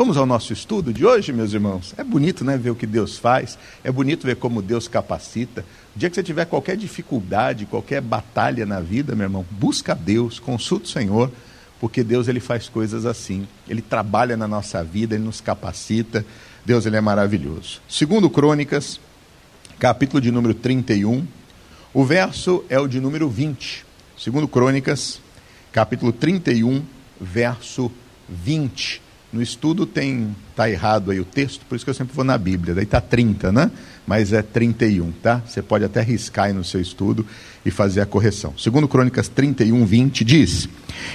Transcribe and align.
Vamos 0.00 0.16
ao 0.16 0.24
nosso 0.24 0.50
estudo 0.54 0.94
de 0.94 1.04
hoje, 1.04 1.30
meus 1.30 1.52
irmãos? 1.52 1.92
É 1.94 2.02
bonito, 2.02 2.42
né, 2.42 2.56
ver 2.56 2.70
o 2.70 2.74
que 2.74 2.86
Deus 2.86 3.18
faz, 3.18 3.58
é 3.84 3.92
bonito 3.92 4.26
ver 4.26 4.36
como 4.36 4.62
Deus 4.62 4.88
capacita. 4.88 5.62
O 5.94 5.98
dia 5.98 6.08
que 6.08 6.14
você 6.14 6.22
tiver 6.22 6.46
qualquer 6.46 6.74
dificuldade, 6.74 7.66
qualquer 7.66 8.00
batalha 8.00 8.64
na 8.64 8.80
vida, 8.80 9.14
meu 9.14 9.26
irmão, 9.26 9.44
busca 9.50 9.94
Deus, 9.94 10.38
consulta 10.38 10.86
o 10.86 10.88
Senhor, 10.88 11.30
porque 11.78 12.02
Deus 12.02 12.28
ele 12.28 12.40
faz 12.40 12.66
coisas 12.66 13.04
assim. 13.04 13.46
Ele 13.68 13.82
trabalha 13.82 14.38
na 14.38 14.48
nossa 14.48 14.82
vida, 14.82 15.16
ele 15.16 15.24
nos 15.24 15.42
capacita. 15.42 16.24
Deus 16.64 16.86
ele 16.86 16.96
é 16.96 17.00
maravilhoso. 17.02 17.82
Segundo 17.86 18.30
Crônicas, 18.30 18.98
capítulo 19.78 20.18
de 20.18 20.30
número 20.30 20.54
31, 20.54 21.26
o 21.92 22.04
verso 22.06 22.64
é 22.70 22.80
o 22.80 22.88
de 22.88 23.00
número 23.00 23.28
20. 23.28 23.84
Segundo 24.16 24.48
Crônicas, 24.48 25.20
capítulo 25.70 26.10
31, 26.10 26.82
verso 27.20 27.92
20. 28.30 29.09
No 29.32 29.40
estudo 29.40 29.86
tem 29.86 30.34
tá 30.56 30.68
errado 30.68 31.12
aí 31.12 31.20
o 31.20 31.24
texto, 31.24 31.64
por 31.66 31.76
isso 31.76 31.84
que 31.84 31.90
eu 31.90 31.94
sempre 31.94 32.14
vou 32.14 32.24
na 32.24 32.36
Bíblia. 32.36 32.74
Daí 32.74 32.84
tá 32.84 33.00
30, 33.00 33.52
né? 33.52 33.70
Mas 34.04 34.32
é 34.32 34.42
31, 34.42 35.12
tá? 35.12 35.40
Você 35.46 35.62
pode 35.62 35.84
até 35.84 36.02
riscar 36.02 36.46
aí 36.46 36.52
no 36.52 36.64
seu 36.64 36.80
estudo 36.80 37.24
e 37.64 37.70
fazer 37.70 38.00
a 38.00 38.06
correção. 38.06 38.54
Segundo 38.58 38.88
Crônicas 38.88 39.28
31, 39.28 39.86
20 39.86 40.24
diz: 40.24 40.68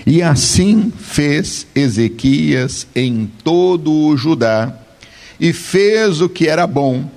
"E 0.07 0.21
assim 0.21 0.93
fez 0.97 1.67
Ezequias 1.75 2.87
em 2.95 3.29
todo 3.43 3.91
o 3.91 4.15
Judá, 4.15 4.73
e 5.37 5.51
fez 5.51 6.21
o 6.21 6.29
que 6.29 6.47
era 6.47 6.65
bom 6.65 7.11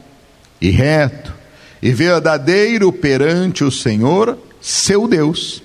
e 0.60 0.68
reto 0.70 1.32
e 1.80 1.92
verdadeiro 1.92 2.92
perante 2.92 3.62
o 3.62 3.70
Senhor, 3.70 4.36
seu 4.60 5.06
Deus." 5.06 5.62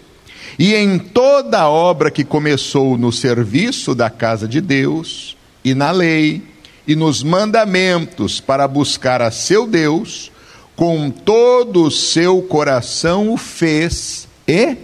E 0.58 0.76
em 0.76 1.00
toda 1.00 1.62
a 1.62 1.70
obra 1.70 2.12
que 2.12 2.24
começou 2.24 2.98
no 2.98 3.12
serviço 3.12 3.96
da 3.96 4.10
casa 4.10 4.48
de 4.48 4.62
Deus, 4.62 5.36
e 5.64 5.74
na 5.74 5.92
lei, 5.92 6.42
e 6.88 6.96
nos 6.96 7.24
mandamentos 7.24 8.40
para 8.40 8.68
buscar 8.68 9.22
a 9.22 9.32
seu 9.32 9.66
Deus, 9.66 10.32
com 10.76 11.10
todo 11.10 11.84
o 11.84 11.92
seu 11.92 12.42
coração 12.42 13.32
o 13.32 13.38
fez 13.38 14.28
e 14.48 14.76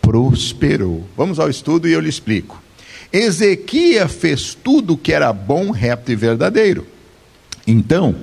prosperou. 0.00 1.04
Vamos 1.16 1.38
ao 1.38 1.48
estudo 1.48 1.88
e 1.88 1.92
eu 1.92 2.00
lhe 2.00 2.08
explico. 2.08 2.60
Ezequias 3.12 4.10
fez 4.12 4.54
tudo 4.54 4.96
que 4.96 5.12
era 5.12 5.32
bom, 5.32 5.70
reto 5.70 6.10
e 6.10 6.16
verdadeiro. 6.16 6.86
Então, 7.66 8.16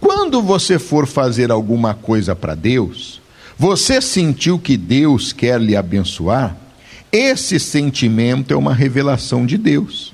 quando 0.00 0.42
você 0.42 0.78
for 0.78 1.06
fazer 1.06 1.50
alguma 1.50 1.94
coisa 1.94 2.34
para 2.34 2.54
Deus, 2.54 3.21
você 3.62 4.00
sentiu 4.00 4.58
que 4.58 4.76
Deus 4.76 5.32
quer 5.32 5.60
lhe 5.60 5.76
abençoar? 5.76 6.56
Esse 7.12 7.60
sentimento 7.60 8.52
é 8.52 8.56
uma 8.56 8.74
revelação 8.74 9.46
de 9.46 9.56
Deus. 9.56 10.12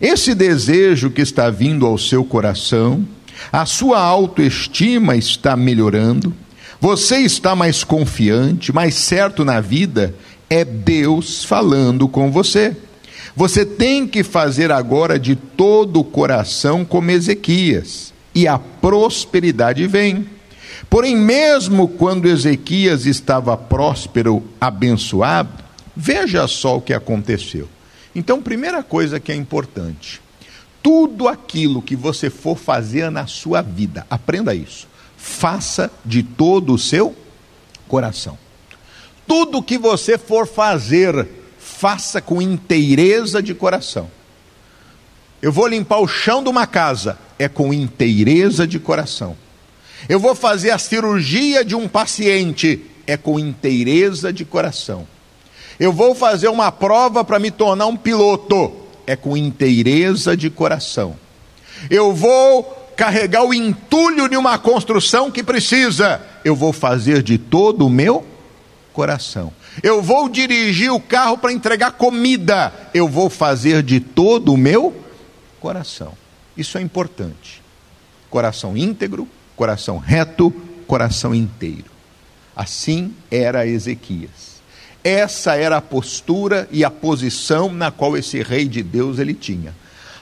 Esse 0.00 0.32
desejo 0.32 1.10
que 1.10 1.20
está 1.20 1.50
vindo 1.50 1.86
ao 1.86 1.98
seu 1.98 2.24
coração, 2.24 3.04
a 3.50 3.66
sua 3.66 3.98
autoestima 3.98 5.16
está 5.16 5.56
melhorando, 5.56 6.32
você 6.80 7.16
está 7.16 7.56
mais 7.56 7.82
confiante, 7.82 8.72
mais 8.72 8.94
certo 8.94 9.44
na 9.44 9.60
vida, 9.60 10.14
é 10.48 10.64
Deus 10.64 11.44
falando 11.44 12.06
com 12.06 12.30
você. 12.30 12.76
Você 13.34 13.66
tem 13.66 14.06
que 14.06 14.22
fazer 14.22 14.70
agora 14.70 15.18
de 15.18 15.34
todo 15.34 15.98
o 15.98 16.04
coração 16.04 16.84
como 16.84 17.10
Ezequias, 17.10 18.14
e 18.32 18.46
a 18.46 18.56
prosperidade 18.56 19.84
vem. 19.88 20.32
Porém, 20.88 21.16
mesmo 21.16 21.88
quando 21.88 22.28
Ezequias 22.28 23.06
estava 23.06 23.56
próspero, 23.56 24.44
abençoado, 24.60 25.64
veja 25.96 26.46
só 26.46 26.76
o 26.76 26.80
que 26.80 26.92
aconteceu. 26.92 27.68
Então, 28.14 28.42
primeira 28.42 28.82
coisa 28.82 29.18
que 29.18 29.32
é 29.32 29.34
importante: 29.34 30.20
tudo 30.82 31.28
aquilo 31.28 31.82
que 31.82 31.96
você 31.96 32.30
for 32.30 32.56
fazer 32.56 33.10
na 33.10 33.26
sua 33.26 33.62
vida, 33.62 34.06
aprenda 34.08 34.54
isso, 34.54 34.86
faça 35.16 35.90
de 36.04 36.22
todo 36.22 36.74
o 36.74 36.78
seu 36.78 37.14
coração. 37.88 38.38
Tudo 39.26 39.62
que 39.62 39.78
você 39.78 40.18
for 40.18 40.46
fazer, 40.46 41.26
faça 41.58 42.20
com 42.20 42.42
inteireza 42.42 43.42
de 43.42 43.54
coração. 43.54 44.10
Eu 45.40 45.50
vou 45.50 45.66
limpar 45.66 45.98
o 45.98 46.08
chão 46.08 46.42
de 46.42 46.48
uma 46.48 46.66
casa, 46.66 47.18
é 47.38 47.48
com 47.48 47.72
inteireza 47.72 48.66
de 48.66 48.78
coração. 48.78 49.36
Eu 50.08 50.20
vou 50.20 50.34
fazer 50.34 50.70
a 50.70 50.78
cirurgia 50.78 51.64
de 51.64 51.74
um 51.74 51.88
paciente, 51.88 52.84
é 53.06 53.16
com 53.16 53.38
inteireza 53.38 54.32
de 54.32 54.44
coração. 54.44 55.06
Eu 55.78 55.92
vou 55.92 56.14
fazer 56.14 56.48
uma 56.48 56.70
prova 56.70 57.24
para 57.24 57.38
me 57.38 57.50
tornar 57.50 57.86
um 57.86 57.96
piloto, 57.96 58.72
é 59.06 59.16
com 59.16 59.36
inteireza 59.36 60.36
de 60.36 60.50
coração. 60.50 61.16
Eu 61.90 62.14
vou 62.14 62.62
carregar 62.96 63.44
o 63.44 63.52
entulho 63.52 64.28
de 64.28 64.36
uma 64.36 64.58
construção 64.58 65.30
que 65.30 65.42
precisa, 65.42 66.20
eu 66.44 66.54
vou 66.54 66.72
fazer 66.72 67.22
de 67.22 67.38
todo 67.38 67.86
o 67.86 67.90
meu 67.90 68.24
coração. 68.92 69.52
Eu 69.82 70.00
vou 70.00 70.28
dirigir 70.28 70.92
o 70.92 71.00
carro 71.00 71.36
para 71.36 71.52
entregar 71.52 71.92
comida, 71.92 72.72
eu 72.94 73.08
vou 73.08 73.28
fazer 73.28 73.82
de 73.82 73.98
todo 73.98 74.52
o 74.52 74.56
meu 74.56 74.94
coração. 75.60 76.12
Isso 76.56 76.78
é 76.78 76.80
importante. 76.80 77.62
Coração 78.30 78.76
íntegro, 78.76 79.28
coração 79.56 79.98
reto, 79.98 80.50
coração 80.86 81.34
inteiro. 81.34 81.90
Assim 82.54 83.12
era 83.30 83.66
Ezequias. 83.66 84.54
Essa 85.02 85.54
era 85.54 85.76
a 85.76 85.82
postura 85.82 86.68
e 86.70 86.84
a 86.84 86.90
posição 86.90 87.72
na 87.72 87.90
qual 87.90 88.16
esse 88.16 88.42
rei 88.42 88.66
de 88.66 88.82
Deus 88.82 89.18
ele 89.18 89.34
tinha. 89.34 89.74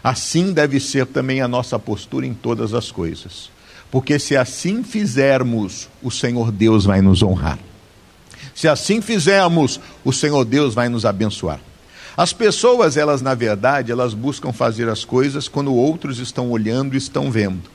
Assim 0.03 0.53
deve 0.53 0.81
ser 0.81 1.07
também 1.07 1.41
a 1.41 1.47
nossa 1.47 1.79
postura 1.79 2.27
em 2.27 2.35
todas 2.35 2.75
as 2.75 2.91
coisas. 2.91 3.51
Porque 3.91 4.19
se 4.19 4.37
assim 4.37 4.83
fizermos, 4.83 5.89
o 6.03 6.11
Senhor 6.11 6.51
Deus 6.51 6.85
vai 6.85 7.01
nos 7.01 7.23
honrar. 7.23 7.59
Se 8.55 8.67
assim 8.67 9.01
fizermos, 9.01 9.79
o 10.05 10.13
Senhor 10.13 10.45
Deus 10.45 10.75
vai 10.75 10.89
nos 10.89 11.07
abençoar. 11.07 11.61
As 12.17 12.33
pessoas, 12.33 12.97
elas 12.97 13.23
na 13.23 13.35
verdade, 13.35 13.93
elas 13.93 14.15
buscam 14.15 14.53
fazer 14.53 14.89
as 14.89 15.05
coisas 15.05 15.47
quando 15.47 15.75
outros 15.75 16.19
estão 16.19 16.51
olhando 16.51 16.95
e 16.95 16.99
estão 16.99 17.31
vendo. 17.31 17.71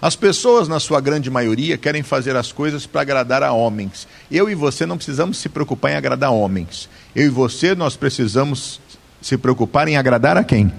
As 0.00 0.14
pessoas, 0.14 0.68
na 0.68 0.78
sua 0.78 1.00
grande 1.00 1.30
maioria, 1.30 1.78
querem 1.78 2.02
fazer 2.02 2.36
as 2.36 2.52
coisas 2.52 2.86
para 2.86 3.00
agradar 3.00 3.42
a 3.42 3.52
homens. 3.52 4.06
Eu 4.30 4.50
e 4.50 4.54
você 4.54 4.84
não 4.84 4.96
precisamos 4.96 5.38
se 5.38 5.48
preocupar 5.48 5.92
em 5.92 5.96
agradar 5.96 6.30
homens. 6.30 6.88
Eu 7.14 7.26
e 7.26 7.30
você, 7.30 7.74
nós 7.74 7.96
precisamos 7.96 8.80
se 9.22 9.38
preocupar 9.38 9.88
em 9.88 9.96
agradar 9.96 10.36
a 10.36 10.44
quem? 10.44 10.72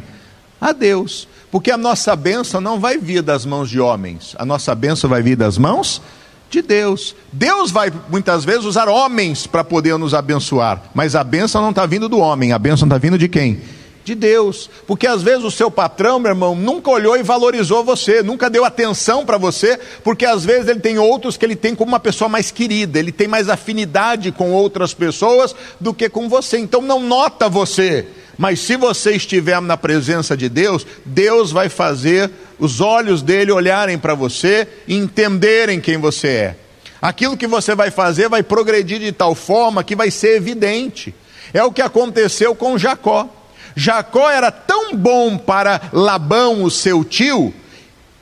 A 0.61 0.71
Deus. 0.71 1.27
Porque 1.51 1.71
a 1.71 1.77
nossa 1.77 2.15
bênção 2.15 2.61
não 2.61 2.79
vai 2.79 2.97
vir 2.97 3.21
das 3.21 3.45
mãos 3.45 3.69
de 3.69 3.79
homens, 3.79 4.35
a 4.37 4.45
nossa 4.45 4.75
bênção 4.75 5.09
vai 5.09 5.21
vir 5.21 5.35
das 5.35 5.57
mãos 5.57 6.01
de 6.49 6.61
Deus. 6.61 7.15
Deus 7.31 7.71
vai 7.71 7.91
muitas 8.09 8.45
vezes 8.45 8.65
usar 8.65 8.87
homens 8.87 9.47
para 9.47 9.63
poder 9.63 9.97
nos 9.97 10.13
abençoar, 10.13 10.83
mas 10.93 11.15
a 11.15 11.23
bênção 11.23 11.61
não 11.61 11.71
está 11.71 11.85
vindo 11.85 12.09
do 12.09 12.19
homem, 12.19 12.51
a 12.51 12.59
bênção 12.59 12.85
está 12.85 12.97
vindo 12.97 13.17
de 13.17 13.27
quem? 13.27 13.61
De 14.07 14.15
Deus. 14.15 14.69
Porque 14.87 15.05
às 15.05 15.21
vezes 15.21 15.43
o 15.43 15.51
seu 15.51 15.69
patrão, 15.69 16.17
meu 16.17 16.31
irmão, 16.31 16.55
nunca 16.55 16.89
olhou 16.89 17.17
e 17.17 17.23
valorizou 17.23 17.83
você, 17.83 18.23
nunca 18.23 18.49
deu 18.49 18.63
atenção 18.63 19.25
para 19.25 19.37
você, 19.37 19.77
porque 20.03 20.25
às 20.25 20.45
vezes 20.45 20.69
ele 20.69 20.79
tem 20.79 20.97
outros 20.97 21.35
que 21.35 21.45
ele 21.45 21.55
tem 21.55 21.75
como 21.75 21.91
uma 21.91 21.99
pessoa 21.99 22.29
mais 22.29 22.49
querida, 22.49 22.97
ele 22.97 23.11
tem 23.11 23.27
mais 23.27 23.49
afinidade 23.49 24.31
com 24.31 24.51
outras 24.51 24.93
pessoas 24.93 25.53
do 25.79 25.93
que 25.93 26.07
com 26.07 26.29
você. 26.29 26.57
Então 26.57 26.81
não 26.81 27.01
nota 27.01 27.49
você. 27.49 28.07
Mas 28.37 28.59
se 28.61 28.77
você 28.77 29.13
estiver 29.13 29.59
na 29.61 29.75
presença 29.75 30.37
de 30.37 30.47
Deus, 30.47 30.85
Deus 31.05 31.51
vai 31.51 31.67
fazer 31.67 32.31
os 32.57 32.79
olhos 32.79 33.21
dele 33.21 33.51
olharem 33.51 33.97
para 33.97 34.13
você 34.13 34.67
e 34.87 34.95
entenderem 34.95 35.81
quem 35.81 35.97
você 35.97 36.27
é. 36.27 36.55
Aquilo 37.01 37.35
que 37.35 37.47
você 37.47 37.75
vai 37.75 37.91
fazer 37.91 38.29
vai 38.29 38.41
progredir 38.41 38.99
de 38.99 39.11
tal 39.11 39.35
forma 39.35 39.83
que 39.83 39.95
vai 39.95 40.09
ser 40.09 40.37
evidente. 40.37 41.13
É 41.53 41.63
o 41.63 41.71
que 41.71 41.81
aconteceu 41.81 42.55
com 42.55 42.77
Jacó. 42.77 43.36
Jacó 43.79 44.27
era 44.27 44.49
tão 44.49 44.95
bom 44.95 45.37
para 45.37 45.79
Labão, 45.93 46.63
o 46.63 46.71
seu 46.71 47.03
tio, 47.03 47.53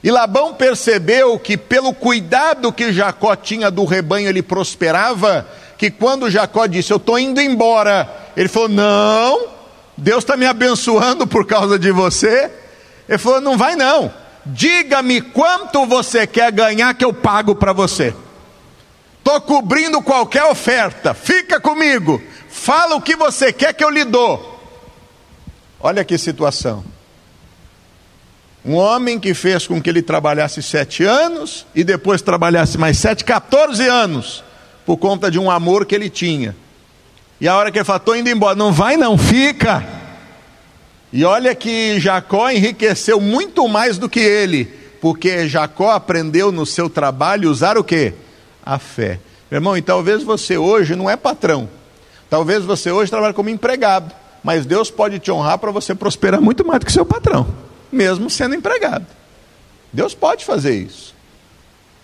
e 0.03 0.12
Labão 0.12 0.53
percebeu 0.53 1.39
que, 1.39 1.56
pelo 1.56 1.94
cuidado 1.94 2.74
que 2.74 2.91
Jacó 2.91 3.33
tinha 3.38 3.71
do 3.71 3.85
rebanho, 3.85 4.27
ele 4.27 4.44
prosperava, 4.44 5.47
que 5.77 5.89
quando 5.89 6.30
Jacó 6.30 6.65
disse: 6.65 6.91
Eu 6.91 6.97
estou 6.97 7.18
indo 7.18 7.39
embora, 7.39 8.07
ele 8.35 8.50
falou: 8.50 8.68
Não, 8.68 9.47
Deus 9.95 10.25
está 10.25 10.35
me 10.35 10.45
abençoando 10.45 11.25
por 11.25 11.47
causa 11.47 11.80
de 11.80 11.89
você. 11.89 12.51
Ele 13.07 13.18
falou: 13.18 13.39
Não 13.39 13.57
vai 13.57 13.77
não, 13.77 14.13
diga-me 14.45 15.21
quanto 15.21 15.85
você 15.85 16.27
quer 16.27 16.51
ganhar 16.51 16.94
que 16.95 17.06
eu 17.06 17.13
pago 17.13 17.56
para 17.56 17.71
você. 17.71 18.13
Estou 19.19 19.39
cobrindo 19.39 20.01
qualquer 20.01 20.44
oferta, 20.44 21.13
fica 21.13 21.62
comigo, 21.62 22.21
fala 22.50 22.97
o 22.97 23.01
que 23.01 23.15
você 23.15 23.53
quer 23.53 23.74
que 23.74 23.85
eu 23.85 23.89
lhe 23.89 24.03
dou. 24.03 24.55
Olha 25.85 26.03
que 26.03 26.17
situação. 26.17 26.83
Um 28.65 28.73
homem 28.73 29.19
que 29.19 29.35
fez 29.35 29.67
com 29.67 29.79
que 29.79 29.87
ele 29.87 30.01
trabalhasse 30.01 30.63
sete 30.63 31.03
anos 31.03 31.63
e 31.75 31.83
depois 31.83 32.23
trabalhasse 32.23 32.75
mais 32.75 32.97
sete, 32.97 33.23
14 33.23 33.87
anos, 33.87 34.43
por 34.83 34.97
conta 34.97 35.29
de 35.29 35.37
um 35.37 35.51
amor 35.51 35.85
que 35.85 35.93
ele 35.93 36.09
tinha. 36.09 36.55
E 37.39 37.47
a 37.47 37.55
hora 37.55 37.71
que 37.71 37.77
ele 37.77 37.85
falou, 37.85 37.99
estou 37.99 38.15
indo 38.15 38.27
embora, 38.31 38.55
não 38.55 38.73
vai 38.73 38.97
não, 38.97 39.15
fica. 39.15 39.85
E 41.13 41.23
olha 41.23 41.53
que 41.53 41.99
Jacó 41.99 42.49
enriqueceu 42.49 43.21
muito 43.21 43.67
mais 43.67 43.99
do 43.99 44.09
que 44.09 44.21
ele, 44.21 44.65
porque 44.99 45.47
Jacó 45.47 45.91
aprendeu 45.91 46.51
no 46.51 46.65
seu 46.65 46.89
trabalho 46.89 47.51
usar 47.51 47.77
o 47.77 47.83
que? 47.83 48.11
A 48.65 48.79
fé. 48.79 49.19
Meu 49.51 49.59
irmão, 49.59 49.77
e 49.77 49.83
talvez 49.83 50.23
você 50.23 50.57
hoje 50.57 50.95
não 50.95 51.07
é 51.07 51.15
patrão, 51.15 51.69
talvez 52.27 52.65
você 52.65 52.89
hoje 52.89 53.11
trabalhe 53.11 53.35
como 53.35 53.51
empregado, 53.51 54.25
mas 54.45 54.63
Deus 54.63 54.92
pode 54.92 55.18
te 55.18 55.31
honrar 55.31 55.57
para 55.57 55.71
você 55.71 55.95
prosperar 55.95 56.39
muito 56.39 56.63
mais 56.63 56.80
do 56.80 56.86
que 56.86 56.92
seu 56.92 57.03
patrão, 57.03 57.47
mesmo 57.92 58.30
sendo 58.30 58.53
empregado. 58.53 59.07
Deus 59.92 60.13
pode 60.13 60.45
fazer 60.45 60.75
isso. 60.75 61.15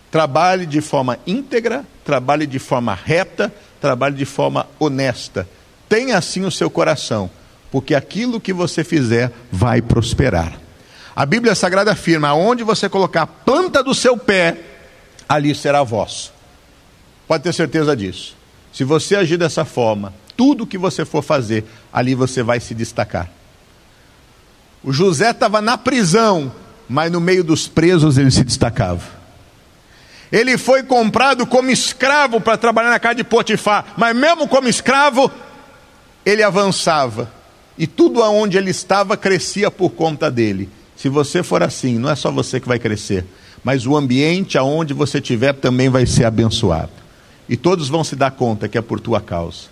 Trabalhe 0.09 0.65
de 0.65 0.81
forma 0.81 1.19
íntegra, 1.27 1.85
trabalhe 2.03 2.47
de 2.47 2.57
forma 2.57 2.95
reta, 2.95 3.53
trabalhe 3.79 4.15
de 4.15 4.25
forma 4.25 4.67
honesta. 4.79 5.47
Tenha 5.87 6.17
assim 6.17 6.43
o 6.43 6.49
seu 6.49 6.67
coração, 6.67 7.29
porque 7.71 7.93
aquilo 7.93 8.41
que 8.41 8.51
você 8.51 8.83
fizer 8.83 9.31
vai 9.51 9.79
prosperar. 9.79 10.59
A 11.15 11.27
Bíblia 11.27 11.53
Sagrada 11.53 11.91
afirma: 11.91 12.29
aonde 12.29 12.63
você 12.63 12.89
colocar 12.89 13.21
a 13.21 13.27
planta 13.27 13.83
do 13.83 13.93
seu 13.93 14.17
pé, 14.17 14.57
ali 15.29 15.53
será 15.53 15.83
vosso. 15.83 16.33
Pode 17.27 17.43
ter 17.43 17.53
certeza 17.53 17.95
disso. 17.95 18.35
Se 18.73 18.83
você 18.83 19.15
agir 19.15 19.37
dessa 19.37 19.63
forma, 19.63 20.11
tudo 20.35 20.67
que 20.67 20.77
você 20.77 21.05
for 21.05 21.21
fazer, 21.21 21.65
ali 21.91 22.15
você 22.15 22.43
vai 22.43 22.59
se 22.59 22.73
destacar. 22.73 23.29
O 24.83 24.91
José 24.91 25.31
estava 25.31 25.61
na 25.61 25.77
prisão, 25.77 26.51
mas 26.89 27.11
no 27.11 27.21
meio 27.21 27.43
dos 27.43 27.67
presos 27.67 28.17
ele 28.17 28.31
se 28.31 28.43
destacava. 28.43 29.21
Ele 30.31 30.57
foi 30.57 30.81
comprado 30.81 31.45
como 31.45 31.69
escravo 31.69 32.39
para 32.39 32.57
trabalhar 32.57 32.89
na 32.89 32.99
casa 32.99 33.15
de 33.15 33.23
Potifar, 33.23 33.93
mas 33.97 34.15
mesmo 34.15 34.47
como 34.47 34.67
escravo, 34.67 35.29
ele 36.25 36.41
avançava. 36.41 37.29
E 37.77 37.85
tudo 37.85 38.23
aonde 38.23 38.57
ele 38.57 38.71
estava 38.71 39.17
crescia 39.17 39.69
por 39.69 39.91
conta 39.91 40.31
dele. 40.31 40.69
Se 40.95 41.09
você 41.09 41.43
for 41.43 41.61
assim, 41.63 41.97
não 41.97 42.09
é 42.09 42.15
só 42.15 42.31
você 42.31 42.59
que 42.59 42.67
vai 42.67 42.79
crescer, 42.79 43.25
mas 43.63 43.85
o 43.85 43.95
ambiente 43.95 44.57
aonde 44.57 44.93
você 44.93 45.17
estiver 45.17 45.53
também 45.53 45.89
vai 45.89 46.05
ser 46.05 46.25
abençoado. 46.25 46.91
E 47.49 47.57
todos 47.57 47.89
vão 47.89 48.03
se 48.03 48.15
dar 48.15 48.31
conta 48.31 48.67
que 48.67 48.77
é 48.77 48.81
por 48.81 48.99
tua 48.99 49.19
causa. 49.19 49.63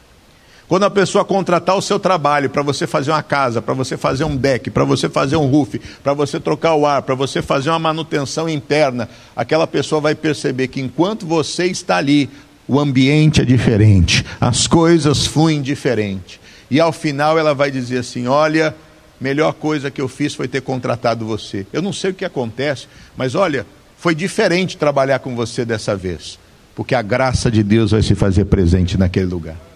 Quando 0.69 0.83
a 0.83 0.89
pessoa 0.91 1.25
contratar 1.25 1.75
o 1.75 1.81
seu 1.81 1.99
trabalho 1.99 2.47
para 2.47 2.61
você 2.61 2.85
fazer 2.85 3.09
uma 3.09 3.23
casa, 3.23 3.59
para 3.59 3.73
você 3.73 3.97
fazer 3.97 4.23
um 4.23 4.37
deck, 4.37 4.69
para 4.69 4.83
você 4.83 5.09
fazer 5.09 5.35
um 5.35 5.47
roof, 5.47 5.81
para 6.03 6.13
você 6.13 6.39
trocar 6.39 6.75
o 6.75 6.85
ar, 6.85 7.01
para 7.01 7.15
você 7.15 7.41
fazer 7.41 7.71
uma 7.71 7.79
manutenção 7.79 8.47
interna, 8.47 9.09
aquela 9.35 9.65
pessoa 9.65 9.99
vai 9.99 10.13
perceber 10.13 10.67
que 10.67 10.79
enquanto 10.79 11.25
você 11.25 11.65
está 11.65 11.97
ali, 11.97 12.29
o 12.67 12.79
ambiente 12.79 13.41
é 13.41 13.45
diferente, 13.45 14.23
as 14.39 14.67
coisas 14.67 15.25
fluem 15.25 15.59
diferente. 15.59 16.39
E 16.69 16.79
ao 16.79 16.93
final 16.93 17.39
ela 17.39 17.55
vai 17.55 17.71
dizer 17.71 17.97
assim: 17.97 18.27
olha, 18.27 18.75
melhor 19.19 19.53
coisa 19.53 19.89
que 19.89 19.99
eu 19.99 20.07
fiz 20.07 20.35
foi 20.35 20.47
ter 20.47 20.61
contratado 20.61 21.25
você. 21.25 21.65
Eu 21.73 21.81
não 21.81 21.91
sei 21.91 22.11
o 22.11 22.13
que 22.13 22.23
acontece, 22.23 22.85
mas 23.17 23.33
olha, 23.33 23.65
foi 23.97 24.13
diferente 24.13 24.77
trabalhar 24.77 25.17
com 25.17 25.35
você 25.35 25.65
dessa 25.65 25.95
vez, 25.95 26.37
porque 26.75 26.93
a 26.93 27.01
graça 27.01 27.49
de 27.49 27.63
Deus 27.63 27.89
vai 27.89 28.03
se 28.03 28.13
fazer 28.13 28.45
presente 28.45 28.99
naquele 28.99 29.25
lugar 29.25 29.68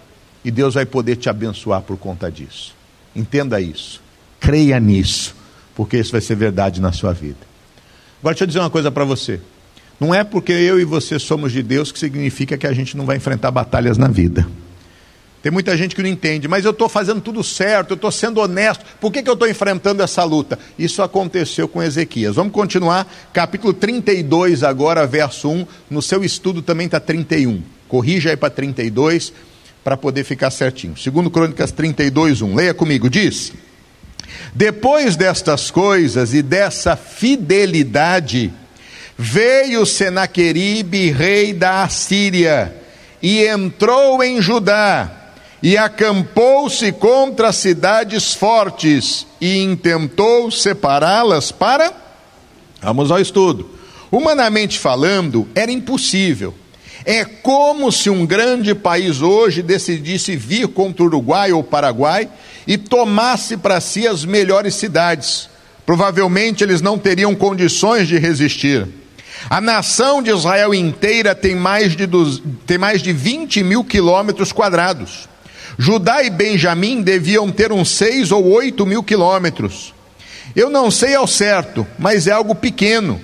e 0.44 0.50
Deus 0.50 0.74
vai 0.74 0.84
poder 0.84 1.16
te 1.16 1.28
abençoar 1.28 1.80
por 1.82 1.96
conta 1.96 2.30
disso. 2.30 2.74
Entenda 3.16 3.60
isso, 3.60 4.02
creia 4.38 4.78
nisso, 4.78 5.34
porque 5.74 5.96
isso 5.96 6.12
vai 6.12 6.20
ser 6.20 6.34
verdade 6.34 6.80
na 6.80 6.92
sua 6.92 7.12
vida. 7.12 7.38
Agora, 8.20 8.34
deixa 8.34 8.44
eu 8.44 8.48
dizer 8.48 8.58
uma 8.60 8.70
coisa 8.70 8.90
para 8.90 9.04
você. 9.04 9.40
Não 9.98 10.14
é 10.14 10.24
porque 10.24 10.52
eu 10.52 10.78
e 10.80 10.84
você 10.84 11.18
somos 11.18 11.52
de 11.52 11.62
Deus 11.62 11.92
que 11.92 11.98
significa 11.98 12.58
que 12.58 12.66
a 12.66 12.72
gente 12.72 12.96
não 12.96 13.06
vai 13.06 13.16
enfrentar 13.16 13.50
batalhas 13.50 13.96
na 13.96 14.08
vida. 14.08 14.46
Tem 15.42 15.52
muita 15.52 15.76
gente 15.76 15.94
que 15.94 16.02
não 16.02 16.08
entende, 16.08 16.48
mas 16.48 16.64
eu 16.64 16.70
estou 16.70 16.88
fazendo 16.88 17.20
tudo 17.20 17.44
certo, 17.44 17.90
eu 17.90 17.96
estou 17.96 18.10
sendo 18.10 18.40
honesto, 18.40 18.82
por 18.98 19.12
que, 19.12 19.22
que 19.22 19.28
eu 19.28 19.34
estou 19.34 19.46
enfrentando 19.46 20.02
essa 20.02 20.24
luta? 20.24 20.58
Isso 20.78 21.02
aconteceu 21.02 21.68
com 21.68 21.82
Ezequias. 21.82 22.36
Vamos 22.36 22.52
continuar, 22.54 23.06
capítulo 23.30 23.74
32, 23.74 24.62
agora, 24.62 25.06
verso 25.06 25.50
1. 25.50 25.66
No 25.90 26.00
seu 26.00 26.24
estudo 26.24 26.62
também 26.62 26.86
está 26.86 26.98
31. 26.98 27.62
Corrija 27.86 28.30
aí 28.30 28.38
para 28.38 28.48
32 28.48 29.34
para 29.84 29.98
poder 29.98 30.24
ficar 30.24 30.50
certinho. 30.50 30.96
Segundo 30.96 31.30
Crônicas 31.30 31.70
32, 31.70 32.40
1. 32.40 32.54
Leia 32.54 32.72
comigo, 32.72 33.10
diz: 33.10 33.52
Depois 34.54 35.14
destas 35.14 35.70
coisas 35.70 36.32
e 36.32 36.40
dessa 36.40 36.96
fidelidade, 36.96 38.50
veio 39.16 39.84
Senaqueribe, 39.84 41.10
rei 41.10 41.52
da 41.52 41.82
Assíria, 41.82 42.74
e 43.22 43.46
entrou 43.46 44.24
em 44.24 44.40
Judá, 44.40 45.32
e 45.62 45.76
acampou-se 45.76 46.90
contra 46.92 47.52
cidades 47.52 48.32
fortes, 48.32 49.26
e 49.38 49.58
intentou 49.58 50.50
separá-las 50.50 51.52
para. 51.52 51.92
Vamos 52.80 53.10
ao 53.10 53.20
estudo. 53.20 53.70
Humanamente 54.10 54.78
falando, 54.78 55.46
era 55.54 55.70
impossível 55.70 56.54
é 57.04 57.24
como 57.24 57.92
se 57.92 58.08
um 58.08 58.24
grande 58.24 58.74
país 58.74 59.20
hoje 59.20 59.62
decidisse 59.62 60.36
vir 60.36 60.68
contra 60.68 61.02
o 61.02 61.06
Uruguai 61.06 61.52
ou 61.52 61.62
Paraguai 61.62 62.28
e 62.66 62.78
tomasse 62.78 63.56
para 63.56 63.80
si 63.80 64.08
as 64.08 64.24
melhores 64.24 64.74
cidades. 64.74 65.50
Provavelmente 65.84 66.64
eles 66.64 66.80
não 66.80 66.98
teriam 66.98 67.34
condições 67.34 68.08
de 68.08 68.18
resistir. 68.18 68.88
A 69.50 69.60
nação 69.60 70.22
de 70.22 70.30
Israel 70.30 70.72
inteira 70.72 71.34
tem 71.34 71.54
mais 71.54 71.94
de, 71.94 72.08
tem 72.66 72.78
mais 72.78 73.02
de 73.02 73.12
20 73.12 73.62
mil 73.62 73.84
quilômetros 73.84 74.50
quadrados. 74.50 75.28
Judá 75.76 76.22
e 76.22 76.30
Benjamim 76.30 77.02
deviam 77.02 77.50
ter 77.50 77.70
uns 77.70 77.90
6 77.90 78.32
ou 78.32 78.46
8 78.46 78.86
mil 78.86 79.02
quilômetros. 79.02 79.92
Eu 80.56 80.70
não 80.70 80.90
sei 80.90 81.14
ao 81.14 81.26
certo, 81.26 81.86
mas 81.98 82.26
é 82.26 82.30
algo 82.30 82.54
pequeno. 82.54 83.20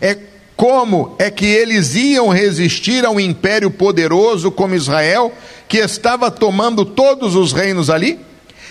É 0.00 0.18
como 0.56 1.16
é 1.18 1.30
que 1.30 1.46
eles 1.46 1.94
iam 1.94 2.28
resistir 2.28 3.04
a 3.04 3.10
um 3.10 3.18
império 3.18 3.70
poderoso 3.70 4.50
como 4.50 4.74
Israel, 4.74 5.32
que 5.68 5.78
estava 5.78 6.30
tomando 6.30 6.84
todos 6.84 7.34
os 7.34 7.52
reinos 7.52 7.90
ali? 7.90 8.20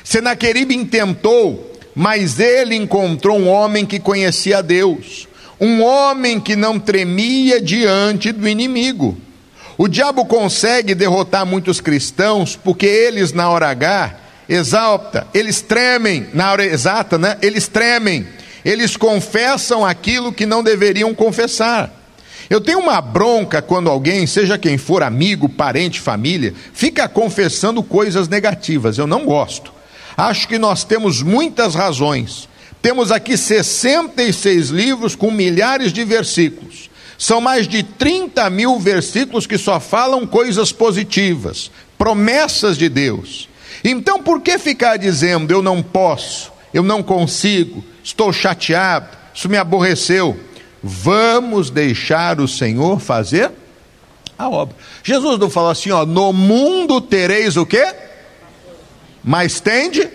Senaqueribe 0.03 0.75
intentou, 0.75 1.71
mas 1.93 2.39
ele 2.39 2.75
encontrou 2.75 3.37
um 3.37 3.49
homem 3.49 3.85
que 3.85 3.99
conhecia 3.99 4.63
Deus, 4.63 5.27
um 5.59 5.81
homem 5.81 6.39
que 6.39 6.55
não 6.55 6.79
tremia 6.79 7.61
diante 7.61 8.31
do 8.31 8.47
inimigo. 8.47 9.17
O 9.77 9.87
diabo 9.87 10.25
consegue 10.25 10.95
derrotar 10.95 11.45
muitos 11.45 11.81
cristãos 11.81 12.55
porque 12.55 12.85
eles, 12.85 13.33
na 13.33 13.49
hora 13.49 13.69
H, 13.69 14.15
exalta, 14.47 15.27
eles 15.33 15.61
tremem, 15.61 16.27
na 16.33 16.51
hora 16.51 16.65
exata, 16.65 17.17
né? 17.17 17.37
Eles 17.41 17.67
tremem 17.67 18.25
eles 18.63 18.95
confessam 18.95 19.85
aquilo 19.85 20.31
que 20.31 20.45
não 20.45 20.63
deveriam 20.63 21.13
confessar. 21.13 21.91
Eu 22.49 22.61
tenho 22.61 22.79
uma 22.79 23.01
bronca 23.01 23.61
quando 23.61 23.89
alguém, 23.89 24.27
seja 24.27 24.57
quem 24.57 24.77
for, 24.77 25.01
amigo, 25.01 25.49
parente, 25.49 25.99
família, 25.99 26.53
fica 26.73 27.07
confessando 27.07 27.81
coisas 27.81 28.27
negativas. 28.27 28.97
Eu 28.97 29.07
não 29.07 29.25
gosto. 29.25 29.73
Acho 30.15 30.47
que 30.47 30.59
nós 30.59 30.83
temos 30.83 31.21
muitas 31.21 31.73
razões. 31.73 32.47
Temos 32.81 33.11
aqui 33.11 33.37
66 33.37 34.69
livros 34.69 35.15
com 35.15 35.31
milhares 35.31 35.91
de 35.91 36.03
versículos. 36.03 36.89
São 37.17 37.39
mais 37.39 37.67
de 37.67 37.81
30 37.81 38.49
mil 38.49 38.77
versículos 38.79 39.47
que 39.47 39.57
só 39.57 39.79
falam 39.79 40.27
coisas 40.27 40.71
positivas, 40.71 41.71
promessas 41.97 42.77
de 42.77 42.89
Deus. 42.89 43.47
Então, 43.83 44.21
por 44.21 44.41
que 44.41 44.57
ficar 44.57 44.97
dizendo 44.97 45.51
eu 45.51 45.61
não 45.61 45.81
posso, 45.81 46.51
eu 46.73 46.83
não 46.83 47.03
consigo, 47.03 47.83
estou 48.03 48.33
chateado, 48.33 49.09
isso 49.33 49.47
me 49.47 49.57
aborreceu. 49.57 50.39
Vamos 50.81 51.69
deixar 51.69 52.41
o 52.41 52.47
Senhor 52.47 52.99
fazer 52.99 53.51
a 54.37 54.49
obra. 54.49 54.75
Jesus 55.03 55.39
não 55.39 55.49
falou 55.49 55.69
assim, 55.69 55.91
ó, 55.91 56.05
no 56.05 56.33
mundo 56.33 56.99
tereis 56.99 57.55
o 57.55 57.65
quê? 57.65 57.93
Mas 59.23 59.59
tende 59.59 60.09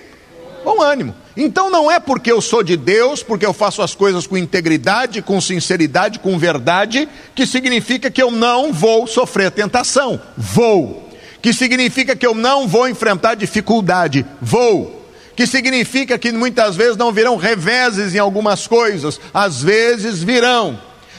bom 0.65 0.83
ânimo. 0.83 1.15
Então 1.37 1.71
não 1.71 1.91
é 1.91 2.01
porque 2.01 2.31
eu 2.31 2.41
sou 2.41 2.63
de 2.63 2.77
Deus, 2.77 3.23
porque 3.23 3.47
eu 3.47 3.53
faço 3.53 3.81
as 3.81 3.95
coisas 3.95 4.27
com 4.27 4.37
integridade, 4.37 5.23
com 5.23 5.41
sinceridade, 5.41 6.19
com 6.19 6.37
verdade, 6.37 7.09
que 7.35 7.47
significa 7.47 8.11
que 8.11 8.21
eu 8.21 8.31
não 8.31 8.73
vou 8.73 9.07
sofrer 9.07 9.51
tentação. 9.53 10.21
Vou. 10.37 11.09
Que 11.41 11.53
significa 11.55 12.17
que 12.17 12.27
eu 12.27 12.35
não 12.35 12.67
vou 12.67 12.89
enfrentar 12.89 13.37
dificuldade. 13.37 14.27
Vou 14.43 14.98
que 15.39 15.47
significa 15.47 16.19
que 16.19 16.33
muitas 16.33 16.75
vezes 16.75 16.97
não 16.97 17.13
virão 17.13 17.37
reveses 17.37 18.13
em 18.13 18.19
algumas 18.19 18.67
coisas, 18.67 19.21
às 19.33 19.63
vezes 19.63 20.21
virão, 20.21 20.77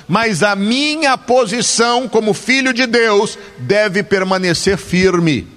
mas 0.09 0.43
a 0.43 0.57
minha 0.57 1.17
posição 1.17 2.05
como 2.05 2.33
filho 2.33 2.73
de 2.73 2.85
Deus 2.85 3.39
deve 3.59 4.03
permanecer 4.03 4.77
firme. 4.77 5.47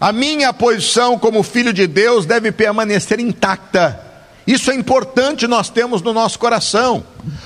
A 0.00 0.10
minha 0.10 0.52
posição 0.52 1.16
como 1.16 1.44
filho 1.44 1.72
de 1.72 1.86
Deus 1.86 2.26
deve 2.26 2.50
permanecer 2.50 3.20
intacta. 3.20 4.00
Isso 4.44 4.72
é 4.72 4.74
importante 4.74 5.46
nós 5.46 5.70
temos 5.70 6.02
no 6.02 6.12
nosso 6.12 6.40
coração, 6.40 7.04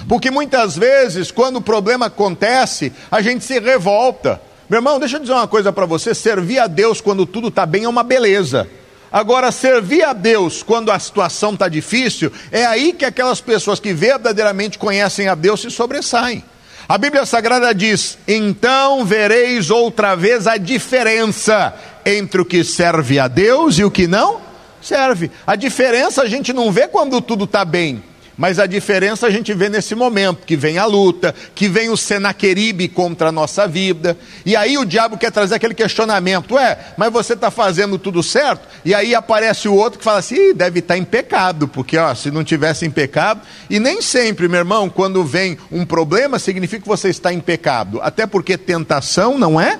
porque 0.09 0.31
muitas 0.31 0.75
vezes, 0.75 1.31
quando 1.31 1.57
o 1.57 1.61
problema 1.61 2.07
acontece, 2.07 2.95
a 3.11 3.21
gente 3.21 3.45
se 3.45 3.61
revolta. 3.61 4.40
Meu 4.71 4.78
irmão, 4.78 4.99
deixa 4.99 5.16
eu 5.16 5.21
dizer 5.21 5.35
uma 5.35 5.47
coisa 5.47 5.71
para 5.71 5.85
você: 5.85 6.14
servir 6.14 6.61
a 6.61 6.66
Deus 6.66 7.02
quando 7.02 7.26
tudo 7.26 7.49
está 7.49 7.66
bem 7.66 7.85
é 7.85 7.88
uma 7.90 8.02
beleza. 8.02 8.66
Agora, 9.14 9.52
servir 9.52 10.02
a 10.02 10.12
Deus 10.12 10.61
quando 10.61 10.90
a 10.90 10.99
situação 10.99 11.52
está 11.52 11.68
difícil, 11.68 12.33
é 12.50 12.66
aí 12.66 12.92
que 12.92 13.04
aquelas 13.04 13.40
pessoas 13.40 13.78
que 13.78 13.92
verdadeiramente 13.92 14.76
conhecem 14.76 15.28
a 15.28 15.37
Deus 15.37 15.61
se 15.61 15.71
sobressaem. 15.71 16.42
A 16.88 16.99
Bíblia 16.99 17.25
Sagrada 17.25 17.73
diz: 17.73 18.18
então 18.26 19.04
vereis 19.04 19.71
outra 19.71 20.16
vez 20.16 20.49
a 20.49 20.56
diferença 20.56 21.73
entre 22.04 22.40
o 22.40 22.44
que 22.44 22.64
serve 22.64 23.21
a 23.21 23.28
Deus 23.28 23.78
e 23.78 23.85
o 23.85 23.90
que 23.90 24.09
não 24.09 24.40
serve. 24.83 25.30
A 25.47 25.54
diferença 25.54 26.21
a 26.21 26.26
gente 26.26 26.52
não 26.52 26.73
vê 26.73 26.88
quando 26.88 27.21
tudo 27.21 27.44
está 27.44 27.64
bem. 27.64 28.02
Mas 28.37 28.59
a 28.59 28.67
diferença 28.67 29.26
a 29.26 29.31
gente 29.31 29.55
vê 29.55 29.69
nesse 29.69 29.95
momento, 29.95 30.45
que 30.45 30.57
vem 30.57 30.76
a 30.76 30.85
luta, 30.85 31.33
que 31.55 31.69
vem 31.69 31.88
o 31.88 31.97
Senaqueribe 31.97 32.88
contra 32.88 33.29
a 33.29 33.33
nossa 33.33 33.67
vida. 33.69 34.19
E 34.45 34.57
aí 34.57 34.76
o 34.76 34.85
diabo 34.85 35.17
quer 35.17 35.31
trazer 35.31 35.55
aquele 35.55 35.75
questionamento: 35.75 36.55
ué, 36.55 36.76
mas 36.97 37.12
você 37.12 37.35
está 37.35 37.50
fazendo 37.50 37.97
tudo 37.97 38.23
certo? 38.23 38.67
E 38.85 38.93
aí 38.93 39.14
aparece 39.14 39.69
o 39.69 39.75
outro 39.75 40.00
que 40.00 40.05
fala 40.05 40.19
assim: 40.19 40.53
deve 40.53 40.81
estar 40.81 40.95
tá 40.95 40.99
em 40.99 41.05
pecado, 41.05 41.69
porque 41.69 41.97
ó, 41.97 42.12
se 42.14 42.31
não 42.31 42.43
tivesse 42.43 42.85
em 42.85 42.91
pecado. 42.91 43.41
E 43.71 43.79
nem 43.79 44.03
sempre, 44.03 44.49
meu 44.49 44.59
irmão, 44.59 44.91
quando 44.91 45.23
vem 45.25 45.57
um 45.71 45.87
problema, 45.87 46.38
significa 46.38 46.83
que 46.83 46.88
você 46.88 47.11
está 47.11 47.33
em 47.33 47.41
pecado. 47.41 48.00
Até 48.03 48.26
porque 48.26 48.59
tentação 48.59 49.38
não 49.38 49.61
é 49.61 49.79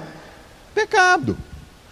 pecado. 0.73 1.37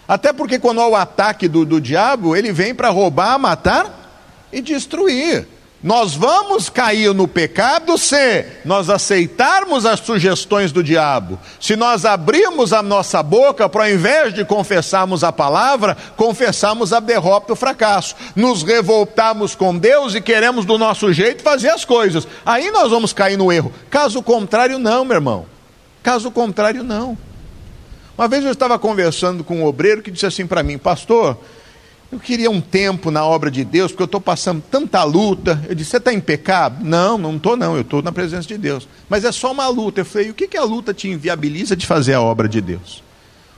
Até 0.07 0.33
porque 0.33 0.61
quando 0.61 0.81
há 0.81 0.88
o 0.88 0.95
ataque 0.95 1.49
do, 1.49 1.64
do 1.64 1.81
diabo, 1.81 2.37
ele 2.37 2.52
vem 2.52 2.73
para 2.73 2.88
roubar, 2.88 3.37
matar 3.38 4.49
e 4.52 4.61
destruir. 4.61 5.47
Nós 5.82 6.14
vamos 6.14 6.70
cair 6.70 7.12
no 7.12 7.26
pecado 7.26 7.98
se 7.98 8.46
nós 8.64 8.88
aceitarmos 8.88 9.84
as 9.84 9.98
sugestões 9.98 10.70
do 10.70 10.80
diabo, 10.80 11.40
se 11.60 11.74
nós 11.74 12.04
abrirmos 12.04 12.72
a 12.72 12.80
nossa 12.80 13.20
boca 13.20 13.68
para, 13.68 13.84
ao 13.84 13.90
invés 13.90 14.32
de 14.32 14.44
confessarmos 14.44 15.24
a 15.24 15.32
palavra, 15.32 15.96
confessarmos 16.16 16.92
a 16.92 17.00
derrota 17.00 17.46
e 17.50 17.52
o 17.54 17.56
fracasso, 17.56 18.14
nos 18.36 18.62
revoltarmos 18.62 19.56
com 19.56 19.76
Deus 19.76 20.14
e 20.14 20.20
queremos 20.20 20.64
do 20.64 20.78
nosso 20.78 21.12
jeito 21.12 21.42
fazer 21.42 21.70
as 21.70 21.84
coisas, 21.84 22.28
aí 22.46 22.70
nós 22.70 22.90
vamos 22.90 23.12
cair 23.12 23.36
no 23.36 23.50
erro. 23.50 23.72
Caso 23.90 24.22
contrário, 24.22 24.78
não, 24.78 25.04
meu 25.04 25.16
irmão. 25.16 25.46
Caso 26.00 26.30
contrário, 26.30 26.84
não. 26.84 27.18
Uma 28.16 28.28
vez 28.28 28.44
eu 28.44 28.52
estava 28.52 28.78
conversando 28.78 29.42
com 29.42 29.56
um 29.56 29.64
obreiro 29.64 30.00
que 30.00 30.12
disse 30.12 30.26
assim 30.26 30.46
para 30.46 30.62
mim, 30.62 30.78
pastor. 30.78 31.38
Eu 32.12 32.19
queria 32.19 32.50
um 32.50 32.61
tempo 32.61 33.11
na 33.11 33.25
obra 33.25 33.50
de 33.50 33.64
Deus, 33.64 33.90
porque 33.90 34.02
eu 34.02 34.04
estou 34.07 34.21
passando 34.21 34.62
tanta 34.71 35.02
luta. 35.02 35.64
Eu 35.66 35.75
disse: 35.75 35.92
Você 35.92 35.97
está 35.97 36.12
em 36.12 36.21
pecado? 36.21 36.85
Não, 36.85 37.16
não 37.16 37.37
estou, 37.37 37.57
não. 37.57 37.75
Eu 37.75 37.81
estou 37.81 38.02
na 38.02 38.12
presença 38.12 38.47
de 38.47 38.59
Deus. 38.59 38.87
Mas 39.09 39.25
é 39.25 39.33
só 39.33 39.50
uma 39.50 39.66
luta. 39.69 40.02
Eu 40.02 40.04
falei: 40.04 40.28
O 40.28 40.35
que, 40.35 40.47
que 40.47 40.59
a 40.59 40.62
luta 40.62 40.92
te 40.92 41.09
inviabiliza 41.09 41.75
de 41.75 41.87
fazer 41.87 42.12
a 42.12 42.21
obra 42.21 42.47
de 42.47 42.61
Deus? 42.61 43.02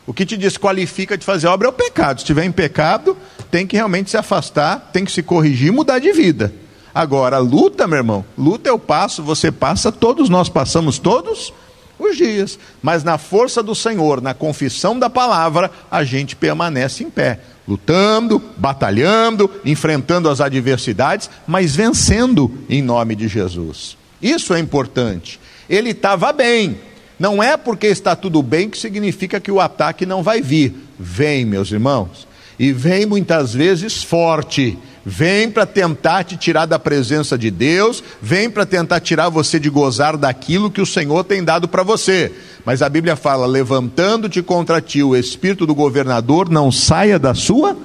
O 0.07 0.15
que 0.15 0.25
te 0.25 0.37
desqualifica 0.37 1.19
de 1.19 1.25
fazer 1.25 1.49
a 1.49 1.53
obra 1.53 1.67
é 1.67 1.71
o 1.71 1.73
pecado. 1.73 2.19
Se 2.19 2.23
estiver 2.23 2.45
em 2.45 2.53
pecado, 2.53 3.17
tem 3.51 3.67
que 3.67 3.75
realmente 3.75 4.11
se 4.11 4.17
afastar, 4.17 4.91
tem 4.93 5.05
que 5.05 5.11
se 5.11 5.23
corrigir 5.23 5.73
mudar 5.73 5.99
de 5.99 6.13
vida. 6.13 6.55
Agora, 6.95 7.39
luta, 7.39 7.89
meu 7.89 7.99
irmão, 7.99 8.25
luta 8.39 8.69
eu 8.69 8.79
passo, 8.79 9.21
você 9.21 9.51
passa, 9.51 9.91
todos 9.91 10.29
nós 10.29 10.49
passamos 10.49 11.01
todos 11.01 11.53
os 11.99 12.17
dias. 12.17 12.57
Mas 12.81 13.03
na 13.03 13.19
força 13.19 13.65
do 13.65 13.75
Senhor, 13.75 14.21
na 14.21 14.33
confissão 14.33 14.97
da 14.97 15.11
palavra, 15.11 15.73
a 15.91 16.05
gente 16.05 16.37
permanece 16.37 17.03
em 17.03 17.11
pé 17.11 17.41
lutando, 17.66 18.42
batalhando, 18.56 19.50
enfrentando 19.64 20.28
as 20.28 20.40
adversidades, 20.40 21.30
mas 21.47 21.75
vencendo 21.75 22.50
em 22.68 22.83
nome 22.83 23.14
de 23.14 23.28
Jesus. 23.28 23.97
Isso 24.21 24.54
é 24.54 24.59
importante. 24.59 25.40
Ele 25.68 25.90
estava 25.90 26.33
bem. 26.33 26.78
Não 27.18 27.42
é 27.42 27.56
porque 27.56 27.87
está 27.87 28.14
tudo 28.16 28.42
bem 28.42 28.68
que 28.68 28.78
significa 28.78 29.40
que 29.40 29.50
o 29.50 29.61
ataque 29.61 30.04
não 30.04 30.23
vai 30.23 30.40
vir. 30.40 30.75
Vem, 30.99 31.44
meus 31.44 31.71
irmãos. 31.71 32.26
E 32.59 32.73
vem 32.73 33.06
muitas 33.06 33.54
vezes 33.54 34.02
forte. 34.02 34.78
Vem 35.07 35.51
para 35.51 35.67
tentar 35.67 36.25
te 36.25 36.35
tirar 36.35 36.65
da 36.65 36.79
presença 36.79 37.37
de 37.37 37.51
Deus, 37.51 38.03
vem 38.23 38.49
para 38.49 38.65
tentar 38.65 39.01
tirar 39.01 39.29
você 39.29 39.61
de 39.61 39.69
gozar 39.69 40.17
daquilo 40.17 40.71
que 40.71 40.81
o 40.81 40.87
Senhor 40.87 41.23
tem 41.25 41.45
dado 41.45 41.69
para 41.69 41.83
você. 41.83 42.33
Mas 42.65 42.81
a 42.81 42.89
Bíblia 42.89 43.15
fala: 43.15 43.47
levantando-te 43.47 44.43
contra 44.43 44.81
ti 44.81 45.03
o 45.03 45.15
espírito 45.15 45.67
do 45.67 45.75
governador, 45.75 46.49
não 46.49 46.73
saia 46.73 47.19
da 47.19 47.35
sua 47.35 47.77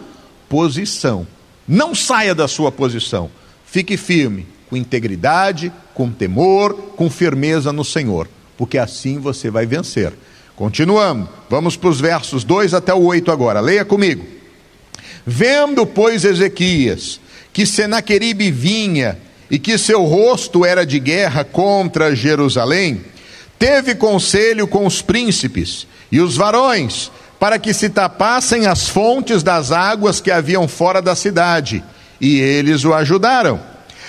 posição. 0.47 1.27
Não 1.67 1.93
saia 1.93 2.33
da 2.33 2.47
sua 2.47 2.71
posição. 2.71 3.29
Fique 3.65 3.97
firme, 3.97 4.47
com 4.69 4.77
integridade, 4.77 5.71
com 5.93 6.09
temor, 6.09 6.73
com 6.95 7.09
firmeza 7.09 7.73
no 7.73 7.83
Senhor, 7.83 8.29
porque 8.57 8.77
assim 8.77 9.19
você 9.19 9.49
vai 9.49 9.65
vencer. 9.65 10.13
Continuando, 10.55 11.27
vamos 11.49 11.75
para 11.75 11.89
os 11.89 11.99
versos 11.99 12.43
2 12.43 12.73
até 12.73 12.93
o 12.93 13.03
8 13.03 13.29
agora. 13.31 13.59
Leia 13.59 13.83
comigo. 13.83 14.38
Vendo, 15.31 15.85
pois, 15.85 16.25
Ezequias, 16.25 17.19
que 17.53 17.63
Senaqueribe 17.63 18.49
vinha 18.49 19.15
e 19.49 19.59
que 19.59 19.77
seu 19.77 20.03
rosto 20.03 20.65
era 20.65 20.83
de 20.83 20.99
guerra 20.99 21.43
contra 21.43 22.15
Jerusalém, 22.15 23.05
teve 23.59 23.93
conselho 23.93 24.67
com 24.67 24.87
os 24.87 25.03
príncipes 25.03 25.85
e 26.11 26.19
os 26.19 26.35
varões, 26.35 27.11
para 27.39 27.59
que 27.59 27.75
se 27.75 27.89
tapassem 27.89 28.65
as 28.65 28.89
fontes 28.89 29.43
das 29.43 29.71
águas 29.71 30.19
que 30.19 30.31
haviam 30.31 30.67
fora 30.67 30.99
da 30.99 31.15
cidade, 31.15 31.83
e 32.19 32.39
eles 32.39 32.83
o 32.83 32.91
ajudaram. 32.91 33.61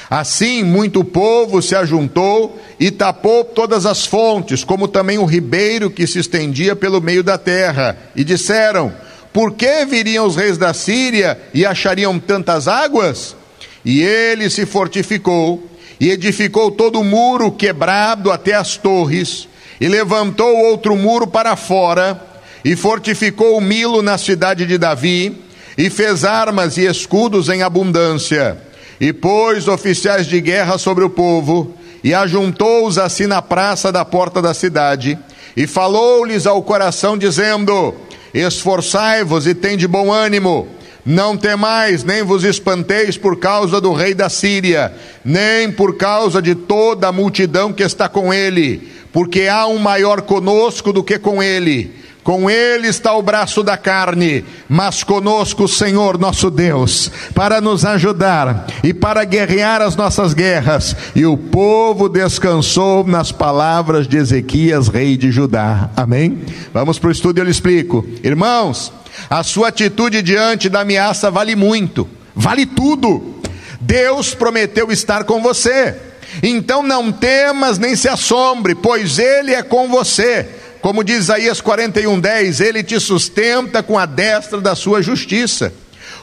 Assim, 0.08 0.64
muito 0.64 1.04
povo 1.04 1.60
se 1.60 1.76
ajuntou 1.76 2.58
e 2.80 2.90
tapou 2.90 3.44
todas 3.44 3.84
as 3.84 4.06
fontes, 4.06 4.64
como 4.64 4.88
também 4.88 5.18
o 5.18 5.26
ribeiro 5.26 5.90
que 5.90 6.06
se 6.06 6.18
estendia 6.18 6.74
pelo 6.74 6.98
meio 7.02 7.22
da 7.22 7.36
terra, 7.36 7.98
e 8.16 8.24
disseram: 8.24 8.90
Por 9.32 9.52
que 9.52 9.84
viriam 9.84 10.26
os 10.26 10.36
reis 10.36 10.58
da 10.58 10.74
Síria 10.74 11.40
e 11.54 11.64
achariam 11.64 12.18
tantas 12.18 12.66
águas? 12.66 13.36
E 13.84 14.02
ele 14.02 14.50
se 14.50 14.66
fortificou 14.66 15.70
e 16.00 16.08
edificou 16.08 16.70
todo 16.70 16.98
o 16.98 17.04
muro 17.04 17.52
quebrado 17.52 18.32
até 18.32 18.54
as 18.54 18.78
torres, 18.78 19.46
e 19.78 19.86
levantou 19.86 20.56
outro 20.56 20.96
muro 20.96 21.26
para 21.26 21.54
fora, 21.56 22.20
e 22.64 22.74
fortificou 22.74 23.58
o 23.58 23.60
Milo 23.60 24.00
na 24.00 24.16
cidade 24.16 24.64
de 24.64 24.78
Davi, 24.78 25.42
e 25.76 25.90
fez 25.90 26.24
armas 26.24 26.78
e 26.78 26.86
escudos 26.86 27.50
em 27.50 27.62
abundância, 27.62 28.56
e 28.98 29.12
pôs 29.12 29.68
oficiais 29.68 30.26
de 30.26 30.40
guerra 30.40 30.78
sobre 30.78 31.04
o 31.04 31.10
povo, 31.10 31.74
e 32.02 32.14
ajuntou-os 32.14 32.96
assim 32.96 33.26
na 33.26 33.42
praça 33.42 33.92
da 33.92 34.04
porta 34.04 34.40
da 34.40 34.54
cidade, 34.54 35.18
e 35.54 35.66
falou-lhes 35.66 36.46
ao 36.46 36.62
coração, 36.62 37.18
dizendo: 37.18 37.94
Esforçai-vos 38.32 39.46
e 39.46 39.54
tende 39.54 39.86
bom 39.86 40.12
ânimo 40.12 40.68
não 41.04 41.36
temais, 41.36 42.04
nem 42.04 42.22
vos 42.22 42.44
espanteis 42.44 43.16
por 43.16 43.38
causa 43.38 43.80
do 43.80 43.92
rei 43.92 44.14
da 44.14 44.28
Síria, 44.28 44.92
nem 45.24 45.70
por 45.70 45.96
causa 45.96 46.42
de 46.42 46.54
toda 46.54 47.08
a 47.08 47.12
multidão 47.12 47.72
que 47.72 47.82
está 47.82 48.08
com 48.08 48.32
ele, 48.32 48.88
porque 49.12 49.48
há 49.48 49.66
um 49.66 49.78
maior 49.78 50.22
conosco 50.22 50.92
do 50.92 51.02
que 51.02 51.18
com 51.18 51.42
ele. 51.42 51.99
Com 52.22 52.50
ele 52.50 52.86
está 52.86 53.14
o 53.14 53.22
braço 53.22 53.62
da 53.62 53.76
carne, 53.76 54.44
mas 54.68 55.02
conosco 55.02 55.64
o 55.64 55.68
Senhor 55.68 56.18
nosso 56.18 56.50
Deus, 56.50 57.10
para 57.34 57.60
nos 57.60 57.84
ajudar 57.84 58.66
e 58.84 58.92
para 58.92 59.24
guerrear 59.24 59.80
as 59.80 59.96
nossas 59.96 60.34
guerras. 60.34 60.94
E 61.14 61.24
o 61.24 61.36
povo 61.36 62.08
descansou 62.08 63.06
nas 63.06 63.32
palavras 63.32 64.06
de 64.06 64.18
Ezequias, 64.18 64.88
rei 64.88 65.16
de 65.16 65.30
Judá. 65.30 65.90
Amém? 65.96 66.42
Vamos 66.74 66.98
para 66.98 67.08
o 67.08 67.12
estudo 67.12 67.38
e 67.38 67.40
eu 67.40 67.44
lhe 67.44 67.50
explico. 67.50 68.06
Irmãos, 68.22 68.92
a 69.28 69.42
sua 69.42 69.68
atitude 69.68 70.20
diante 70.22 70.68
da 70.68 70.80
ameaça 70.80 71.30
vale 71.30 71.56
muito, 71.56 72.06
vale 72.34 72.66
tudo. 72.66 73.36
Deus 73.80 74.34
prometeu 74.34 74.92
estar 74.92 75.24
com 75.24 75.40
você. 75.42 75.96
Então 76.42 76.82
não 76.82 77.10
temas 77.10 77.78
nem 77.78 77.96
se 77.96 78.08
assombre, 78.08 78.74
pois 78.74 79.18
Ele 79.18 79.52
é 79.52 79.62
com 79.62 79.88
você. 79.88 80.46
Como 80.80 81.04
diz 81.04 81.24
Isaías 81.24 81.60
41:10, 81.60 82.60
Ele 82.60 82.82
te 82.82 82.98
sustenta 82.98 83.82
com 83.82 83.98
a 83.98 84.06
destra 84.06 84.60
da 84.60 84.74
sua 84.74 85.02
justiça. 85.02 85.72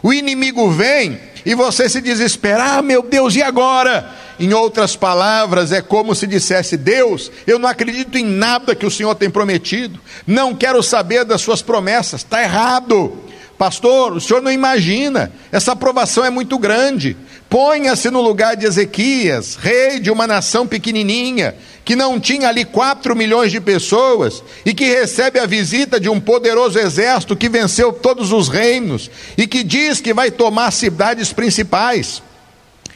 O 0.01 0.13
inimigo 0.13 0.69
vem 0.71 1.19
e 1.45 1.55
você 1.55 1.87
se 1.87 2.01
desespera: 2.01 2.77
ah, 2.77 2.81
meu 2.81 3.01
Deus, 3.03 3.35
e 3.35 3.41
agora? 3.41 4.13
Em 4.39 4.53
outras 4.53 4.95
palavras, 4.95 5.71
é 5.71 5.81
como 5.81 6.13
se 6.13 6.27
dissesse: 6.27 6.77
Deus, 6.77 7.31
eu 7.45 7.57
não 7.57 7.69
acredito 7.69 8.17
em 8.17 8.25
nada 8.25 8.75
que 8.75 8.85
o 8.85 8.91
Senhor 8.91 9.15
tem 9.15 9.29
prometido, 9.29 9.99
não 10.25 10.55
quero 10.55 10.81
saber 10.83 11.23
das 11.23 11.41
suas 11.41 11.61
promessas, 11.61 12.21
está 12.21 12.41
errado. 12.41 13.23
Pastor, 13.57 14.13
o 14.13 14.21
senhor 14.21 14.39
não 14.39 14.51
imagina, 14.51 15.31
essa 15.51 15.71
aprovação 15.71 16.23
é 16.23 16.29
muito 16.29 16.59
grande. 16.59 17.17
Ponha-se 17.49 18.09
no 18.09 18.21
lugar 18.21 18.57
de 18.57 18.65
Ezequias, 18.65 19.55
rei 19.55 19.99
de 19.99 20.11
uma 20.11 20.27
nação 20.27 20.67
pequenininha, 20.67 21.55
que 21.85 21.95
não 21.95 22.19
tinha 22.19 22.49
ali 22.49 22.65
quatro 22.65 23.15
milhões 23.15 23.51
de 23.51 23.61
pessoas 23.61 24.43
e 24.65 24.73
que 24.73 24.83
recebe 24.83 25.39
a 25.39 25.45
visita 25.45 25.97
de 25.97 26.09
um 26.09 26.19
poderoso 26.19 26.77
exército 26.77 27.37
que 27.37 27.47
venceu 27.47 27.93
todos 27.93 28.33
os 28.33 28.49
reinos 28.49 29.09
e 29.37 29.47
que 29.47 29.63
diz 29.63 30.01
que 30.01 30.13
vai 30.13 30.29
tomar 30.29 30.71
cidades 30.71 31.31
principais. 31.31 32.21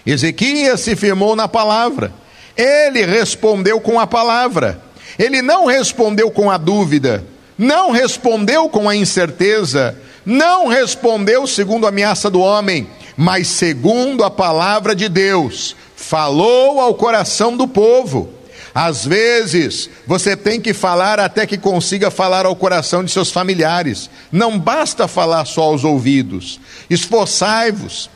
Ezequias 0.05 0.81
se 0.81 0.97
firmou 0.97 1.33
na 1.33 1.47
palavra. 1.47 2.11
Ele 2.57 3.05
respondeu 3.05 3.79
com 3.79 3.97
a 3.97 4.05
palavra. 4.05 4.81
Ele 5.17 5.41
não 5.41 5.65
respondeu 5.65 6.29
com 6.29 6.51
a 6.51 6.57
dúvida, 6.57 7.23
não 7.57 7.91
respondeu 7.91 8.67
com 8.67 8.89
a 8.89 8.95
incerteza, 8.95 9.97
não 10.25 10.67
respondeu 10.67 11.47
segundo 11.47 11.85
a 11.85 11.89
ameaça 11.89 12.29
do 12.29 12.39
homem, 12.39 12.89
mas 13.21 13.49
segundo 13.49 14.23
a 14.23 14.31
palavra 14.31 14.95
de 14.95 15.07
Deus, 15.07 15.75
falou 15.95 16.81
ao 16.81 16.95
coração 16.95 17.55
do 17.55 17.67
povo. 17.67 18.33
Às 18.73 19.05
vezes, 19.05 19.91
você 20.07 20.35
tem 20.35 20.59
que 20.59 20.73
falar 20.73 21.19
até 21.19 21.45
que 21.45 21.55
consiga 21.55 22.09
falar 22.09 22.47
ao 22.47 22.55
coração 22.55 23.03
de 23.03 23.11
seus 23.11 23.29
familiares. 23.29 24.09
Não 24.31 24.57
basta 24.57 25.07
falar 25.07 25.45
só 25.45 25.61
aos 25.61 25.83
ouvidos. 25.83 26.59
Esforçai-vos, 26.89 28.09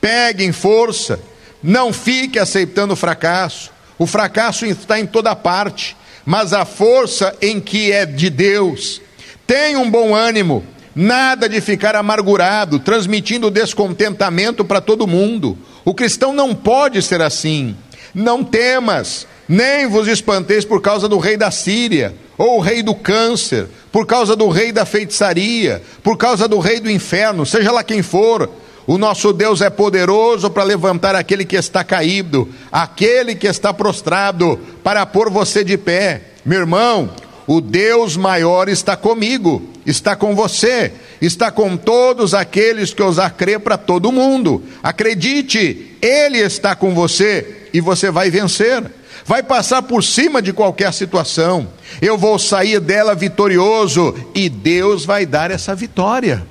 peguem 0.00 0.52
força, 0.52 1.18
não 1.60 1.92
fique 1.92 2.38
aceitando 2.38 2.92
o 2.92 2.96
fracasso. 2.96 3.72
O 3.98 4.06
fracasso 4.06 4.64
está 4.64 5.00
em 5.00 5.06
toda 5.06 5.34
parte, 5.34 5.96
mas 6.24 6.52
a 6.52 6.64
força 6.64 7.34
em 7.42 7.58
que 7.58 7.90
é 7.90 8.06
de 8.06 8.30
Deus. 8.30 9.00
Tenha 9.44 9.80
um 9.80 9.90
bom 9.90 10.14
ânimo, 10.14 10.64
nada 10.94 11.48
de 11.48 11.60
ficar 11.60 11.96
amargurado, 11.96 12.78
transmitindo 12.78 13.50
descontentamento 13.50 14.64
para 14.64 14.80
todo 14.80 15.06
mundo. 15.06 15.56
O 15.84 15.94
cristão 15.94 16.32
não 16.32 16.54
pode 16.54 17.02
ser 17.02 17.20
assim. 17.20 17.76
Não 18.14 18.44
temas, 18.44 19.26
nem 19.48 19.86
vos 19.86 20.06
espanteis 20.06 20.64
por 20.64 20.80
causa 20.80 21.08
do 21.08 21.18
rei 21.18 21.36
da 21.36 21.50
Síria, 21.50 22.14
ou 22.36 22.58
o 22.58 22.60
rei 22.60 22.82
do 22.82 22.94
câncer, 22.94 23.68
por 23.90 24.06
causa 24.06 24.34
do 24.34 24.48
rei 24.48 24.72
da 24.72 24.84
feitiçaria, 24.84 25.82
por 26.02 26.16
causa 26.16 26.46
do 26.46 26.58
rei 26.58 26.80
do 26.80 26.90
inferno, 26.90 27.46
seja 27.46 27.72
lá 27.72 27.82
quem 27.82 28.02
for. 28.02 28.50
O 28.86 28.98
nosso 28.98 29.32
Deus 29.32 29.60
é 29.60 29.70
poderoso 29.70 30.50
para 30.50 30.64
levantar 30.64 31.14
aquele 31.14 31.44
que 31.44 31.56
está 31.56 31.84
caído, 31.84 32.48
aquele 32.70 33.34
que 33.34 33.46
está 33.46 33.72
prostrado, 33.72 34.58
para 34.82 35.06
pôr 35.06 35.30
você 35.30 35.62
de 35.62 35.78
pé. 35.78 36.22
Meu 36.44 36.58
irmão, 36.60 37.10
o 37.52 37.60
Deus 37.60 38.16
maior 38.16 38.66
está 38.66 38.96
comigo, 38.96 39.62
está 39.84 40.16
com 40.16 40.34
você, 40.34 40.90
está 41.20 41.50
com 41.50 41.76
todos 41.76 42.32
aqueles 42.32 42.94
que 42.94 43.02
ousar 43.02 43.32
crer 43.32 43.60
para 43.60 43.76
todo 43.76 44.10
mundo. 44.10 44.62
Acredite, 44.82 45.96
Ele 46.00 46.38
está 46.38 46.74
com 46.74 46.94
você 46.94 47.68
e 47.74 47.80
você 47.80 48.10
vai 48.10 48.30
vencer 48.30 48.82
vai 49.24 49.40
passar 49.40 49.82
por 49.82 50.02
cima 50.02 50.42
de 50.42 50.52
qualquer 50.52 50.92
situação. 50.92 51.68
Eu 52.00 52.18
vou 52.18 52.40
sair 52.40 52.80
dela 52.80 53.14
vitorioso 53.14 54.14
e 54.34 54.48
Deus 54.48 55.04
vai 55.04 55.24
dar 55.24 55.50
essa 55.52 55.76
vitória. 55.76 56.44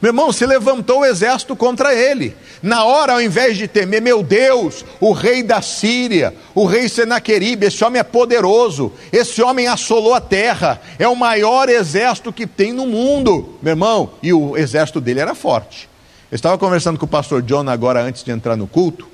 Meu 0.00 0.10
irmão, 0.10 0.32
se 0.32 0.44
levantou 0.44 1.00
o 1.00 1.04
exército 1.04 1.56
contra 1.56 1.94
ele. 1.94 2.36
Na 2.62 2.84
hora, 2.84 3.14
ao 3.14 3.22
invés 3.22 3.56
de 3.56 3.66
temer, 3.66 4.02
meu 4.02 4.22
Deus, 4.22 4.84
o 5.00 5.12
rei 5.12 5.42
da 5.42 5.62
Síria, 5.62 6.34
o 6.54 6.66
rei 6.66 6.88
Senaqueribe, 6.88 7.66
esse 7.66 7.82
homem 7.82 8.00
é 8.00 8.04
poderoso, 8.04 8.92
esse 9.12 9.42
homem 9.42 9.66
assolou 9.66 10.14
a 10.14 10.20
terra, 10.20 10.80
é 10.98 11.08
o 11.08 11.16
maior 11.16 11.68
exército 11.68 12.32
que 12.32 12.46
tem 12.46 12.72
no 12.72 12.86
mundo, 12.86 13.58
meu 13.62 13.72
irmão, 13.72 14.10
e 14.22 14.32
o 14.32 14.56
exército 14.56 15.00
dele 15.00 15.20
era 15.20 15.34
forte. 15.34 15.88
Eu 16.30 16.36
estava 16.36 16.58
conversando 16.58 16.98
com 16.98 17.06
o 17.06 17.08
pastor 17.08 17.40
John 17.42 17.68
agora, 17.68 18.02
antes 18.02 18.22
de 18.22 18.30
entrar 18.30 18.56
no 18.56 18.66
culto, 18.66 19.08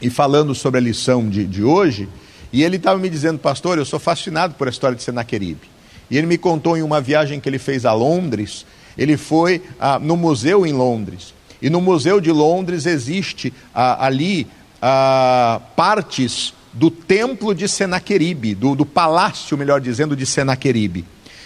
e 0.00 0.08
falando 0.08 0.54
sobre 0.54 0.78
a 0.78 0.82
lição 0.82 1.28
de, 1.28 1.44
de 1.44 1.62
hoje, 1.62 2.08
e 2.52 2.62
ele 2.62 2.76
estava 2.76 2.98
me 2.98 3.10
dizendo, 3.10 3.38
pastor, 3.38 3.76
eu 3.76 3.84
sou 3.84 3.98
fascinado 3.98 4.54
por 4.54 4.68
a 4.68 4.70
história 4.70 4.96
de 4.96 5.02
Senaqueribe. 5.02 5.68
E 6.10 6.16
ele 6.16 6.26
me 6.26 6.38
contou 6.38 6.76
em 6.76 6.82
uma 6.82 7.00
viagem 7.00 7.40
que 7.40 7.48
ele 7.48 7.58
fez 7.58 7.84
a 7.84 7.92
Londres, 7.92 8.64
ele 8.98 9.16
foi 9.16 9.62
ah, 9.78 9.98
no 9.98 10.16
museu 10.16 10.66
em 10.66 10.72
Londres. 10.72 11.32
E 11.62 11.70
no 11.70 11.80
museu 11.80 12.20
de 12.20 12.32
Londres 12.32 12.84
existe 12.84 13.52
ah, 13.74 14.04
ali 14.04 14.46
ah, 14.82 15.60
partes 15.76 16.52
do 16.72 16.90
templo 16.90 17.54
de 17.54 17.68
Senaqueribe, 17.68 18.54
do, 18.54 18.74
do, 18.74 18.84
palácio, 18.84 19.56
melhor 19.56 19.80
dizendo, 19.80 20.16
de 20.16 20.26
Senaqueribe. 20.26 21.04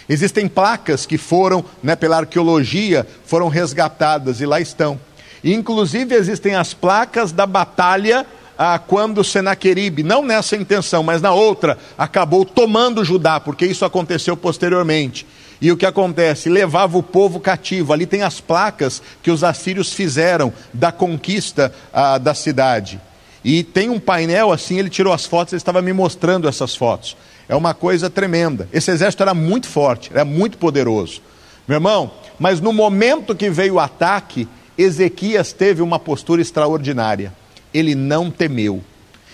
Existem 0.09 0.47
placas 0.47 1.05
que 1.05 1.17
foram, 1.17 1.63
né, 1.81 1.95
pela 1.95 2.17
arqueologia, 2.17 3.07
foram 3.25 3.47
resgatadas 3.47 4.41
e 4.41 4.45
lá 4.45 4.59
estão. 4.59 4.99
Inclusive 5.43 6.15
existem 6.15 6.55
as 6.55 6.73
placas 6.73 7.31
da 7.31 7.45
batalha 7.45 8.25
ah, 8.57 8.79
quando 8.79 9.23
Senaqueribe, 9.23 10.03
não 10.03 10.23
nessa 10.23 10.55
intenção, 10.55 11.03
mas 11.03 11.21
na 11.21 11.33
outra, 11.33 11.77
acabou 11.97 12.45
tomando 12.45 13.03
Judá, 13.03 13.39
porque 13.39 13.65
isso 13.65 13.85
aconteceu 13.85 14.37
posteriormente. 14.37 15.25
E 15.63 15.71
o 15.71 15.77
que 15.77 15.85
acontece? 15.85 16.49
Levava 16.49 16.97
o 16.97 17.01
povo 17.01 17.39
cativo. 17.39 17.93
Ali 17.93 18.05
tem 18.05 18.21
as 18.21 18.41
placas 18.41 19.01
que 19.23 19.31
os 19.31 19.43
assírios 19.43 19.93
fizeram 19.93 20.51
da 20.73 20.91
conquista 20.91 21.73
ah, 21.93 22.17
da 22.17 22.33
cidade. 22.33 22.99
E 23.45 23.63
tem 23.63 23.89
um 23.89 23.99
painel 23.99 24.51
assim, 24.51 24.77
ele 24.77 24.89
tirou 24.89 25.13
as 25.13 25.25
fotos, 25.25 25.53
ele 25.53 25.59
estava 25.59 25.81
me 25.81 25.93
mostrando 25.93 26.47
essas 26.47 26.75
fotos. 26.75 27.15
É 27.47 27.55
uma 27.55 27.73
coisa 27.73 28.09
tremenda. 28.09 28.67
Esse 28.71 28.91
exército 28.91 29.23
era 29.23 29.33
muito 29.33 29.67
forte, 29.67 30.11
era 30.13 30.25
muito 30.25 30.57
poderoso. 30.57 31.21
Meu 31.67 31.77
irmão, 31.77 32.11
mas 32.37 32.59
no 32.59 32.73
momento 32.73 33.33
que 33.33 33.49
veio 33.49 33.75
o 33.75 33.79
ataque, 33.79 34.47
Ezequias 34.77 35.53
teve 35.53 35.81
uma 35.81 35.97
postura 35.97 36.41
extraordinária 36.41 37.33
ele 37.73 37.95
não 37.95 38.29
temeu, 38.29 38.81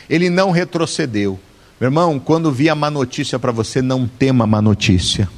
ele 0.09 0.29
não 0.29 0.51
retrocedeu. 0.51 1.37
Meu 1.79 1.87
irmão, 1.87 2.19
quando 2.19 2.51
vi 2.51 2.69
a 2.69 2.75
má 2.75 2.89
notícia 2.89 3.37
para 3.37 3.51
você, 3.51 3.81
não 3.81 4.07
tema 4.07 4.45
a 4.45 4.47
má 4.47 4.61
notícia. 4.61 5.29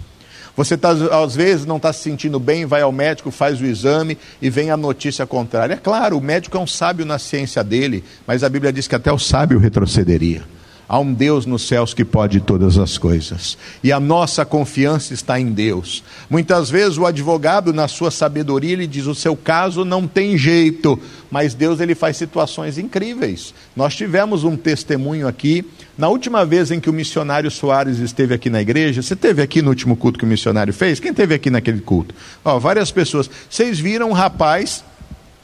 Você 0.56 0.78
tá, 0.78 0.92
às 0.92 1.36
vezes 1.36 1.66
não 1.66 1.78
está 1.78 1.94
se 1.94 2.02
sentindo 2.02 2.40
bem, 2.40 2.66
vai 2.66 2.82
ao 2.82 2.92
médico, 2.92 3.32
faz 3.32 3.62
o 3.62 3.66
exame 3.66 4.18
e 4.42 4.50
vem 4.50 4.70
a 4.70 4.78
notícia 4.78 5.26
contrária. 5.26 5.76
É 5.76 5.78
claro, 5.78 6.18
o 6.18 6.22
médico 6.22 6.58
é 6.58 6.60
um 6.60 6.68
sábio 6.68 7.06
na 7.06 7.18
ciência 7.18 7.64
dele, 7.64 8.04
mas 8.28 8.44
a 8.44 8.50
Bíblia 8.50 8.72
diz 8.74 8.88
que 8.88 8.96
até 8.96 9.12
o 9.12 9.20
sábio 9.20 9.60
retrocederia. 9.60 10.44
Há 10.94 11.00
um 11.00 11.14
Deus 11.14 11.46
nos 11.46 11.66
céus 11.66 11.94
que 11.94 12.04
pode 12.04 12.42
todas 12.42 12.78
as 12.78 12.98
coisas. 12.98 13.58
E 13.82 13.94
a 13.94 14.00
nossa 14.00 14.44
confiança 14.44 15.14
está 15.14 15.40
em 15.40 15.46
Deus. 15.46 16.04
Muitas 16.30 16.70
vezes 16.70 16.98
o 16.98 17.06
advogado, 17.06 17.72
na 17.72 17.88
sua 17.88 18.12
sabedoria, 18.12 18.74
ele 18.74 18.86
diz: 18.86 19.06
o 19.06 19.16
seu 19.16 19.34
caso 19.34 19.86
não 19.86 20.06
tem 20.06 20.38
jeito. 20.38 21.00
Mas 21.32 21.54
Deus 21.54 21.80
ele 21.80 21.96
faz 21.96 22.18
situações 22.18 22.78
incríveis. 22.78 23.54
Nós 23.74 23.96
tivemos 23.96 24.44
um 24.44 24.58
testemunho 24.58 25.30
aqui. 25.30 25.64
Na 25.98 26.10
última 26.10 26.46
vez 26.46 26.72
em 26.72 26.80
que 26.82 26.90
o 26.90 26.94
missionário 26.94 27.50
Soares 27.50 28.00
esteve 28.00 28.34
aqui 28.34 28.50
na 28.50 28.62
igreja, 28.62 29.02
você 29.02 29.16
teve 29.16 29.42
aqui 29.42 29.62
no 29.62 29.70
último 29.70 29.96
culto 29.96 30.20
que 30.20 30.26
o 30.26 30.28
missionário 30.28 30.74
fez? 30.74 31.00
Quem 31.00 31.14
teve 31.14 31.34
aqui 31.34 31.50
naquele 31.50 31.80
culto? 31.80 32.14
Ó, 32.44 32.60
várias 32.60 32.92
pessoas. 32.92 33.30
Vocês 33.50 33.80
viram 33.80 34.10
um 34.10 34.14
rapaz 34.14 34.84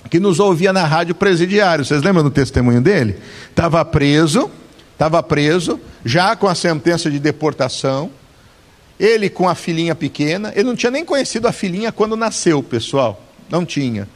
que 0.09 0.19
nos 0.19 0.41
ouvia 0.41 0.73
na 0.73 0.83
rádio 0.83 1.15
presidiário. 1.15 1.85
Vocês 1.85 2.03
lembram 2.03 2.25
do 2.25 2.31
testemunho 2.31 2.81
dele? 2.81 3.15
Estava 3.49 3.85
preso 3.85 4.51
estava 4.97 5.21
preso, 5.21 5.79
já 6.03 6.35
com 6.35 6.47
a 6.47 6.55
sentença 6.55 7.11
de 7.11 7.19
deportação. 7.19 8.09
Ele 8.99 9.29
com 9.29 9.47
a 9.47 9.53
filhinha 9.53 9.93
pequena, 9.93 10.51
ele 10.55 10.63
não 10.63 10.75
tinha 10.75 10.91
nem 10.91 11.05
conhecido 11.05 11.47
a 11.47 11.51
filhinha 11.51 11.91
quando 11.91 12.17
nasceu, 12.17 12.63
pessoal, 12.63 13.21
não 13.47 13.63
tinha. 13.63 14.09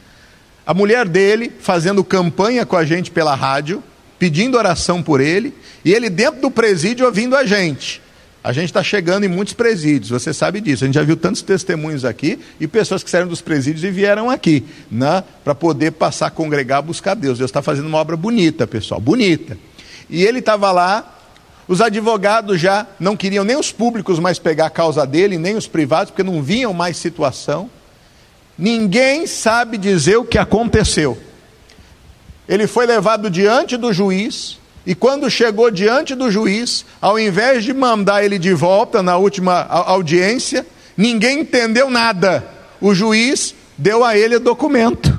A 0.66 0.74
mulher 0.74 1.06
dele 1.06 1.52
fazendo 1.60 2.02
campanha 2.02 2.66
com 2.66 2.76
a 2.76 2.84
gente 2.84 3.12
pela 3.12 3.36
rádio, 3.36 3.80
pedindo 4.18 4.58
oração 4.58 5.00
por 5.00 5.20
ele, 5.20 5.54
e 5.84 5.92
ele 5.92 6.10
dentro 6.10 6.40
do 6.40 6.50
presídio 6.50 7.06
ouvindo 7.06 7.36
a 7.36 7.46
gente. 7.46 8.02
A 8.42 8.52
gente 8.52 8.66
está 8.66 8.82
chegando 8.82 9.22
em 9.22 9.28
muitos 9.28 9.54
presídios, 9.54 10.10
você 10.10 10.34
sabe 10.34 10.60
disso. 10.60 10.82
A 10.82 10.86
gente 10.86 10.96
já 10.96 11.04
viu 11.04 11.16
tantos 11.16 11.42
testemunhos 11.42 12.04
aqui 12.04 12.40
e 12.58 12.66
pessoas 12.66 13.04
que 13.04 13.10
saíram 13.10 13.28
dos 13.28 13.40
presídios 13.40 13.84
e 13.84 13.90
vieram 13.92 14.28
aqui, 14.28 14.64
né, 14.90 15.22
para 15.44 15.54
poder 15.54 15.92
passar 15.92 16.26
a 16.26 16.30
congregar, 16.30 16.82
buscar 16.82 17.14
Deus. 17.14 17.38
Deus 17.38 17.50
está 17.50 17.62
fazendo 17.62 17.86
uma 17.86 17.98
obra 17.98 18.16
bonita, 18.16 18.66
pessoal, 18.66 19.00
bonita. 19.00 19.56
E 20.12 20.22
ele 20.26 20.40
estava 20.40 20.70
lá, 20.70 21.10
os 21.66 21.80
advogados 21.80 22.60
já 22.60 22.86
não 23.00 23.16
queriam 23.16 23.44
nem 23.44 23.56
os 23.56 23.72
públicos 23.72 24.18
mais 24.18 24.38
pegar 24.38 24.66
a 24.66 24.70
causa 24.70 25.06
dele, 25.06 25.38
nem 25.38 25.56
os 25.56 25.66
privados, 25.66 26.10
porque 26.10 26.22
não 26.22 26.42
viam 26.42 26.74
mais 26.74 26.98
situação. 26.98 27.70
Ninguém 28.58 29.26
sabe 29.26 29.78
dizer 29.78 30.18
o 30.18 30.24
que 30.26 30.36
aconteceu. 30.36 31.18
Ele 32.46 32.66
foi 32.66 32.84
levado 32.84 33.30
diante 33.30 33.78
do 33.78 33.90
juiz, 33.90 34.58
e 34.84 34.94
quando 34.94 35.30
chegou 35.30 35.70
diante 35.70 36.14
do 36.14 36.30
juiz, 36.30 36.84
ao 37.00 37.18
invés 37.18 37.64
de 37.64 37.72
mandar 37.72 38.22
ele 38.22 38.38
de 38.38 38.52
volta 38.52 39.02
na 39.02 39.16
última 39.16 39.62
audiência, 39.62 40.66
ninguém 40.94 41.40
entendeu 41.40 41.88
nada. 41.88 42.46
O 42.82 42.94
juiz 42.94 43.54
deu 43.78 44.04
a 44.04 44.14
ele 44.14 44.36
o 44.36 44.40
documento. 44.40 45.11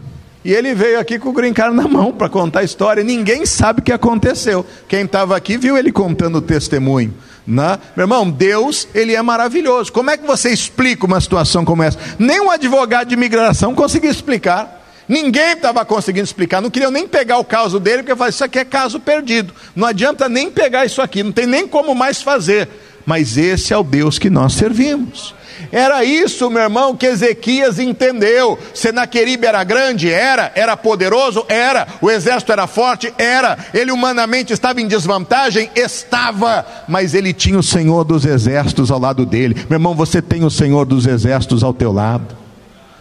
E 0.43 0.53
ele 0.53 0.73
veio 0.73 0.99
aqui 0.99 1.17
com 1.17 1.29
o 1.29 1.34
green 1.34 1.53
card 1.53 1.75
na 1.75 1.88
mão 1.88 2.12
para 2.12 2.27
contar 2.27 2.60
a 2.60 2.63
história. 2.63 3.03
Ninguém 3.03 3.45
sabe 3.45 3.79
o 3.79 3.84
que 3.84 3.93
aconteceu. 3.93 4.65
Quem 4.88 5.06
estava 5.06 5.38
aqui 5.38 5.58
viu 5.58 5.77
ele 5.77 5.91
contando 5.91 6.38
o 6.38 6.41
testemunho. 6.41 7.13
Né? 7.47 7.79
Meu 7.95 8.03
irmão, 8.03 8.29
Deus, 8.29 8.88
ele 8.93 9.15
é 9.15 9.21
maravilhoso. 9.21 9.91
Como 9.91 10.10
é 10.10 10.17
que 10.17 10.27
você 10.27 10.49
explica 10.49 11.06
uma 11.06 11.19
situação 11.21 11.63
como 11.63 11.84
essa? 11.84 11.97
Nem 12.19 12.41
um 12.41 12.51
advogado 12.51 13.08
de 13.08 13.13
imigração 13.13 13.73
conseguia 13.73 14.10
explicar. 14.10 14.82
Ninguém 15.08 15.51
estava 15.53 15.84
conseguindo 15.84 16.23
explicar, 16.23 16.62
não 16.62 16.69
queriam 16.69 16.89
nem 16.89 17.06
pegar 17.06 17.38
o 17.38 17.43
caso 17.43 17.77
dele, 17.77 18.03
porque 18.03 18.29
isso 18.29 18.43
aqui 18.43 18.60
é 18.60 18.65
caso 18.65 18.99
perdido. 19.01 19.53
Não 19.75 19.86
adianta 19.86 20.29
nem 20.29 20.49
pegar 20.49 20.86
isso 20.86 21.01
aqui, 21.01 21.21
não 21.21 21.32
tem 21.32 21.45
nem 21.45 21.67
como 21.67 21.93
mais 21.93 22.21
fazer. 22.21 22.69
Mas 23.06 23.38
esse 23.38 23.73
é 23.73 23.77
o 23.77 23.84
Deus 23.84 24.17
que 24.17 24.29
nós 24.29 24.53
servimos. 24.53 25.36
Era 25.72 26.04
isso, 26.04 26.50
meu 26.50 26.62
irmão, 26.62 26.96
que 26.96 27.06
Ezequias 27.06 27.80
entendeu. 27.80 28.58
Senaqueribe 28.74 29.46
era 29.46 29.63
grande? 29.63 30.12
Era. 30.12 30.52
Era 30.56 30.78
poderoso? 30.78 31.46
Era. 31.48 31.88
O 32.02 32.10
exército 32.10 32.52
era 32.52 32.68
forte? 32.68 33.13
Era. 33.18 33.58
Ele 33.74 33.92
humanamente 33.92 34.54
estava 34.54 34.82
em 34.82 34.88
desvantagem? 34.88 35.70
Estava. 35.76 36.66
Mas 36.88 37.13
ele 37.13 37.34
tinha 37.34 37.58
o 37.58 37.63
Senhor 37.63 38.04
dos 38.04 38.26
exércitos 38.26 38.92
ao 38.92 39.00
lado 39.00 39.26
dele. 39.26 39.56
Meu 39.70 39.78
irmão, 39.78 39.96
você 39.96 40.22
tem 40.22 40.44
o 40.44 40.50
Senhor 40.50 40.86
dos 40.86 41.06
exércitos 41.06 41.63
ao 41.63 41.74
teu 41.74 41.92
lado. 41.92 42.42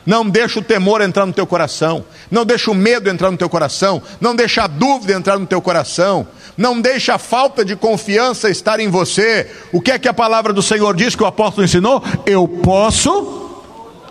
Não 0.04 0.28
deixa 0.28 0.58
o 0.58 0.62
temor 0.62 1.00
entrar 1.00 1.26
no 1.26 1.32
teu 1.32 1.46
coração, 1.46 2.04
não 2.30 2.44
deixa 2.44 2.70
o 2.70 2.74
medo 2.74 3.08
entrar 3.08 3.30
no 3.30 3.36
teu 3.36 3.48
coração, 3.48 4.02
não 4.20 4.34
deixa 4.34 4.64
a 4.64 4.66
dúvida 4.66 5.12
entrar 5.12 5.38
no 5.38 5.46
teu 5.46 5.62
coração, 5.62 6.26
não 6.56 6.80
deixa 6.80 7.14
a 7.14 7.18
falta 7.18 7.64
de 7.64 7.76
confiança 7.76 8.50
estar 8.50 8.80
em 8.80 8.88
você. 8.88 9.48
O 9.72 9.80
que 9.80 9.92
é 9.92 9.98
que 9.98 10.08
a 10.08 10.14
palavra 10.14 10.52
do 10.52 10.62
Senhor 10.62 10.94
diz 10.96 11.14
que 11.14 11.22
o 11.22 11.26
apóstolo 11.26 11.64
ensinou? 11.64 12.02
Eu 12.26 12.48
posso 12.48 13.62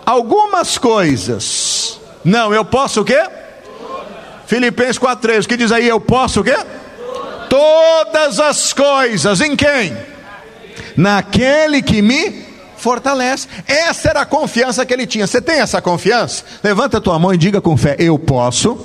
algumas 0.06 0.77
coisas. 0.77 1.99
Não, 2.23 2.54
eu 2.54 2.63
posso 2.63 3.01
o 3.01 3.06
quê? 3.06 3.21
Filipenses 4.47 4.97
4:3, 4.97 5.45
que 5.45 5.58
diz 5.58 5.71
aí 5.71 5.88
eu 5.88 5.99
posso 5.99 6.41
o 6.41 6.43
quê? 6.43 6.58
Todas 7.49 8.39
as 8.39 8.73
coisas 8.73 9.41
em 9.41 9.56
quem? 9.56 9.95
Naquele 10.95 11.82
que 11.82 12.01
me 12.01 12.50
fortalece. 12.81 13.47
Essa 13.67 14.09
era 14.09 14.21
a 14.21 14.25
confiança 14.25 14.85
que 14.85 14.93
ele 14.93 15.07
tinha. 15.07 15.27
Você 15.27 15.39
tem 15.39 15.59
essa 15.59 15.81
confiança? 15.81 16.43
Levanta 16.63 16.97
a 16.97 17.01
tua 17.01 17.17
mão 17.19 17.33
e 17.33 17.37
diga 17.37 17.61
com 17.61 17.77
fé: 17.77 17.95
Eu 17.99 18.17
posso 18.17 18.75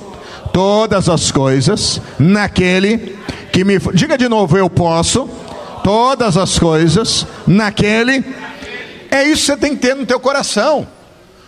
todas 0.52 1.08
as 1.08 1.32
coisas 1.32 2.00
naquele 2.18 3.18
que 3.52 3.64
me. 3.64 3.78
Diga 3.94 4.16
de 4.16 4.28
novo: 4.28 4.56
Eu 4.56 4.70
posso 4.70 5.28
todas 5.82 6.36
as 6.36 6.58
coisas 6.58 7.26
naquele. 7.46 8.24
É 9.10 9.24
isso 9.24 9.46
que 9.46 9.52
você 9.52 9.56
tem 9.56 9.74
que 9.74 9.80
ter 9.80 9.96
no 9.96 10.04
teu 10.04 10.20
coração. 10.20 10.86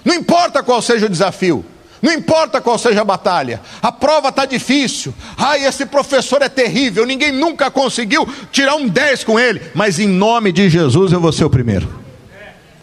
Não 0.05 0.15
importa 0.15 0.63
qual 0.63 0.81
seja 0.81 1.07
o 1.07 1.11
desafio. 1.11 1.65
Não 2.01 2.13
importa 2.13 2.61
qual 2.61 2.79
seja 2.79 3.01
a 3.01 3.05
batalha, 3.05 3.61
a 3.83 3.91
prova 3.91 4.29
está 4.29 4.45
difícil. 4.45 5.13
Ai, 5.37 5.65
esse 5.65 5.85
professor 5.85 6.41
é 6.43 6.49
terrível, 6.49 7.05
ninguém 7.05 7.33
nunca 7.33 7.73
conseguiu 7.73 8.25
tirar 8.53 8.77
um 8.77 8.87
10 8.87 9.25
com 9.25 9.37
ele. 9.37 9.61
Mas 9.75 9.99
em 9.99 10.07
nome 10.07 10.53
de 10.53 10.71
Jesus 10.71 11.11
eu 11.11 11.21
vou 11.21 11.33
ser 11.33 11.45
o 11.45 11.51
primeiro 11.51 12.08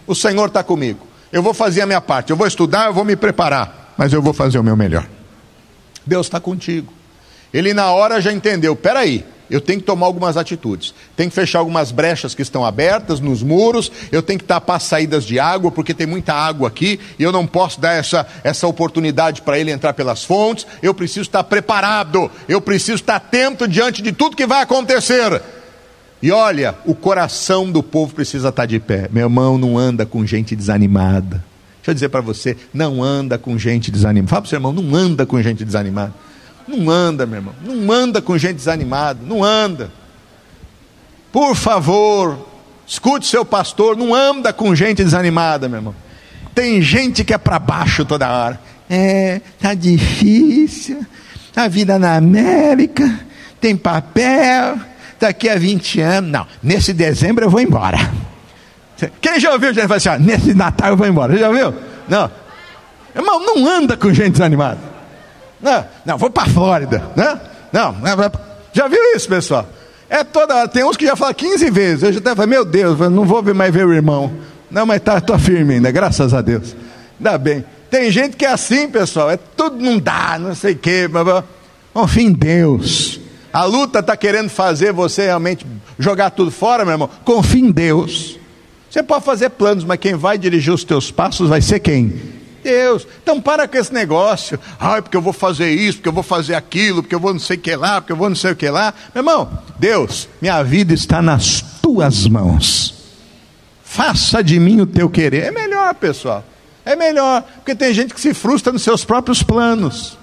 o 0.08 0.16
Senhor 0.16 0.48
está 0.48 0.64
comigo. 0.64 1.08
Eu 1.32 1.42
vou 1.42 1.54
fazer 1.54 1.82
a 1.82 1.86
minha 1.86 2.02
parte, 2.02 2.30
eu 2.30 2.36
vou 2.36 2.48
estudar, 2.48 2.88
eu 2.88 2.94
vou 2.94 3.04
me 3.04 3.16
preparar, 3.16 3.94
mas 3.98 4.14
eu 4.14 4.22
vou 4.22 4.34
fazer 4.34 4.58
o 4.60 4.64
meu 4.64 4.76
melhor. 4.76 5.08
Deus 6.06 6.28
está 6.28 6.40
contigo. 6.40 6.94
Ele 7.54 7.74
na 7.74 7.92
hora 7.92 8.22
já 8.22 8.32
entendeu: 8.32 8.76
peraí, 8.76 9.26
eu 9.50 9.62
tenho 9.62 9.80
que 9.80 9.86
tomar 9.86 10.08
algumas 10.08 10.38
atitudes. 10.38 10.94
Tenho 11.16 11.30
que 11.30 11.36
fechar 11.36 11.60
algumas 11.60 11.92
brechas 11.92 12.34
que 12.34 12.42
estão 12.42 12.66
abertas 12.66 13.20
nos 13.20 13.44
muros. 13.44 13.92
Eu 14.12 14.24
tenho 14.24 14.40
que 14.40 14.46
tapar 14.46 14.82
saídas 14.82 15.24
de 15.24 15.40
água, 15.40 15.72
porque 15.72 15.94
tem 15.94 16.08
muita 16.08 16.34
água 16.34 16.68
aqui. 16.68 17.00
E 17.20 17.24
eu 17.24 17.32
não 17.32 17.46
posso 17.46 17.80
dar 17.80 17.94
essa, 17.94 18.26
essa 18.44 18.68
oportunidade 18.68 19.42
para 19.42 19.60
ele 19.60 19.72
entrar 19.72 19.94
pelas 19.94 20.24
fontes. 20.24 20.66
Eu 20.82 20.94
preciso 20.94 21.22
estar 21.22 21.44
preparado. 21.44 22.30
Eu 22.48 22.60
preciso 22.60 22.96
estar 22.96 23.18
atento 23.18 23.68
diante 23.68 24.02
de 24.02 24.12
tudo 24.12 24.36
que 24.36 24.48
vai 24.48 24.62
acontecer. 24.62 25.42
E 26.22 26.32
olha, 26.32 26.76
o 26.86 26.96
coração 26.96 27.70
do 27.70 27.84
povo 27.84 28.14
precisa 28.14 28.50
estar 28.50 28.66
de 28.66 28.80
pé. 28.80 29.10
Meu 29.12 29.26
irmão, 29.26 29.58
não 29.58 29.78
anda 29.78 30.06
com 30.06 30.26
gente 30.26 30.56
desanimada. 30.56 31.44
Deixa 31.78 31.92
eu 31.92 31.94
dizer 31.94 32.10
para 32.10 32.22
você, 32.22 32.58
não 32.74 33.04
anda 33.04 33.38
com 33.38 33.58
gente 33.58 33.92
desanimada. 33.92 34.30
Fala 34.30 34.42
para 34.42 34.48
o 34.48 34.50
seu 34.50 34.58
irmão, 34.58 34.74
não 34.74 34.96
anda 34.96 35.26
com 35.26 35.40
gente 35.42 35.64
desanimada. 35.64 36.14
Não 36.68 36.90
anda, 36.90 37.26
meu 37.26 37.38
irmão. 37.38 37.54
Não 37.64 37.92
anda 37.92 38.22
com 38.22 38.38
gente 38.38 38.56
desanimada. 38.56 39.20
Não 39.24 39.44
anda. 39.44 39.92
Por 41.32 41.56
favor, 41.56 42.48
escute 42.88 43.28
seu 43.28 43.46
pastor. 43.46 43.96
Não 43.96 44.16
anda 44.16 44.52
com 44.52 44.74
gente 44.74 45.04
desanimada, 45.04 45.70
meu 45.70 45.78
irmão. 45.78 45.96
Tem 46.56 46.82
gente 46.82 47.24
que 47.24 47.34
é 47.34 47.38
para 47.38 47.60
baixo 47.60 48.04
toda 48.04 48.32
hora. 48.32 48.60
É, 48.90 49.42
tá 49.60 49.74
difícil. 49.74 51.06
A 51.56 51.68
vida 51.68 52.00
na 52.00 52.16
América 52.16 53.20
tem 53.62 53.76
papel 53.76 54.80
daqui 55.20 55.50
a 55.50 55.58
20 55.58 56.02
anos, 56.02 56.32
não, 56.32 56.48
nesse 56.62 56.94
dezembro 56.94 57.46
eu 57.46 57.50
vou 57.50 57.62
embora. 57.62 57.98
Quem 59.20 59.40
já 59.40 59.52
ouviu 59.52 59.74
gente 59.74 59.88
falar 59.88 59.98
assim, 59.98 60.10
ó, 60.10 60.18
nesse 60.18 60.54
Natal 60.54 60.90
eu 60.90 60.98
vou 60.98 61.08
embora? 61.08 61.34
Você 61.34 61.40
já 61.40 61.50
ouviu? 61.50 61.74
Não. 62.08 62.32
Irmão, 63.16 63.40
não 63.40 63.68
anda 63.68 63.98
com 63.98 64.14
gente 64.14 64.34
desanimada. 64.34 64.80
Não, 65.62 65.86
não, 66.06 66.18
vou 66.18 66.30
para 66.30 66.44
a 66.44 66.50
Flórida. 66.50 67.04
Né? 67.16 67.40
Não, 67.72 67.96
já 68.74 68.88
viu 68.88 69.00
isso, 69.16 69.28
pessoal? 69.28 69.68
É 70.10 70.24
toda 70.24 70.68
Tem 70.68 70.84
uns 70.84 70.96
que 70.96 71.06
já 71.06 71.16
falam 71.16 71.34
15 71.34 71.70
vezes. 71.72 72.04
Eu 72.04 72.14
já 72.14 72.20
até 72.20 72.36
falei, 72.36 72.50
meu 72.50 72.66
Deus, 72.66 73.00
não 73.10 73.26
vou 73.26 73.42
mais 73.54 73.74
ver 73.74 73.86
o 73.86 73.94
irmão. 73.94 74.32
Não, 74.70 74.86
mas 74.86 75.02
tá, 75.02 75.22
firme 75.40 75.76
ainda, 75.76 75.92
graças 75.92 76.34
a 76.34 76.42
Deus. 76.42 76.76
Ainda 77.18 77.38
bem. 77.38 77.66
Tem 77.90 78.12
gente 78.12 78.36
que 78.36 78.46
é 78.46 78.52
assim, 78.52 78.90
pessoal. 78.90 79.32
É 79.32 79.38
tudo 79.38 79.78
não 79.78 79.98
dá, 79.98 80.38
não 80.40 80.54
sei 80.54 80.74
o 80.74 80.78
quê. 80.78 81.10
Confia 81.94 82.24
em 82.24 82.34
Deus. 82.34 83.20
A 83.56 83.64
luta 83.64 84.00
está 84.00 84.18
querendo 84.18 84.50
fazer 84.50 84.92
você 84.92 85.28
realmente 85.28 85.66
jogar 85.98 86.30
tudo 86.30 86.52
fora, 86.52 86.84
meu 86.84 86.94
irmão. 86.94 87.10
Confie 87.24 87.62
em 87.62 87.72
Deus. 87.72 88.38
Você 88.90 89.02
pode 89.02 89.24
fazer 89.24 89.50
planos, 89.52 89.86
mas 89.86 89.98
quem 89.98 90.14
vai 90.14 90.38
dirigir 90.38 90.74
os 90.74 90.84
teus 90.84 91.10
passos 91.10 91.48
vai 91.48 91.62
ser 91.62 91.80
quem? 91.80 92.22
Deus. 92.62 93.08
Então 93.24 93.40
para 93.40 93.66
com 93.66 93.78
esse 93.78 93.94
negócio. 93.94 94.60
Ai, 94.78 95.02
porque 95.02 95.16
eu 95.16 95.22
vou 95.22 95.32
fazer 95.32 95.70
isso, 95.70 96.00
porque 96.00 96.10
eu 96.10 96.14
vou 96.14 96.22
fazer 96.22 96.54
aquilo, 96.54 97.02
porque 97.02 97.16
eu 97.16 97.20
vou 97.20 97.32
não 97.32 97.40
sei 97.40 97.56
o 97.56 97.60
que 97.62 97.74
lá, 97.78 98.02
porque 98.02 98.12
eu 98.12 98.18
vou 98.18 98.28
não 98.28 98.36
sei 98.36 98.52
o 98.52 98.58
que 98.58 98.70
lá. 98.70 98.94
Meu 99.14 99.22
irmão, 99.22 99.50
Deus, 99.80 100.28
minha 100.42 100.62
vida 100.62 100.94
está 100.94 101.22
nas 101.22 101.62
tuas 101.82 102.28
mãos. 102.28 102.94
Faça 103.86 104.44
de 104.44 104.60
mim 104.60 104.82
o 104.82 104.86
teu 104.86 105.10
querer. 105.10 105.46
É 105.46 105.52
melhor, 105.52 105.96
pessoal. 105.96 106.44
É 106.84 106.94
melhor, 106.94 107.42
porque 107.56 107.74
tem 107.74 107.94
gente 107.94 108.14
que 108.14 108.20
se 108.20 108.34
frustra 108.34 108.74
nos 108.74 108.82
seus 108.82 109.06
próprios 109.06 109.42
planos. 109.42 110.18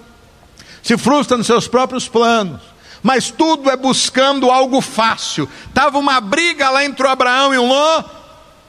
Se 0.83 0.99
frustra 0.99 1.38
nos 1.38 1.47
seus 1.47 1.66
próprios 1.66 2.07
planos 2.07 2.72
mas 3.03 3.31
tudo 3.31 3.71
é 3.71 3.77
buscando 3.77 4.51
algo 4.51 4.81
fácil. 4.81 5.49
Tava 5.75 5.99
uma 5.99 6.21
briga 6.21 6.71
lá 6.71 6.85
entre 6.85 7.07
o 7.07 7.11
Abraão 7.11 7.53
e 7.53 7.59
o 7.59 7.67
Ló. 7.67 8.05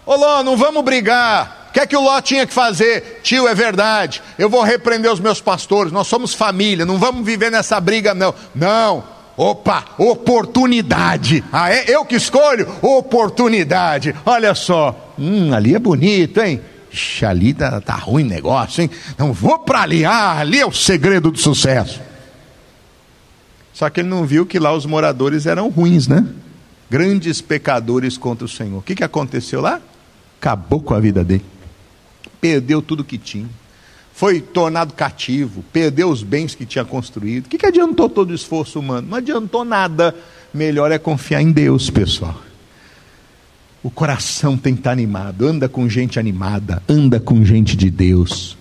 Ô 0.06 0.16
Ló, 0.16 0.44
não 0.44 0.58
vamos 0.58 0.84
brigar. 0.84 1.68
O 1.70 1.74
que 1.74 1.80
é 1.80 1.88
que 1.88 1.96
o 1.96 2.02
Ló 2.02 2.22
tinha 2.22 2.46
que 2.46 2.54
fazer? 2.54 3.22
Tio, 3.24 3.48
é 3.48 3.56
verdade. 3.56 4.22
Eu 4.38 4.50
vou 4.50 4.62
repreender 4.64 5.12
os 5.12 5.20
meus 5.20 5.42
pastores. 5.42 5.92
Nós 5.92 6.08
somos 6.08 6.34
família. 6.34 6.86
Não 6.86 6.98
vamos 6.98 7.26
viver 7.26 7.52
nessa 7.52 7.80
briga, 7.80 8.14
não. 8.14 8.34
Não. 8.54 9.04
Opa, 9.36 9.84
oportunidade. 9.98 11.44
Ah, 11.52 11.72
é 11.72 11.86
eu 11.88 12.06
que 12.06 12.16
escolho? 12.16 12.68
Oportunidade. 12.82 14.14
Olha 14.26 14.54
só. 14.54 15.14
Hum, 15.18 15.52
ali 15.54 15.74
é 15.74 15.80
bonito, 15.80 16.40
hein? 16.42 16.62
Ixi, 16.92 17.26
ali 17.26 17.54
tá, 17.56 17.82
tá 17.82 17.96
ruim 17.96 18.24
negócio, 18.24 18.84
hein? 18.84 18.92
Não 19.18 19.34
vou 19.34 19.58
para 19.58 19.82
ali. 19.82 20.06
Ah, 20.06 20.38
ali 20.38 20.60
é 20.60 20.66
o 20.66 20.72
segredo 20.72 21.32
do 21.32 21.40
sucesso. 21.40 22.00
Só 23.84 23.90
que 23.90 24.00
ele 24.00 24.08
não 24.08 24.26
viu 24.26 24.46
que 24.46 24.58
lá 24.60 24.74
os 24.74 24.86
moradores 24.86 25.46
eram 25.46 25.68
ruins, 25.68 26.08
né? 26.08 26.26
Grandes 26.90 27.42
pecadores 27.42 28.18
contra 28.18 28.46
o 28.46 28.48
Senhor. 28.48 28.78
O 28.78 28.82
que, 28.82 28.96
que 28.96 29.04
aconteceu 29.04 29.60
lá? 29.60 29.82
Acabou 30.40 30.80
com 30.80 30.94
a 30.94 31.02
vida 31.02 31.22
dele. 31.22 31.44
Perdeu 32.40 32.82
tudo 32.82 33.04
que 33.04 33.18
tinha. 33.18 33.50
Foi 34.14 34.40
tornado 34.40 34.94
cativo. 34.94 35.66
Perdeu 35.74 36.10
os 36.10 36.24
bens 36.24 36.56
que 36.56 36.66
tinha 36.66 36.86
construído. 36.86 37.48
O 37.48 37.50
que, 37.50 37.58
que 37.58 37.66
adiantou 37.66 38.08
todo 38.08 38.30
o 38.30 38.34
esforço 38.34 38.80
humano? 38.80 39.10
Não 39.10 39.18
adiantou 39.18 39.66
nada. 39.66 40.16
Melhor 40.54 40.90
é 40.90 40.98
confiar 40.98 41.42
em 41.42 41.52
Deus, 41.52 41.90
pessoal. 41.90 42.42
O 43.84 43.92
coração 43.92 44.56
tem 44.58 44.76
que 44.76 44.80
estar 44.80 44.92
animado. 44.92 45.46
Anda 45.46 45.68
com 45.68 45.90
gente 45.90 46.22
animada. 46.22 46.82
Anda 46.88 47.20
com 47.20 47.44
gente 47.44 47.76
de 47.76 47.90
Deus. 47.90 48.56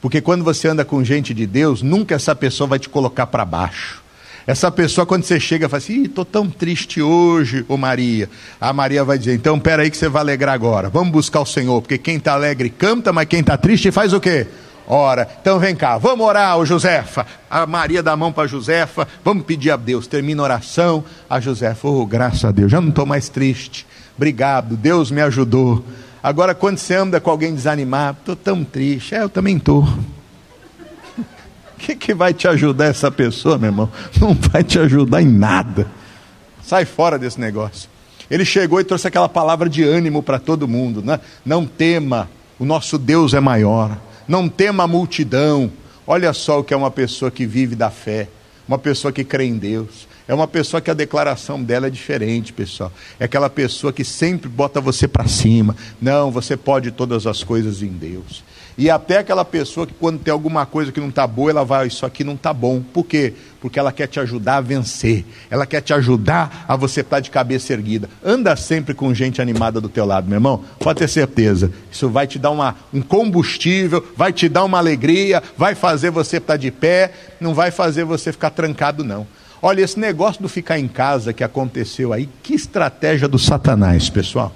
Porque 0.00 0.20
quando 0.20 0.44
você 0.44 0.68
anda 0.68 0.84
com 0.84 1.02
gente 1.02 1.34
de 1.34 1.48
Deus, 1.48 1.82
nunca 1.82 2.14
essa 2.14 2.32
pessoa 2.32 2.68
vai 2.68 2.78
te 2.78 2.88
colocar 2.88 3.26
para 3.26 3.44
baixo. 3.44 4.06
Essa 4.48 4.70
pessoa, 4.70 5.04
quando 5.04 5.24
você 5.24 5.38
chega, 5.38 5.68
fala 5.68 5.76
assim: 5.76 6.04
estou 6.04 6.24
tão 6.24 6.48
triste 6.48 7.02
hoje, 7.02 7.66
ô 7.68 7.76
Maria. 7.76 8.30
A 8.58 8.72
Maria 8.72 9.04
vai 9.04 9.18
dizer: 9.18 9.34
então, 9.34 9.60
pera 9.60 9.82
aí 9.82 9.90
que 9.90 9.96
você 9.98 10.08
vai 10.08 10.22
alegrar 10.22 10.54
agora. 10.54 10.88
Vamos 10.88 11.12
buscar 11.12 11.40
o 11.42 11.44
Senhor, 11.44 11.82
porque 11.82 11.98
quem 11.98 12.16
está 12.16 12.32
alegre 12.32 12.70
canta, 12.70 13.12
mas 13.12 13.28
quem 13.28 13.40
está 13.40 13.58
triste 13.58 13.92
faz 13.92 14.14
o 14.14 14.18
quê? 14.18 14.46
Ora, 14.86 15.28
então 15.38 15.58
vem 15.58 15.76
cá, 15.76 15.98
vamos 15.98 16.26
orar, 16.26 16.56
ô 16.56 16.64
Josefa. 16.64 17.26
A 17.50 17.66
Maria 17.66 18.02
dá 18.02 18.12
a 18.12 18.16
mão 18.16 18.32
para 18.32 18.48
Josefa, 18.48 19.06
vamos 19.22 19.44
pedir 19.44 19.70
a 19.70 19.76
Deus. 19.76 20.06
Termina 20.06 20.40
a 20.40 20.44
oração, 20.44 21.04
a 21.28 21.38
Josefa, 21.38 21.86
oh, 21.86 22.06
graças 22.06 22.46
a 22.46 22.50
Deus, 22.50 22.72
já 22.72 22.80
não 22.80 22.88
estou 22.88 23.04
mais 23.04 23.28
triste. 23.28 23.86
Obrigado, 24.16 24.78
Deus 24.78 25.10
me 25.10 25.20
ajudou. 25.20 25.84
Agora, 26.22 26.54
quando 26.54 26.78
você 26.78 26.94
anda 26.94 27.20
com 27.20 27.30
alguém 27.30 27.54
desanimado, 27.54 28.16
estou 28.20 28.34
tão 28.34 28.64
triste. 28.64 29.14
É, 29.14 29.22
eu 29.22 29.28
também 29.28 29.58
estou. 29.58 29.86
Que, 31.78 31.94
que 31.94 32.12
vai 32.12 32.34
te 32.34 32.48
ajudar 32.48 32.86
essa 32.86 33.10
pessoa, 33.10 33.56
meu 33.56 33.68
irmão? 33.68 33.90
Não 34.20 34.34
vai 34.34 34.64
te 34.64 34.78
ajudar 34.78 35.22
em 35.22 35.28
nada. 35.28 35.86
Sai 36.62 36.84
fora 36.84 37.18
desse 37.18 37.40
negócio. 37.40 37.88
Ele 38.30 38.44
chegou 38.44 38.80
e 38.80 38.84
trouxe 38.84 39.08
aquela 39.08 39.28
palavra 39.28 39.68
de 39.68 39.82
ânimo 39.82 40.22
para 40.22 40.38
todo 40.38 40.68
mundo, 40.68 41.02
né? 41.02 41.18
Não 41.44 41.64
tema, 41.64 42.28
o 42.58 42.64
nosso 42.64 42.98
Deus 42.98 43.32
é 43.32 43.40
maior. 43.40 43.98
Não 44.26 44.48
tema 44.48 44.84
a 44.84 44.86
multidão. 44.86 45.70
Olha 46.06 46.32
só 46.32 46.60
o 46.60 46.64
que 46.64 46.74
é 46.74 46.76
uma 46.76 46.90
pessoa 46.90 47.30
que 47.30 47.46
vive 47.46 47.74
da 47.74 47.90
fé, 47.90 48.28
uma 48.66 48.78
pessoa 48.78 49.12
que 49.12 49.24
crê 49.24 49.44
em 49.44 49.56
Deus. 49.56 50.06
É 50.26 50.34
uma 50.34 50.46
pessoa 50.46 50.80
que 50.82 50.90
a 50.90 50.94
declaração 50.94 51.62
dela 51.62 51.86
é 51.86 51.90
diferente, 51.90 52.52
pessoal. 52.52 52.92
É 53.18 53.24
aquela 53.24 53.48
pessoa 53.48 53.94
que 53.94 54.04
sempre 54.04 54.46
bota 54.46 54.78
você 54.78 55.08
para 55.08 55.26
cima. 55.26 55.74
Não, 56.00 56.30
você 56.30 56.54
pode 56.54 56.90
todas 56.90 57.26
as 57.26 57.42
coisas 57.42 57.82
em 57.82 57.88
Deus. 57.88 58.44
E 58.78 58.88
até 58.88 59.18
aquela 59.18 59.44
pessoa 59.44 59.88
que 59.88 59.92
quando 59.92 60.20
tem 60.20 60.30
alguma 60.30 60.64
coisa 60.64 60.92
que 60.92 61.00
não 61.00 61.08
está 61.08 61.26
boa, 61.26 61.50
ela 61.50 61.64
vai, 61.64 61.88
isso 61.88 62.06
aqui 62.06 62.22
não 62.22 62.34
está 62.34 62.52
bom. 62.54 62.80
Por 62.80 63.04
quê? 63.04 63.34
Porque 63.60 63.76
ela 63.76 63.90
quer 63.90 64.06
te 64.06 64.20
ajudar 64.20 64.58
a 64.58 64.60
vencer. 64.60 65.24
Ela 65.50 65.66
quer 65.66 65.80
te 65.80 65.92
ajudar 65.92 66.64
a 66.68 66.76
você 66.76 67.00
estar 67.00 67.18
de 67.18 67.28
cabeça 67.28 67.72
erguida. 67.72 68.08
Anda 68.24 68.54
sempre 68.54 68.94
com 68.94 69.12
gente 69.12 69.42
animada 69.42 69.80
do 69.80 69.88
teu 69.88 70.06
lado, 70.06 70.28
meu 70.28 70.36
irmão. 70.36 70.62
Pode 70.78 71.00
ter 71.00 71.08
certeza. 71.08 71.72
Isso 71.90 72.08
vai 72.08 72.28
te 72.28 72.38
dar 72.38 72.52
uma, 72.52 72.76
um 72.94 73.02
combustível, 73.02 74.06
vai 74.16 74.32
te 74.32 74.48
dar 74.48 74.62
uma 74.62 74.78
alegria, 74.78 75.42
vai 75.56 75.74
fazer 75.74 76.12
você 76.12 76.36
estar 76.36 76.56
de 76.56 76.70
pé, 76.70 77.10
não 77.40 77.54
vai 77.54 77.72
fazer 77.72 78.04
você 78.04 78.30
ficar 78.30 78.50
trancado, 78.50 79.02
não. 79.02 79.26
Olha, 79.60 79.82
esse 79.82 79.98
negócio 79.98 80.40
do 80.40 80.48
ficar 80.48 80.78
em 80.78 80.86
casa 80.86 81.32
que 81.32 81.42
aconteceu 81.42 82.12
aí, 82.12 82.28
que 82.44 82.54
estratégia 82.54 83.26
do 83.26 83.40
Satanás, 83.40 84.08
pessoal. 84.08 84.52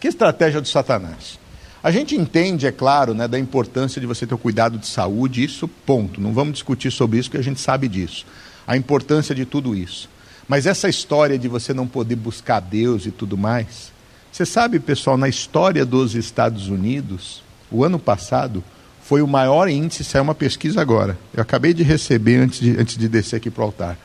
Que 0.00 0.08
estratégia 0.08 0.58
do 0.58 0.68
Satanás. 0.68 1.39
A 1.82 1.90
gente 1.90 2.14
entende, 2.14 2.66
é 2.66 2.72
claro, 2.72 3.14
né, 3.14 3.26
da 3.26 3.38
importância 3.38 4.00
de 4.00 4.06
você 4.06 4.26
ter 4.26 4.34
o 4.34 4.38
cuidado 4.38 4.76
de 4.76 4.86
saúde, 4.86 5.42
isso 5.42 5.66
ponto. 5.66 6.20
Não 6.20 6.32
vamos 6.32 6.52
discutir 6.52 6.90
sobre 6.90 7.18
isso, 7.18 7.30
porque 7.30 7.40
a 7.40 7.44
gente 7.44 7.60
sabe 7.60 7.88
disso. 7.88 8.26
A 8.66 8.76
importância 8.76 9.34
de 9.34 9.46
tudo 9.46 9.74
isso. 9.74 10.08
Mas 10.46 10.66
essa 10.66 10.88
história 10.88 11.38
de 11.38 11.48
você 11.48 11.72
não 11.72 11.86
poder 11.86 12.16
buscar 12.16 12.60
Deus 12.60 13.06
e 13.06 13.10
tudo 13.10 13.38
mais. 13.38 13.92
Você 14.30 14.44
sabe, 14.44 14.78
pessoal, 14.78 15.16
na 15.16 15.28
história 15.28 15.84
dos 15.86 16.14
Estados 16.14 16.68
Unidos, 16.68 17.42
o 17.70 17.82
ano 17.82 17.98
passado 17.98 18.62
foi 19.02 19.22
o 19.22 19.26
maior 19.26 19.68
índice, 19.68 20.04
saiu 20.04 20.22
uma 20.22 20.34
pesquisa 20.34 20.80
agora. 20.80 21.18
Eu 21.32 21.42
acabei 21.42 21.72
de 21.72 21.82
receber 21.82 22.36
antes 22.36 22.60
de, 22.60 22.78
antes 22.78 22.96
de 22.96 23.08
descer 23.08 23.36
aqui 23.36 23.50
para 23.50 23.62
o 23.62 23.64
altar. 23.64 23.98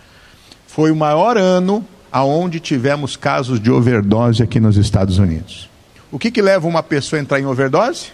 Foi 0.65 0.91
o 0.91 0.95
maior 0.95 1.37
ano 1.37 1.85
aonde 2.11 2.59
tivemos 2.59 3.17
casos 3.17 3.59
de 3.59 3.69
overdose 3.69 4.41
aqui 4.41 4.59
nos 4.59 4.77
Estados 4.77 5.17
Unidos. 5.17 5.69
O 6.11 6.19
que, 6.19 6.31
que 6.31 6.41
leva 6.41 6.67
uma 6.67 6.83
pessoa 6.83 7.19
a 7.19 7.21
entrar 7.21 7.39
em 7.39 7.45
overdose? 7.45 8.07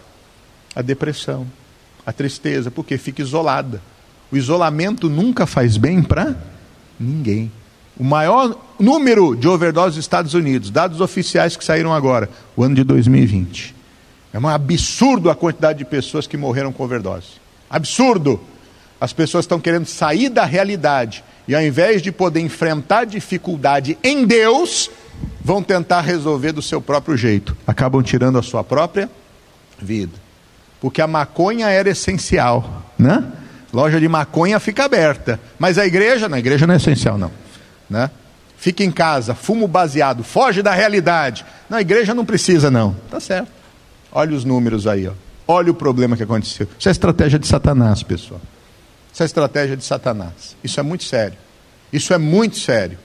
A 0.76 0.82
depressão, 0.82 1.46
a 2.06 2.14
tristeza, 2.14 2.72
porque 2.72 2.98
fica 2.98 3.22
isolada. 3.22 3.82
O 4.32 4.38
isolamento 4.38 5.10
nunca 5.10 5.46
faz 5.46 5.78
bem 5.78 6.02
para 6.02 6.36
ninguém. 7.00 7.52
O 8.00 8.04
maior 8.04 8.58
número 8.80 9.36
de 9.36 9.48
overdose 9.48 9.96
dos 9.96 10.06
Estados 10.06 10.34
Unidos, 10.34 10.72
dados 10.72 11.02
oficiais 11.02 11.56
que 11.56 11.64
saíram 11.64 11.94
agora, 11.94 12.30
o 12.56 12.64
ano 12.64 12.76
de 12.76 12.84
2020. 12.84 13.76
É 14.34 14.40
um 14.40 14.48
absurdo 14.48 15.30
a 15.30 15.36
quantidade 15.36 15.80
de 15.80 15.86
pessoas 15.86 16.26
que 16.26 16.38
morreram 16.38 16.72
com 16.72 16.84
overdose. 16.84 17.42
Absurdo! 17.70 18.40
As 19.00 19.12
pessoas 19.12 19.46
estão 19.46 19.60
querendo 19.60 19.86
sair 19.86 20.30
da 20.30 20.46
realidade 20.46 21.24
e 21.48 21.56
ao 21.56 21.62
invés 21.62 22.02
de 22.02 22.12
poder 22.12 22.40
enfrentar 22.40 23.06
dificuldade 23.06 23.98
em 24.04 24.26
Deus, 24.26 24.90
vão 25.44 25.62
tentar 25.62 26.02
resolver 26.02 26.52
do 26.52 26.62
seu 26.62 26.82
próprio 26.82 27.18
jeito. 27.18 27.56
Acabam 27.66 28.02
tirando 28.02 28.38
a 28.38 28.42
sua 28.42 28.64
própria 28.64 29.10
vida. 29.80 30.14
Porque 30.80 31.02
a 31.02 31.08
maconha 31.08 31.70
era 31.70 31.90
essencial, 31.90 32.84
né? 32.98 33.24
Loja 33.74 34.00
de 34.00 34.08
maconha 34.08 34.60
fica 34.60 34.84
aberta, 34.84 35.40
mas 35.58 35.78
a 35.78 35.86
igreja, 35.86 36.28
na 36.28 36.38
igreja 36.38 36.68
não 36.68 36.74
é 36.74 36.78
essencial 36.78 37.18
não, 37.18 37.32
né? 37.90 38.10
Fica 38.58 38.84
em 38.84 38.92
casa, 38.92 39.34
fumo 39.34 39.68
baseado, 39.68 40.24
foge 40.24 40.62
da 40.62 40.72
realidade. 40.74 41.46
Na 41.70 41.82
igreja 41.82 42.14
não 42.14 42.24
precisa 42.24 42.70
não. 42.70 42.96
Tá 43.10 43.20
certo. 43.20 43.50
Olha 44.12 44.36
os 44.36 44.46
números 44.46 44.86
aí, 44.86 45.08
ó. 45.08 45.14
Olha 45.48 45.72
o 45.72 45.74
problema 45.74 46.16
que 46.16 46.22
aconteceu. 46.22 46.68
Isso 46.78 46.88
é 46.88 46.92
estratégia 46.92 47.40
de 47.40 47.48
Satanás, 47.48 48.04
pessoal. 48.04 48.40
Isso 49.12 49.24
é 49.24 49.26
estratégia 49.26 49.76
de 49.76 49.84
Satanás. 49.84 50.56
Isso 50.64 50.80
é 50.80 50.84
muito 50.84 51.04
sério. 51.04 51.38
Isso 51.92 52.14
é 52.14 52.18
muito 52.18 52.60
sério. 52.60 52.98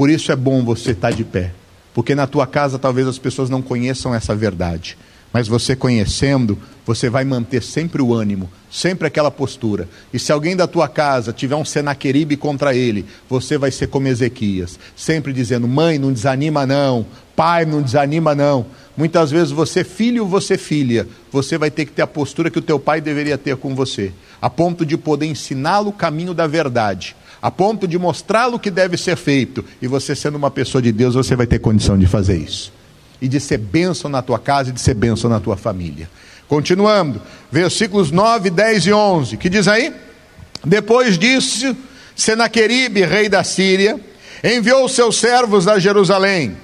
Por 0.00 0.08
isso 0.08 0.32
é 0.32 0.36
bom 0.36 0.64
você 0.64 0.92
estar 0.92 1.12
de 1.12 1.22
pé. 1.22 1.52
Porque 1.92 2.14
na 2.14 2.26
tua 2.26 2.46
casa 2.46 2.78
talvez 2.78 3.06
as 3.06 3.18
pessoas 3.18 3.50
não 3.50 3.60
conheçam 3.60 4.14
essa 4.14 4.34
verdade. 4.34 4.96
Mas 5.30 5.46
você 5.46 5.76
conhecendo, 5.76 6.58
você 6.86 7.10
vai 7.10 7.22
manter 7.22 7.62
sempre 7.62 8.00
o 8.00 8.14
ânimo, 8.14 8.50
sempre 8.70 9.06
aquela 9.06 9.30
postura. 9.30 9.86
E 10.10 10.18
se 10.18 10.32
alguém 10.32 10.56
da 10.56 10.66
tua 10.66 10.88
casa 10.88 11.34
tiver 11.34 11.54
um 11.54 11.66
Senaqueribe 11.66 12.34
contra 12.38 12.74
ele, 12.74 13.04
você 13.28 13.58
vai 13.58 13.70
ser 13.70 13.88
como 13.88 14.08
Ezequias, 14.08 14.78
sempre 14.96 15.34
dizendo: 15.34 15.68
mãe, 15.68 15.98
não 15.98 16.14
desanima 16.14 16.64
não, 16.66 17.04
pai, 17.36 17.66
não 17.66 17.82
desanima 17.82 18.34
não. 18.34 18.64
Muitas 18.96 19.30
vezes 19.30 19.50
você, 19.50 19.84
filho, 19.84 20.24
você 20.24 20.56
filha, 20.56 21.06
você 21.30 21.58
vai 21.58 21.70
ter 21.70 21.84
que 21.84 21.92
ter 21.92 22.00
a 22.00 22.06
postura 22.06 22.48
que 22.48 22.58
o 22.58 22.62
teu 22.62 22.80
pai 22.80 23.02
deveria 23.02 23.36
ter 23.36 23.54
com 23.54 23.74
você, 23.74 24.14
a 24.40 24.48
ponto 24.48 24.86
de 24.86 24.96
poder 24.96 25.26
ensiná-lo 25.26 25.90
o 25.90 25.92
caminho 25.92 26.32
da 26.32 26.46
verdade 26.46 27.14
a 27.42 27.50
ponto 27.50 27.88
de 27.88 27.98
mostrá-lo 27.98 28.58
que 28.58 28.70
deve 28.70 28.96
ser 28.96 29.16
feito. 29.16 29.64
E 29.80 29.86
você, 29.86 30.14
sendo 30.14 30.36
uma 30.36 30.50
pessoa 30.50 30.82
de 30.82 30.92
Deus, 30.92 31.14
você 31.14 31.34
vai 31.34 31.46
ter 31.46 31.58
condição 31.58 31.98
de 31.98 32.06
fazer 32.06 32.36
isso. 32.36 32.72
E 33.20 33.28
de 33.28 33.40
ser 33.40 33.58
bênção 33.58 34.10
na 34.10 34.22
tua 34.22 34.38
casa 34.38 34.70
e 34.70 34.72
de 34.72 34.80
ser 34.80 34.94
bênção 34.94 35.30
na 35.30 35.40
tua 35.40 35.56
família. 35.56 36.08
Continuando, 36.48 37.20
versículos 37.50 38.10
9, 38.10 38.50
10 38.50 38.86
e 38.86 38.92
11, 38.92 39.36
que 39.36 39.48
diz 39.48 39.68
aí? 39.68 39.94
Depois 40.64 41.16
disso, 41.18 41.76
Senaqueribe, 42.14 43.04
rei 43.04 43.28
da 43.28 43.44
Síria, 43.44 43.98
enviou 44.42 44.88
seus 44.88 45.16
servos 45.16 45.68
a 45.68 45.78
Jerusalém. 45.78 46.56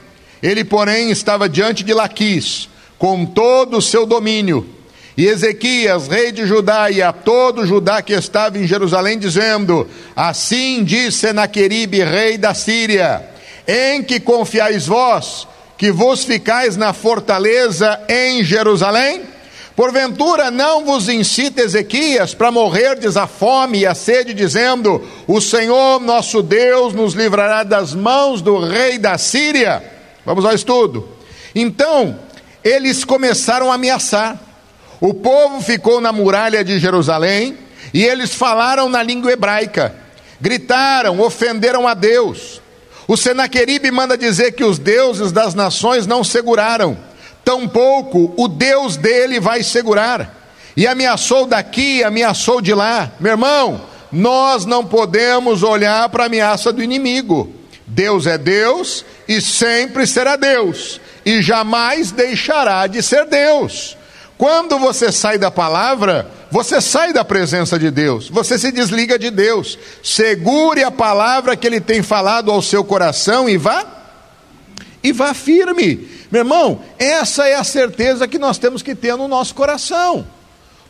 Ele, 0.42 0.64
porém, 0.64 1.10
estava 1.10 1.48
diante 1.48 1.82
de 1.82 1.94
Laquis, 1.94 2.68
com 2.98 3.24
todo 3.24 3.78
o 3.78 3.82
seu 3.82 4.04
domínio 4.04 4.75
e 5.16 5.26
Ezequias, 5.26 6.08
rei 6.08 6.30
de 6.30 6.46
Judá, 6.46 6.90
e 6.90 7.00
a 7.00 7.10
todo 7.10 7.66
Judá 7.66 8.02
que 8.02 8.12
estava 8.12 8.58
em 8.58 8.66
Jerusalém, 8.66 9.18
dizendo: 9.18 9.88
Assim 10.14 10.84
diz 10.84 11.14
Senaqueribe, 11.16 12.04
rei 12.04 12.36
da 12.36 12.52
Síria: 12.52 13.26
Em 13.66 14.02
que 14.02 14.20
confiais 14.20 14.86
vós, 14.86 15.48
que 15.78 15.90
vos 15.90 16.22
ficais 16.22 16.76
na 16.76 16.92
fortaleza 16.92 17.98
em 18.08 18.44
Jerusalém? 18.44 19.22
Porventura 19.74 20.50
não 20.50 20.84
vos 20.84 21.08
incita 21.08 21.62
Ezequias 21.62 22.34
para 22.34 22.50
morrerdes 22.50 23.14
a 23.16 23.26
fome 23.26 23.80
e 23.80 23.86
a 23.86 23.94
sede, 23.94 24.34
dizendo: 24.34 25.02
O 25.26 25.40
Senhor 25.40 25.98
nosso 25.98 26.42
Deus 26.42 26.92
nos 26.92 27.14
livrará 27.14 27.62
das 27.62 27.94
mãos 27.94 28.42
do 28.42 28.58
rei 28.58 28.98
da 28.98 29.16
Síria? 29.16 29.82
Vamos 30.26 30.44
ao 30.44 30.54
estudo. 30.54 31.08
Então, 31.54 32.18
eles 32.62 33.02
começaram 33.02 33.70
a 33.70 33.76
ameaçar. 33.76 34.45
O 35.00 35.12
povo 35.12 35.60
ficou 35.60 36.00
na 36.00 36.12
muralha 36.12 36.64
de 36.64 36.78
Jerusalém 36.78 37.56
e 37.92 38.04
eles 38.04 38.34
falaram 38.34 38.88
na 38.88 39.02
língua 39.02 39.32
hebraica, 39.32 39.94
gritaram, 40.40 41.20
ofenderam 41.20 41.86
a 41.86 41.94
Deus. 41.94 42.60
O 43.08 43.16
Senaqueribe 43.16 43.90
manda 43.90 44.18
dizer 44.18 44.52
que 44.52 44.64
os 44.64 44.78
deuses 44.78 45.30
das 45.30 45.54
nações 45.54 46.06
não 46.06 46.24
seguraram, 46.24 46.96
tampouco 47.44 48.34
o 48.36 48.48
Deus 48.48 48.96
dele 48.96 49.38
vai 49.38 49.62
segurar. 49.62 50.34
E 50.76 50.86
ameaçou 50.86 51.46
daqui, 51.46 52.02
ameaçou 52.02 52.60
de 52.60 52.74
lá. 52.74 53.12
Meu 53.20 53.32
irmão, 53.32 53.80
nós 54.10 54.66
não 54.66 54.84
podemos 54.84 55.62
olhar 55.62 56.08
para 56.08 56.24
a 56.24 56.26
ameaça 56.26 56.72
do 56.72 56.82
inimigo. 56.82 57.52
Deus 57.86 58.26
é 58.26 58.36
Deus 58.36 59.04
e 59.28 59.40
sempre 59.40 60.06
será 60.06 60.34
Deus, 60.34 61.00
e 61.24 61.40
jamais 61.40 62.10
deixará 62.10 62.86
de 62.86 63.00
ser 63.02 63.26
Deus. 63.26 63.96
Quando 64.38 64.78
você 64.78 65.10
sai 65.10 65.38
da 65.38 65.50
palavra, 65.50 66.30
você 66.50 66.80
sai 66.80 67.12
da 67.12 67.24
presença 67.24 67.78
de 67.78 67.90
Deus, 67.90 68.28
você 68.28 68.58
se 68.58 68.70
desliga 68.70 69.18
de 69.18 69.30
Deus. 69.30 69.78
Segure 70.02 70.84
a 70.84 70.90
palavra 70.90 71.56
que 71.56 71.66
Ele 71.66 71.80
tem 71.80 72.02
falado 72.02 72.50
ao 72.50 72.60
seu 72.60 72.84
coração 72.84 73.48
e 73.48 73.56
vá, 73.56 73.84
e 75.02 75.12
vá 75.12 75.32
firme. 75.32 76.08
Meu 76.30 76.40
irmão, 76.40 76.82
essa 76.98 77.48
é 77.48 77.54
a 77.54 77.64
certeza 77.64 78.28
que 78.28 78.38
nós 78.38 78.58
temos 78.58 78.82
que 78.82 78.94
ter 78.94 79.16
no 79.16 79.26
nosso 79.26 79.54
coração 79.54 80.26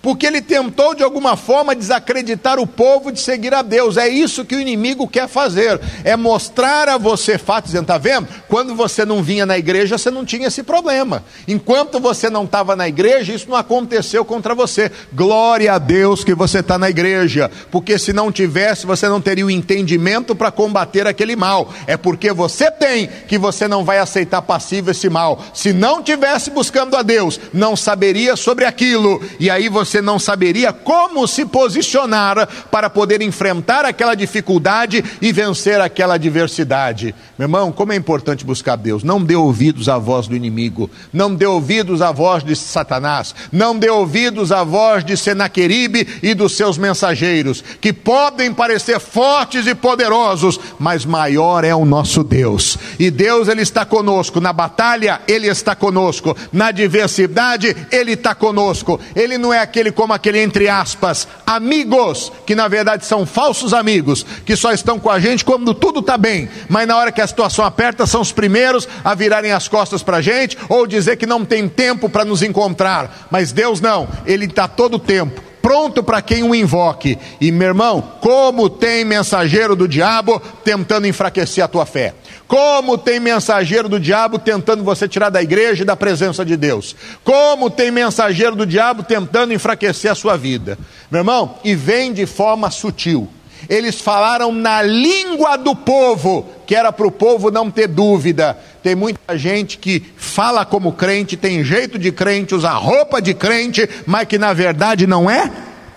porque 0.07 0.25
ele 0.25 0.41
tentou 0.41 0.95
de 0.95 1.03
alguma 1.03 1.37
forma 1.37 1.75
desacreditar 1.75 2.61
o 2.61 2.67
povo 2.67 3.11
de 3.11 3.19
seguir 3.19 3.53
a 3.53 3.61
Deus. 3.61 3.97
É 3.97 4.07
isso 4.07 4.45
que 4.45 4.55
o 4.55 4.61
inimigo 4.61 5.09
quer 5.09 5.27
fazer, 5.27 5.81
é 6.05 6.15
mostrar 6.15 6.89
a 6.89 6.97
você 6.97 7.37
fatos, 7.37 7.75
está 7.75 7.99
vendo? 7.99 8.29
Quando 8.47 8.73
você 8.77 9.05
não 9.05 9.21
vinha 9.21 9.45
na 9.45 9.59
igreja, 9.59 9.99
você 9.99 10.09
não 10.09 10.25
tinha 10.25 10.47
esse 10.47 10.63
problema. 10.63 11.25
Enquanto 11.49 11.99
você 11.99 12.31
não 12.31 12.45
estava 12.45 12.77
na 12.77 12.87
igreja, 12.87 13.35
isso 13.35 13.51
não 13.51 13.57
aconteceu 13.57 14.25
contra 14.25 14.55
você. 14.55 14.93
Glória 15.13 15.73
a 15.73 15.79
Deus 15.79 16.23
que 16.23 16.37
você 16.37 16.61
está 16.61 16.79
na 16.79 16.89
igreja, 16.89 17.51
porque 17.73 17.99
se 17.99 18.13
não 18.13 18.31
tivesse, 18.31 18.87
você 18.87 19.09
não 19.09 19.21
teria 19.21 19.45
o 19.45 19.51
entendimento 19.51 20.37
para 20.37 20.53
combater 20.53 21.05
aquele 21.09 21.35
mal. 21.35 21.75
É 21.85 21.97
porque 21.97 22.33
você 22.33 22.71
tem 22.71 23.09
que 23.27 23.37
você 23.37 23.67
não 23.67 23.85
vai 23.85 23.99
aceitar 23.99 24.41
passivo 24.41 24.93
esse 24.93 25.09
mal. 25.09 25.43
Se 25.53 25.73
não 25.73 26.01
tivesse 26.01 26.49
buscando 26.49 26.97
a 26.97 27.03
Deus, 27.03 27.41
não 27.53 27.75
saberia 27.75 28.37
sobre 28.37 28.65
aquilo, 28.65 29.21
e 29.41 29.51
aí 29.51 29.69
você 29.69 29.96
você 29.97 30.03
não 30.03 30.19
saberia 30.19 30.73
como 30.73 31.27
se 31.27 31.47
posicionar 31.47 32.47
para 32.71 32.91
poder 32.91 33.23
enfrentar 33.23 33.85
aquela 33.87 34.15
dificuldade 34.15 35.03
e 35.23 35.33
vencer 35.33 35.81
aquela 35.81 36.15
adversidade. 36.15 37.15
Meu 37.39 37.47
irmão, 37.47 37.73
como 37.73 37.93
é 37.93 37.97
importante 37.97 38.45
buscar 38.45 38.77
Deus. 38.77 39.03
Não 39.03 39.23
dê 39.23 39.35
ouvidos 39.35 39.89
à 39.89 39.97
voz 39.97 40.27
do 40.29 40.37
inimigo, 40.37 40.91
não 41.13 41.35
dê 41.35 41.47
ouvidos 41.47 42.03
à 42.03 42.13
voz 42.13 42.45
de 42.45 42.55
Satanás, 42.55 43.35
não 43.51 43.79
dê 43.79 43.89
ouvidos 43.89 44.53
à 44.53 44.63
voz 44.63 45.05
de 45.05 45.17
Senaqueribe 45.17 46.07
e 46.23 46.35
dos 46.35 46.57
seus 46.57 46.77
mensageiros, 46.77 47.65
que 47.81 47.93
podem 47.93 48.53
parecer 48.53 49.01
fortes 49.01 49.67
e 49.67 49.75
poderosos, 49.75 50.61
mas 50.79 51.05
maior 51.05 51.65
é 51.65 51.75
o 51.75 51.85
nosso 51.85 52.23
Deus. 52.23 52.77
E 52.99 53.11
Deus 53.11 53.49
ele 53.49 53.63
está 53.63 53.85
conosco 53.85 54.41
na 54.41 54.53
batalha, 54.53 55.23
ele 55.27 55.47
está 55.47 55.75
conosco 55.75 56.37
na 56.53 56.67
adversidade, 56.67 57.75
ele 57.91 58.13
está 58.13 58.35
conosco. 58.35 59.01
Ele 59.15 59.39
não 59.39 59.53
é 59.53 59.61
aquele 59.61 59.86
como 59.93 60.13
aquele 60.13 60.41
entre 60.41 60.69
aspas 60.69 61.27
amigos 61.47 62.33
que 62.45 62.55
na 62.55 62.69
verdade 62.69 63.05
são 63.07 63.27
falsos 63.27 63.73
amigos 63.73 64.25
que 64.45 64.57
só 64.57 64.73
estão 64.73 64.99
com 64.99 65.11
a 65.11 65.19
gente 65.19 65.45
quando 65.45 65.75
tudo 65.75 66.01
está 66.01 66.17
bem, 66.17 66.49
mas 66.69 66.87
na 66.87 66.97
hora 66.97 67.13
que 67.13 67.21
a 67.21 67.27
situação 67.27 67.65
aperta 67.65 68.07
são 68.07 68.21
os 68.21 68.33
primeiros 68.33 68.89
a 69.05 69.15
virarem 69.15 69.53
as 69.53 69.69
costas 69.69 70.03
para 70.03 70.19
a 70.19 70.23
gente 70.23 70.57
ou 70.69 70.87
dizer 70.87 71.17
que 71.17 71.27
não 71.27 71.45
tem 71.45 71.69
tempo 71.69 72.09
para 72.09 72.25
nos 72.25 72.43
encontrar. 72.43 73.29
Mas 73.31 73.53
Deus 73.53 73.81
não, 73.81 74.09
Ele 74.27 74.47
está 74.47 74.69
todo 74.69 74.95
o 74.95 75.01
tempo 75.01 75.47
pronto 75.67 76.01
para 76.01 76.23
quem 76.23 76.45
o 76.45 76.55
invoque. 76.55 77.19
E 77.41 77.51
meu 77.51 77.67
irmão, 77.67 78.01
como 78.21 78.71
tem 78.71 79.05
mensageiro 79.05 79.75
do 79.75 79.89
diabo 79.89 80.41
tentando 80.63 81.09
enfraquecer 81.09 81.65
a 81.65 81.67
tua 81.67 81.85
fé. 81.85 82.15
Como 82.47 82.97
tem 82.97 83.19
mensageiro 83.19 83.89
do 83.89 83.99
diabo 83.99 84.39
tentando 84.39 84.85
você 84.85 85.09
tirar 85.09 85.31
da 85.31 85.43
igreja 85.43 85.83
e 85.83 85.87
da 85.87 85.97
presença 85.97 86.45
de 86.45 86.57
Deus. 86.57 86.95
Como 87.25 87.69
tem 87.69 87.91
mensageiro 87.91 88.55
do 88.55 88.65
diabo 88.65 89.03
tentando 89.03 89.53
enfraquecer 89.53 90.11
a 90.11 90.15
sua 90.15 90.37
vida. 90.37 90.79
Meu 91.11 91.21
irmão, 91.21 91.59
e 91.65 91.75
vem 91.75 92.13
de 92.13 92.25
forma 92.25 92.71
sutil. 92.71 93.29
Eles 93.69 94.01
falaram 94.01 94.53
na 94.53 94.83
língua 94.83 95.57
do 95.57 95.75
povo, 95.75 96.49
que 96.67 96.75
era 96.75 96.93
para 96.93 97.07
o 97.07 97.11
povo 97.11 97.51
não 97.51 97.71
ter 97.71 97.89
dúvida. 97.89 98.57
Tem 98.83 98.95
muita 98.95 99.37
gente 99.37 99.79
que 99.79 100.05
fala 100.17 100.65
como 100.65 100.93
crente, 100.93 101.37
tem 101.37 101.65
jeito 101.65 101.99
de 101.99 102.13
crente, 102.13 102.55
usa 102.55 102.71
roupa 102.71 103.21
de 103.21 103.35
crente, 103.35 103.89
mas 104.07 104.29
que 104.29 104.39
na 104.39 104.53
verdade 104.53 105.07
não 105.07 105.29
é 105.29 105.51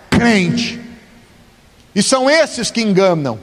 crente. 0.09 0.79
E 1.93 2.01
são 2.01 2.29
esses 2.29 2.71
que 2.71 2.81
enganam. 2.81 3.39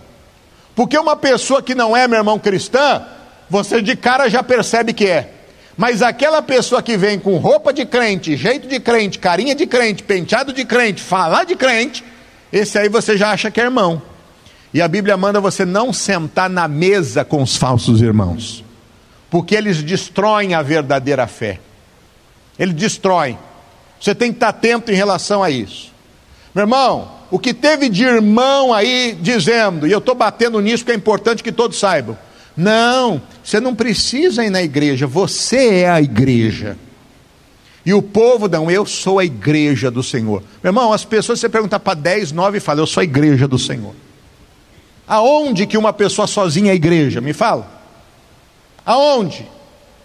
Porque 0.77 0.99
uma 0.99 1.17
pessoa 1.17 1.63
que 1.63 1.75
não 1.75 1.97
é, 1.97 2.07
meu 2.07 2.19
irmão, 2.19 2.39
cristã, 2.39 3.03
você 3.49 3.81
de 3.81 3.97
cara 3.97 4.29
já 4.29 4.43
percebe 4.43 4.93
que 4.93 5.07
é. 5.07 5.33
Mas 5.75 6.03
aquela 6.03 6.43
pessoa 6.43 6.83
que 6.83 6.99
vem 6.99 7.19
com 7.19 7.39
roupa 7.39 7.73
de 7.73 7.87
crente, 7.87 8.37
jeito 8.37 8.69
de 8.69 8.79
crente, 8.79 9.19
carinha 9.19 9.55
de 9.55 9.67
crente, 9.67 10.03
penteado 10.03 10.53
de 10.53 10.67
crente, 10.67 11.03
falar 11.03 11.45
de 11.45 11.57
crente, 11.57 12.05
esse 12.53 12.79
aí 12.79 12.91
você 12.91 13.17
já 13.17 13.31
acha 13.31 13.51
que 13.51 13.59
é 13.59 13.65
irmão. 13.65 14.03
E 14.73 14.83
a 14.83 14.89
Bíblia 14.89 15.17
manda 15.17 15.41
você 15.41 15.65
não 15.65 15.95
sentar 15.95 16.51
na 16.51 16.69
mesa 16.69 17.25
com 17.25 17.43
os 17.43 17.57
falsos 17.57 18.03
irmãos, 18.03 18.63
porque 19.31 19.55
eles 19.55 19.83
destroem 19.83 20.55
a 20.55 20.61
verdadeira 20.61 21.27
fé. 21.27 21.59
Eles 22.59 22.75
destroem. 22.75 23.39
Você 23.99 24.15
tem 24.15 24.31
que 24.31 24.37
estar 24.37 24.49
atento 24.49 24.93
em 24.93 24.95
relação 24.95 25.43
a 25.43 25.51
isso. 25.51 25.91
Meu 26.55 26.65
irmão, 26.65 27.16
o 27.31 27.39
que 27.39 27.53
teve 27.53 27.89
de 27.89 28.05
irmão 28.05 28.73
aí 28.73 29.17
dizendo, 29.21 29.87
e 29.87 29.93
eu 29.93 29.99
estou 29.99 30.15
batendo 30.15 30.61
nisso 30.61 30.85
que 30.85 30.93
é 30.93 30.95
importante 30.95 31.43
que 31.43 31.53
todos 31.53 31.79
saibam. 31.79 32.17
Não, 32.57 33.21
você 33.43 33.61
não 33.61 33.75
precisa 33.75 34.45
ir 34.45 34.51
na 34.51 34.63
igreja, 34.63 35.07
você 35.07 35.81
é 35.81 35.91
a 35.91 36.01
igreja. 36.01 36.79
E 37.85 37.93
o 37.93 38.03
povo, 38.03 38.49
não, 38.49 38.71
eu 38.71 38.85
sou 38.85 39.19
a 39.19 39.25
igreja 39.25 39.91
do 39.91 40.03
Senhor. 40.03 40.43
Meu 40.63 40.71
irmão, 40.71 40.93
as 40.93 41.05
pessoas, 41.05 41.39
você 41.39 41.49
pergunta 41.49 41.79
para 41.79 41.95
10, 41.95 42.33
9 42.33 42.59
e 42.59 42.61
fala, 42.61 42.81
eu 42.81 42.87
sou 42.87 43.01
a 43.01 43.05
igreja 43.05 43.47
do 43.47 43.59
Senhor. 43.59 43.95
Aonde 45.07 45.67
que 45.67 45.79
uma 45.79 45.93
pessoa 45.93 46.27
sozinha 46.27 46.73
é 46.73 46.75
igreja? 46.75 47.21
Me 47.21 47.33
fala. 47.33 47.71
Aonde? 48.85 49.47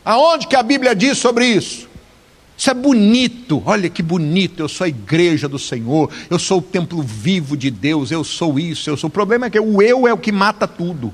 Aonde 0.06 0.48
que 0.48 0.56
a 0.56 0.62
Bíblia 0.62 0.96
diz 0.96 1.18
sobre 1.18 1.46
isso? 1.46 1.90
Isso 2.62 2.70
é 2.70 2.76
bonito, 2.76 3.64
olha 3.66 3.90
que 3.90 4.04
bonito. 4.04 4.60
Eu 4.62 4.70
sou 4.70 4.86
a 4.86 4.88
igreja 4.88 5.50
do 5.50 5.58
Senhor, 5.58 6.12
eu 6.30 6.38
sou 6.38 6.60
o 6.60 6.62
templo 6.62 7.02
vivo 7.02 7.58
de 7.58 7.72
Deus, 7.72 8.12
eu 8.12 8.24
sou 8.24 8.60
isso, 8.60 8.88
eu 8.88 8.96
sou. 8.96 9.08
O 9.08 9.12
problema 9.12 9.48
é 9.48 9.50
que 9.50 9.60
o 9.60 9.82
eu 9.82 10.08
é 10.08 10.14
o 10.14 10.18
que 10.20 10.32
mata 10.32 10.68
tudo. 10.68 11.12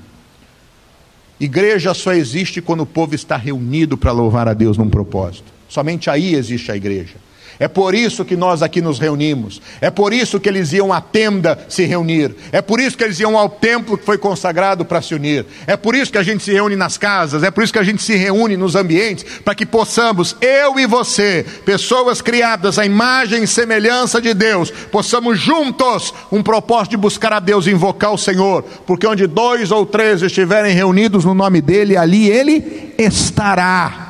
Igreja 1.40 1.94
só 1.94 2.12
existe 2.12 2.60
quando 2.60 2.82
o 2.82 2.86
povo 2.86 3.14
está 3.14 3.38
reunido 3.38 3.96
para 3.96 4.12
louvar 4.12 4.46
a 4.46 4.52
Deus 4.52 4.76
num 4.76 4.90
propósito. 4.90 5.50
Somente 5.70 6.10
aí 6.10 6.34
existe 6.34 6.70
a 6.70 6.76
igreja. 6.76 7.14
É 7.60 7.66
por 7.66 7.94
isso 7.94 8.24
que 8.24 8.36
nós 8.36 8.62
aqui 8.62 8.80
nos 8.80 8.98
reunimos. 8.98 9.60
É 9.80 9.90
por 9.90 10.12
isso 10.12 10.38
que 10.38 10.48
eles 10.48 10.72
iam 10.72 10.92
à 10.92 11.00
tenda 11.00 11.58
se 11.68 11.84
reunir. 11.84 12.34
É 12.52 12.62
por 12.62 12.78
isso 12.78 12.96
que 12.96 13.02
eles 13.02 13.18
iam 13.18 13.36
ao 13.36 13.48
templo 13.48 13.98
que 13.98 14.04
foi 14.04 14.16
consagrado 14.16 14.84
para 14.84 15.02
se 15.02 15.14
unir. 15.14 15.44
É 15.66 15.76
por 15.76 15.94
isso 15.94 16.12
que 16.12 16.18
a 16.18 16.22
gente 16.22 16.44
se 16.44 16.52
reúne 16.52 16.76
nas 16.76 16.96
casas. 16.96 17.42
É 17.42 17.50
por 17.50 17.64
isso 17.64 17.72
que 17.72 17.78
a 17.78 17.84
gente 17.84 18.02
se 18.02 18.14
reúne 18.14 18.56
nos 18.56 18.76
ambientes 18.76 19.24
para 19.44 19.54
que 19.54 19.66
possamos, 19.66 20.36
eu 20.40 20.78
e 20.78 20.86
você, 20.86 21.44
pessoas 21.64 22.22
criadas 22.22 22.78
à 22.78 22.86
imagem 22.86 23.42
e 23.42 23.46
semelhança 23.46 24.20
de 24.20 24.32
Deus, 24.34 24.70
possamos 24.70 25.38
juntos 25.38 26.14
um 26.30 26.42
propósito 26.42 26.90
de 26.90 26.96
buscar 26.96 27.32
a 27.32 27.40
Deus 27.40 27.66
invocar 27.66 28.12
o 28.12 28.18
Senhor. 28.18 28.62
Porque 28.86 29.06
onde 29.06 29.26
dois 29.26 29.72
ou 29.72 29.84
três 29.84 30.22
estiverem 30.22 30.74
reunidos 30.74 31.24
no 31.24 31.34
nome 31.34 31.60
dele, 31.60 31.96
ali 31.96 32.30
ele 32.30 32.94
estará. 32.96 34.07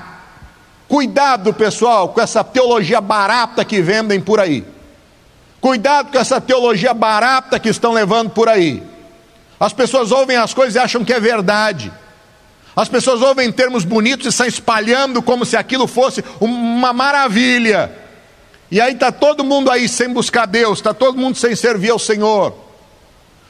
Cuidado, 0.89 1.53
pessoal, 1.53 2.09
com 2.09 2.21
essa 2.21 2.43
teologia 2.43 3.01
barata 3.01 3.63
que 3.65 3.83
vendem 3.83 4.21
por 4.21 4.41
aí. 4.41 4.65
Cuidado 5.61 6.11
com 6.11 6.19
essa 6.19 6.41
teologia 6.41 6.95
barata 6.95 7.59
que 7.61 7.69
estão 7.69 7.93
levando 7.93 8.31
por 8.31 8.49
aí. 8.49 8.83
As 9.61 9.73
pessoas 9.73 10.11
ouvem 10.11 10.37
as 10.37 10.55
coisas 10.55 10.77
e 10.77 10.79
acham 10.79 11.05
que 11.05 11.13
é 11.13 11.21
verdade. 11.21 11.93
As 12.75 12.89
pessoas 12.89 13.21
ouvem 13.21 13.51
termos 13.53 13.85
bonitos 13.85 14.27
e 14.27 14.33
saem 14.33 14.49
espalhando 14.49 15.21
como 15.21 15.45
se 15.45 15.57
aquilo 15.57 15.87
fosse 15.87 16.25
uma 16.41 16.93
maravilha. 16.93 17.93
E 18.71 18.81
aí 18.81 18.93
está 18.95 19.11
todo 19.11 19.45
mundo 19.45 19.71
aí 19.71 19.89
sem 19.89 20.09
buscar 20.09 20.47
Deus, 20.47 20.79
está 20.79 20.95
todo 20.95 21.19
mundo 21.19 21.37
sem 21.37 21.55
servir 21.57 21.91
ao 21.91 21.99
Senhor. 21.99 22.68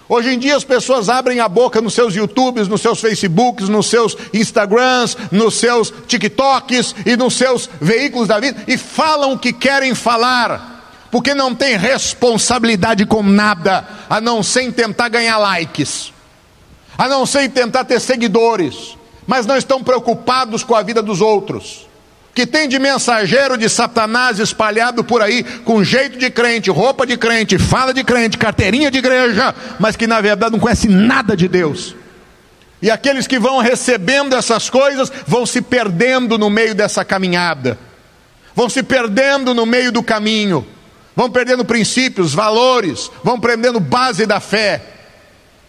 Hoje 0.08 0.32
em 0.32 0.38
dia 0.38 0.56
as 0.56 0.64
pessoas 0.64 1.08
abrem 1.08 1.38
a 1.38 1.48
boca 1.48 1.82
nos 1.82 1.92
seus 1.92 2.14
YouTubes, 2.14 2.66
nos 2.66 2.80
seus 2.80 3.00
Facebooks, 3.00 3.68
nos 3.68 3.86
seus 3.86 4.16
Instagrams, 4.32 5.16
nos 5.30 5.56
seus 5.56 5.92
TikToks 6.06 6.94
e 7.04 7.14
nos 7.16 7.34
seus 7.34 7.68
veículos 7.78 8.26
da 8.26 8.40
vida 8.40 8.64
e 8.66 8.78
falam 8.78 9.32
o 9.32 9.38
que 9.38 9.52
querem 9.52 9.94
falar, 9.94 11.08
porque 11.10 11.34
não 11.34 11.54
tem 11.54 11.76
responsabilidade 11.76 13.04
com 13.04 13.22
nada, 13.22 13.86
a 14.08 14.18
não 14.20 14.42
ser 14.42 14.72
tentar 14.72 15.10
ganhar 15.10 15.36
likes, 15.36 16.12
a 16.96 17.06
não 17.06 17.26
ser 17.26 17.50
tentar 17.50 17.84
ter 17.84 18.00
seguidores, 18.00 18.96
mas 19.26 19.44
não 19.44 19.58
estão 19.58 19.84
preocupados 19.84 20.64
com 20.64 20.74
a 20.74 20.82
vida 20.82 21.02
dos 21.02 21.20
outros 21.20 21.87
que 22.38 22.46
tem 22.46 22.68
de 22.68 22.78
mensageiro 22.78 23.58
de 23.58 23.68
Satanás 23.68 24.38
espalhado 24.38 25.02
por 25.02 25.20
aí, 25.20 25.42
com 25.64 25.82
jeito 25.82 26.16
de 26.16 26.30
crente, 26.30 26.70
roupa 26.70 27.04
de 27.04 27.16
crente, 27.16 27.58
fala 27.58 27.92
de 27.92 28.04
crente, 28.04 28.38
carteirinha 28.38 28.92
de 28.92 28.98
igreja, 28.98 29.52
mas 29.80 29.96
que 29.96 30.06
na 30.06 30.20
verdade 30.20 30.52
não 30.52 30.60
conhece 30.60 30.86
nada 30.86 31.36
de 31.36 31.48
Deus. 31.48 31.96
E 32.80 32.92
aqueles 32.92 33.26
que 33.26 33.40
vão 33.40 33.58
recebendo 33.58 34.36
essas 34.36 34.70
coisas 34.70 35.10
vão 35.26 35.44
se 35.44 35.60
perdendo 35.60 36.38
no 36.38 36.48
meio 36.48 36.76
dessa 36.76 37.04
caminhada, 37.04 37.76
vão 38.54 38.68
se 38.68 38.84
perdendo 38.84 39.52
no 39.52 39.66
meio 39.66 39.90
do 39.90 40.00
caminho, 40.00 40.64
vão 41.16 41.28
perdendo 41.28 41.64
princípios, 41.64 42.34
valores, 42.34 43.10
vão 43.24 43.40
perdendo 43.40 43.80
base 43.80 44.26
da 44.26 44.38
fé. 44.38 44.80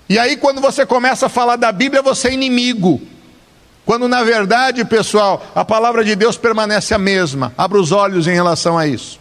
E 0.07 0.19
aí, 0.19 0.37
quando 0.37 0.61
você 0.61 0.85
começa 0.85 1.25
a 1.25 1.29
falar 1.29 1.55
da 1.55 1.71
Bíblia, 1.71 2.03
você 2.03 2.27
é 2.27 2.33
inimigo. 2.33 3.01
Quando 3.89 4.07
na 4.07 4.23
verdade, 4.23 4.85
pessoal, 4.85 5.43
a 5.55 5.65
palavra 5.65 6.03
de 6.03 6.15
Deus 6.15 6.37
permanece 6.37 6.93
a 6.93 6.99
mesma. 6.99 7.51
Abra 7.57 7.81
os 7.81 7.91
olhos 7.91 8.27
em 8.27 8.33
relação 8.35 8.77
a 8.77 8.85
isso. 8.85 9.19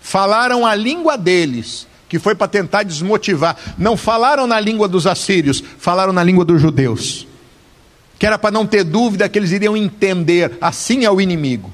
Falaram 0.00 0.64
a 0.64 0.74
língua 0.74 1.18
deles, 1.18 1.86
que 2.08 2.18
foi 2.18 2.34
para 2.34 2.48
tentar 2.48 2.84
desmotivar. 2.84 3.54
Não 3.76 3.98
falaram 3.98 4.46
na 4.46 4.58
língua 4.58 4.88
dos 4.88 5.06
assírios, 5.06 5.62
falaram 5.76 6.10
na 6.10 6.24
língua 6.24 6.42
dos 6.42 6.58
judeus. 6.58 7.26
Que 8.18 8.24
era 8.24 8.38
para 8.38 8.50
não 8.50 8.66
ter 8.66 8.82
dúvida 8.82 9.28
que 9.28 9.38
eles 9.38 9.52
iriam 9.52 9.76
entender. 9.76 10.56
Assim 10.58 11.04
é 11.04 11.10
o 11.10 11.20
inimigo. 11.20 11.70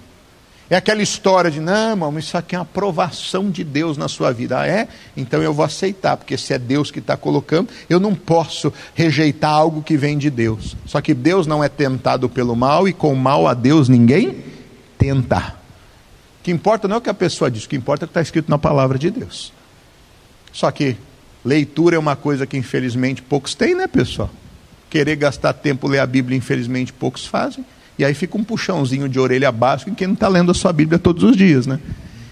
É 0.70 0.76
aquela 0.76 1.02
história 1.02 1.50
de, 1.50 1.60
não, 1.60 1.90
irmão, 1.90 2.18
isso 2.18 2.36
aqui 2.36 2.54
é 2.54 2.58
uma 2.58 2.62
aprovação 2.62 3.50
de 3.50 3.62
Deus 3.62 3.96
na 3.96 4.08
sua 4.08 4.32
vida. 4.32 4.60
Ah, 4.60 4.66
é? 4.66 4.88
Então 5.16 5.42
eu 5.42 5.52
vou 5.52 5.64
aceitar, 5.64 6.16
porque 6.16 6.36
se 6.38 6.54
é 6.54 6.58
Deus 6.58 6.90
que 6.90 6.98
está 6.98 7.16
colocando, 7.16 7.68
eu 7.90 8.00
não 8.00 8.14
posso 8.14 8.72
rejeitar 8.94 9.52
algo 9.52 9.82
que 9.82 9.96
vem 9.96 10.16
de 10.16 10.30
Deus. 10.30 10.76
Só 10.86 11.00
que 11.00 11.12
Deus 11.12 11.46
não 11.46 11.62
é 11.62 11.68
tentado 11.68 12.28
pelo 12.28 12.56
mal 12.56 12.88
e 12.88 12.92
com 12.92 13.14
mal 13.14 13.46
a 13.46 13.54
Deus 13.54 13.88
ninguém 13.88 14.42
tenta. 14.96 15.56
O 16.40 16.44
que 16.44 16.50
importa 16.50 16.88
não 16.88 16.96
é 16.96 16.98
o 16.98 17.02
que 17.02 17.10
a 17.10 17.14
pessoa 17.14 17.50
diz, 17.50 17.64
o 17.64 17.68
que 17.68 17.76
importa 17.76 18.04
é 18.04 18.06
o 18.06 18.08
que 18.08 18.12
está 18.12 18.22
escrito 18.22 18.50
na 18.50 18.58
palavra 18.58 18.98
de 18.98 19.10
Deus. 19.10 19.52
Só 20.52 20.70
que 20.70 20.96
leitura 21.44 21.96
é 21.96 21.98
uma 21.98 22.16
coisa 22.16 22.46
que 22.46 22.56
infelizmente 22.56 23.20
poucos 23.20 23.54
têm, 23.54 23.74
né, 23.74 23.86
pessoal? 23.86 24.30
Querer 24.88 25.16
gastar 25.16 25.52
tempo 25.52 25.88
ler 25.88 25.98
a 25.98 26.06
Bíblia, 26.06 26.36
infelizmente 26.36 26.92
poucos 26.92 27.26
fazem. 27.26 27.64
E 27.98 28.04
aí 28.04 28.14
fica 28.14 28.36
um 28.36 28.44
puxãozinho 28.44 29.08
de 29.08 29.18
orelha 29.20 29.52
básico 29.52 29.90
em 29.90 29.94
quem 29.94 30.06
não 30.06 30.14
está 30.14 30.28
lendo 30.28 30.50
a 30.50 30.54
sua 30.54 30.72
Bíblia 30.72 30.98
todos 30.98 31.22
os 31.22 31.36
dias, 31.36 31.66
né? 31.66 31.78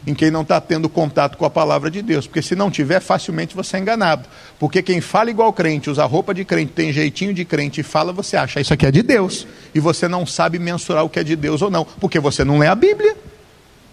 em 0.06 0.14
quem 0.14 0.30
não 0.30 0.42
está 0.42 0.60
tendo 0.60 0.88
contato 0.88 1.36
com 1.36 1.44
a 1.44 1.50
palavra 1.50 1.90
de 1.90 2.02
Deus. 2.02 2.26
Porque 2.26 2.42
se 2.42 2.54
não 2.54 2.70
tiver, 2.70 3.00
facilmente 3.00 3.54
você 3.54 3.76
é 3.76 3.80
enganado. 3.80 4.28
Porque 4.58 4.82
quem 4.82 5.00
fala 5.00 5.30
igual 5.30 5.52
crente, 5.52 5.90
usa 5.90 6.04
roupa 6.04 6.32
de 6.34 6.44
crente, 6.44 6.72
tem 6.72 6.92
jeitinho 6.92 7.34
de 7.34 7.44
crente 7.44 7.80
e 7.80 7.84
fala, 7.84 8.12
você 8.12 8.36
acha 8.36 8.60
isso 8.60 8.72
aqui 8.72 8.86
é 8.86 8.90
de 8.90 9.02
Deus. 9.02 9.46
E 9.74 9.80
você 9.80 10.08
não 10.08 10.24
sabe 10.26 10.58
mensurar 10.58 11.04
o 11.04 11.08
que 11.08 11.20
é 11.20 11.24
de 11.24 11.36
Deus 11.36 11.62
ou 11.62 11.70
não, 11.70 11.84
porque 11.84 12.18
você 12.18 12.44
não 12.44 12.58
lê 12.58 12.66
a 12.66 12.74
Bíblia. 12.74 13.16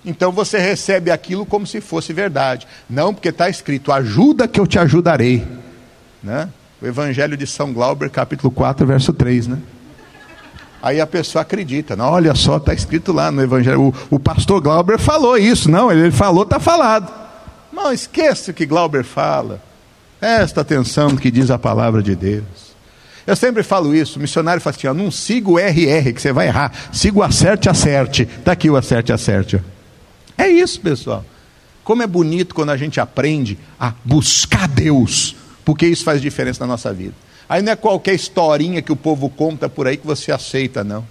Então 0.05 0.32
você 0.32 0.57
recebe 0.57 1.11
aquilo 1.11 1.45
como 1.45 1.68
se 1.68 1.82
fosse 1.82 2.13
verdade. 2.13 2.65
Não, 2.89 3.13
porque 3.13 3.30
está 3.30 3.49
escrito: 3.49 3.91
ajuda 3.91 4.47
que 4.47 4.59
eu 4.59 4.65
te 4.65 4.80
ajudarei. 4.80 5.45
Né? 6.24 6.47
O 6.82 6.86
Evangelho 6.86 7.36
de 7.36 7.45
São 7.45 7.74
Glauber, 7.74 8.09
capítulo 8.09 8.49
4, 8.51 8.88
verso 8.88 9.11
3, 9.11 9.47
né? 9.47 9.57
Aí 10.82 11.01
a 11.01 11.07
pessoa 11.07 11.41
acredita, 11.41 11.95
não, 11.95 12.11
olha 12.11 12.36
só, 12.36 12.57
está 12.57 12.73
escrito 12.73 13.11
lá 13.11 13.32
no 13.32 13.41
Evangelho. 13.41 13.82
O, 13.82 14.15
o, 14.15 14.19
pastor 14.19 14.61
Glauber 14.61 14.99
falou 14.99 15.38
isso, 15.38 15.69
não, 15.69 15.91
ele 15.91 16.11
falou, 16.11 16.43
está 16.43 16.59
falado. 16.59 17.11
Não, 17.73 17.91
esqueça 17.91 18.51
o 18.51 18.53
que 18.53 18.65
Glauber 18.65 19.03
fala. 19.03 19.61
Presta 20.19 20.61
atenção 20.61 21.09
no 21.09 21.17
que 21.17 21.32
diz 21.32 21.49
a 21.49 21.57
palavra 21.57 22.01
de 22.01 22.15
Deus. 22.15 22.67
Eu 23.25 23.36
sempre 23.36 23.61
falo 23.61 23.93
isso, 23.93 24.17
o 24.17 24.21
missionário 24.21 24.61
fala 24.61 24.75
assim, 24.75 24.88
ó, 24.88 24.93
não 24.93 25.11
siga 25.11 25.49
o 25.49 25.59
RR, 25.59 26.13
que 26.13 26.21
você 26.21 26.32
vai 26.32 26.47
errar. 26.47 26.71
Siga 26.93 27.19
o 27.19 27.23
acerte, 27.23 27.67
acerte. 27.67 28.23
Está 28.23 28.53
aqui 28.53 28.69
o 28.69 28.78
acerte, 28.78 29.11
acerte. 29.11 29.61
É 30.38 30.47
isso, 30.47 30.80
pessoal. 30.80 31.25
Como 31.84 32.03
é 32.03 32.07
bonito 32.07 32.55
quando 32.55 32.69
a 32.69 32.78
gente 32.78 32.99
aprende 32.99 33.57
a 33.80 33.93
buscar 34.05 34.67
Deus, 34.67 35.36
porque 35.65 35.88
isso 35.88 36.03
faz 36.03 36.21
diferença 36.21 36.65
na 36.65 36.67
nossa 36.67 36.93
vida. 36.93 37.13
Aí 37.50 37.62
não 37.62 37.72
é 37.72 37.76
qualquer 37.76 38.14
historinha 38.14 38.82
que 38.82 38.91
o 38.91 38.95
povo 38.95 39.30
conta 39.30 39.70
por 39.70 39.88
aí 39.88 39.98
que 39.98 40.06
você 40.06 40.32
aceita, 40.32 40.84
não. 40.84 41.06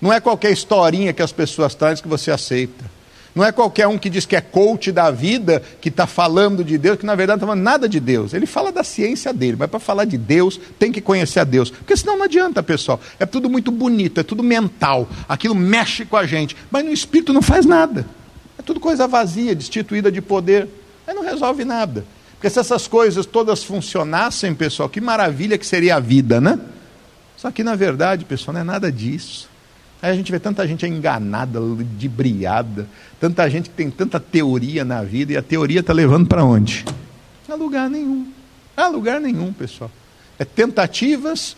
Não 0.00 0.12
é 0.12 0.20
qualquer 0.20 0.50
historinha 0.50 1.12
que 1.12 1.22
as 1.22 1.32
pessoas 1.32 1.74
trazem 1.74 2.02
que 2.02 2.08
você 2.08 2.30
aceita. 2.30 2.96
Não 3.34 3.44
é 3.44 3.52
qualquer 3.52 3.86
um 3.86 3.98
que 3.98 4.08
diz 4.08 4.24
que 4.24 4.34
é 4.34 4.40
coach 4.40 4.90
da 4.90 5.10
vida, 5.10 5.62
que 5.78 5.90
está 5.90 6.06
falando 6.06 6.64
de 6.64 6.78
Deus, 6.78 6.98
que 6.98 7.04
na 7.04 7.14
verdade 7.14 7.38
não 7.38 7.44
está 7.44 7.46
falando 7.48 7.62
nada 7.62 7.86
de 7.86 8.00
Deus. 8.00 8.32
Ele 8.32 8.46
fala 8.46 8.72
da 8.72 8.82
ciência 8.82 9.30
dele, 9.30 9.58
mas 9.58 9.68
para 9.68 9.78
falar 9.78 10.06
de 10.06 10.16
Deus 10.16 10.58
tem 10.78 10.90
que 10.90 11.02
conhecer 11.02 11.40
a 11.40 11.44
Deus. 11.44 11.70
Porque 11.70 11.94
senão 11.94 12.16
não 12.16 12.24
adianta, 12.24 12.62
pessoal. 12.62 12.98
É 13.20 13.26
tudo 13.26 13.50
muito 13.50 13.70
bonito, 13.70 14.18
é 14.18 14.22
tudo 14.22 14.42
mental. 14.42 15.06
Aquilo 15.28 15.54
mexe 15.54 16.06
com 16.06 16.16
a 16.16 16.24
gente, 16.24 16.56
mas 16.70 16.82
no 16.82 16.90
espírito 16.90 17.34
não 17.34 17.42
faz 17.42 17.66
nada. 17.66 18.06
É 18.58 18.62
tudo 18.62 18.80
coisa 18.80 19.06
vazia, 19.06 19.54
destituída 19.54 20.10
de 20.10 20.22
poder. 20.22 20.66
Aí 21.06 21.12
não 21.12 21.22
resolve 21.22 21.62
nada. 21.62 22.06
Porque 22.36 22.50
se 22.50 22.58
essas 22.58 22.86
coisas 22.86 23.26
todas 23.26 23.64
funcionassem, 23.64 24.54
pessoal, 24.54 24.88
que 24.88 25.00
maravilha 25.00 25.56
que 25.56 25.66
seria 25.66 25.96
a 25.96 26.00
vida, 26.00 26.40
né? 26.40 26.58
Só 27.36 27.50
que 27.50 27.64
na 27.64 27.74
verdade, 27.74 28.24
pessoal, 28.24 28.54
não 28.54 28.60
é 28.60 28.64
nada 28.64 28.92
disso. 28.92 29.48
Aí 30.02 30.10
a 30.10 30.14
gente 30.14 30.30
vê 30.30 30.38
tanta 30.38 30.66
gente 30.66 30.86
enganada, 30.86 31.58
ludibriada, 31.58 32.86
tanta 33.18 33.48
gente 33.48 33.70
que 33.70 33.76
tem 33.76 33.90
tanta 33.90 34.20
teoria 34.20 34.84
na 34.84 35.02
vida 35.02 35.32
e 35.32 35.36
a 35.36 35.42
teoria 35.42 35.80
está 35.80 35.92
levando 35.92 36.26
para 36.26 36.44
onde? 36.44 36.84
A 37.48 37.54
lugar 37.54 37.88
nenhum. 37.88 38.30
A 38.76 38.88
lugar 38.88 39.20
nenhum, 39.20 39.52
pessoal. 39.52 39.90
É 40.38 40.44
tentativas, 40.44 41.56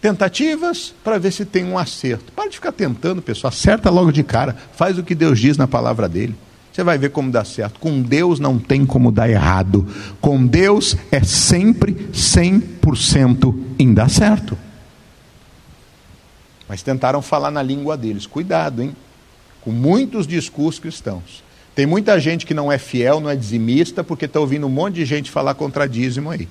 tentativas 0.00 0.94
para 1.04 1.18
ver 1.18 1.32
se 1.32 1.44
tem 1.44 1.64
um 1.64 1.76
acerto. 1.76 2.32
Para 2.32 2.48
de 2.48 2.56
ficar 2.56 2.72
tentando, 2.72 3.20
pessoal. 3.20 3.50
Acerta 3.50 3.90
logo 3.90 4.10
de 4.10 4.22
cara. 4.22 4.56
Faz 4.72 4.96
o 4.98 5.02
que 5.02 5.14
Deus 5.14 5.38
diz 5.38 5.58
na 5.58 5.68
palavra 5.68 6.08
dele. 6.08 6.34
Você 6.78 6.84
vai 6.84 6.96
ver 6.96 7.10
como 7.10 7.32
dá 7.32 7.44
certo. 7.44 7.80
Com 7.80 8.00
Deus 8.00 8.38
não 8.38 8.56
tem 8.56 8.86
como 8.86 9.10
dar 9.10 9.28
errado. 9.28 9.84
Com 10.20 10.46
Deus 10.46 10.96
é 11.10 11.20
sempre 11.24 11.92
100% 12.12 13.52
em 13.80 13.92
dar 13.92 14.08
certo. 14.08 14.56
Mas 16.68 16.80
tentaram 16.80 17.20
falar 17.20 17.50
na 17.50 17.64
língua 17.64 17.96
deles. 17.96 18.28
Cuidado, 18.28 18.80
hein? 18.80 18.94
Com 19.60 19.72
muitos 19.72 20.24
discursos 20.24 20.78
cristãos. 20.78 21.42
Tem 21.74 21.84
muita 21.84 22.20
gente 22.20 22.46
que 22.46 22.54
não 22.54 22.70
é 22.70 22.78
fiel, 22.78 23.18
não 23.18 23.28
é 23.28 23.34
dizimista, 23.34 24.04
porque 24.04 24.26
está 24.26 24.38
ouvindo 24.38 24.68
um 24.68 24.70
monte 24.70 24.94
de 24.94 25.04
gente 25.04 25.32
falar 25.32 25.54
contra 25.54 25.88
dízimo 25.88 26.30
aí. 26.30 26.48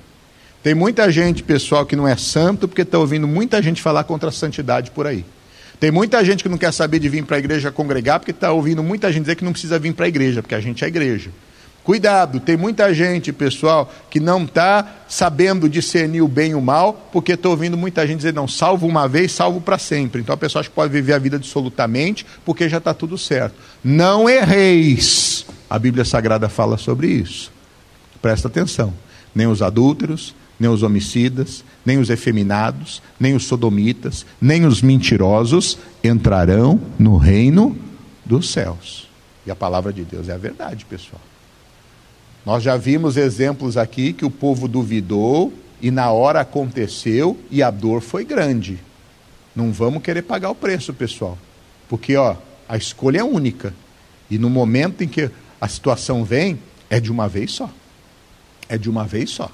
Tem 0.61 0.75
muita 0.75 1.09
gente, 1.09 1.41
pessoal, 1.41 1.85
que 1.85 1.95
não 1.95 2.05
é 2.05 2.17
santo, 2.17 2.67
porque 2.67 2.81
está 2.81 2.99
ouvindo 2.99 3.29
muita 3.29 3.61
gente 3.61 3.81
falar 3.81 4.03
contra 4.03 4.27
a 4.27 4.33
santidade 4.33 4.91
por 4.91 5.07
aí. 5.07 5.23
Tem 5.79 5.91
muita 5.91 6.23
gente 6.25 6.43
que 6.43 6.49
não 6.49 6.57
quer 6.57 6.73
saber 6.73 6.99
de 6.99 7.07
vir 7.07 7.23
para 7.23 7.37
a 7.37 7.39
igreja 7.39 7.71
congregar, 7.71 8.19
porque 8.19 8.31
está 8.31 8.51
ouvindo 8.51 8.81
muita 8.81 9.11
gente 9.11 9.23
dizer 9.23 9.35
que 9.35 9.45
não 9.45 9.51
precisa 9.51 9.77
vir 9.77 9.93
para 9.93 10.05
a 10.05 10.07
igreja, 10.07 10.41
porque 10.41 10.55
a 10.55 10.59
gente 10.59 10.83
é 10.83 10.87
igreja. 10.87 11.29
Cuidado, 11.87 12.41
tem 12.41 12.57
muita 12.57 12.93
gente, 12.93 13.31
pessoal, 13.31 13.89
que 14.09 14.19
não 14.19 14.43
está 14.43 14.95
sabendo 15.07 15.69
discernir 15.69 16.21
o 16.21 16.27
bem 16.27 16.51
e 16.51 16.53
o 16.55 16.59
mal, 16.59 17.09
porque 17.13 17.31
estou 17.31 17.51
ouvindo 17.51 17.77
muita 17.77 18.05
gente 18.05 18.17
dizer, 18.17 18.33
não, 18.33 18.45
salvo 18.45 18.85
uma 18.85 19.07
vez, 19.07 19.31
salvo 19.31 19.61
para 19.61 19.77
sempre. 19.77 20.19
Então 20.19 20.33
a 20.33 20.37
pessoa 20.37 20.59
acha 20.59 20.69
que 20.69 20.75
pode 20.75 20.91
viver 20.91 21.13
a 21.13 21.17
vida 21.17 21.37
absolutamente, 21.37 22.25
porque 22.43 22.67
já 22.67 22.79
está 22.79 22.93
tudo 22.93 23.17
certo. 23.17 23.55
Não 23.81 24.27
erreis. 24.27 25.45
A 25.69 25.79
Bíblia 25.79 26.03
Sagrada 26.03 26.49
fala 26.49 26.77
sobre 26.77 27.07
isso. 27.07 27.53
Presta 28.21 28.49
atenção. 28.49 28.93
Nem 29.33 29.47
os 29.47 29.61
adúlteros, 29.61 30.35
nem 30.59 30.69
os 30.69 30.83
homicidas, 30.83 31.63
nem 31.85 31.97
os 31.97 32.09
efeminados, 32.09 33.01
nem 33.19 33.35
os 33.35 33.45
sodomitas, 33.45 34.25
nem 34.41 34.65
os 34.65 34.81
mentirosos 34.81 35.77
entrarão 36.03 36.79
no 36.97 37.17
reino 37.17 37.77
dos 38.25 38.49
céus. 38.51 39.07
E 39.45 39.51
a 39.51 39.55
palavra 39.55 39.93
de 39.93 40.03
Deus 40.03 40.29
é 40.29 40.33
a 40.33 40.37
verdade, 40.37 40.85
pessoal. 40.85 41.21
Nós 42.45 42.63
já 42.63 42.77
vimos 42.77 43.17
exemplos 43.17 43.77
aqui 43.77 44.13
que 44.13 44.25
o 44.25 44.31
povo 44.31 44.67
duvidou 44.67 45.53
e 45.81 45.91
na 45.91 46.11
hora 46.11 46.41
aconteceu 46.41 47.37
e 47.51 47.61
a 47.61 47.69
dor 47.69 48.01
foi 48.01 48.25
grande. 48.25 48.79
Não 49.55 49.71
vamos 49.71 50.01
querer 50.01 50.21
pagar 50.23 50.49
o 50.49 50.55
preço, 50.55 50.93
pessoal. 50.93 51.37
Porque, 51.89 52.15
ó, 52.15 52.35
a 52.67 52.77
escolha 52.77 53.19
é 53.19 53.23
única. 53.23 53.73
E 54.29 54.37
no 54.37 54.49
momento 54.49 55.03
em 55.03 55.07
que 55.07 55.29
a 55.59 55.67
situação 55.67 56.23
vem, 56.23 56.59
é 56.89 56.99
de 56.99 57.11
uma 57.11 57.27
vez 57.27 57.51
só. 57.51 57.69
É 58.69 58.77
de 58.77 58.89
uma 58.89 59.03
vez 59.03 59.29
só. 59.29 59.51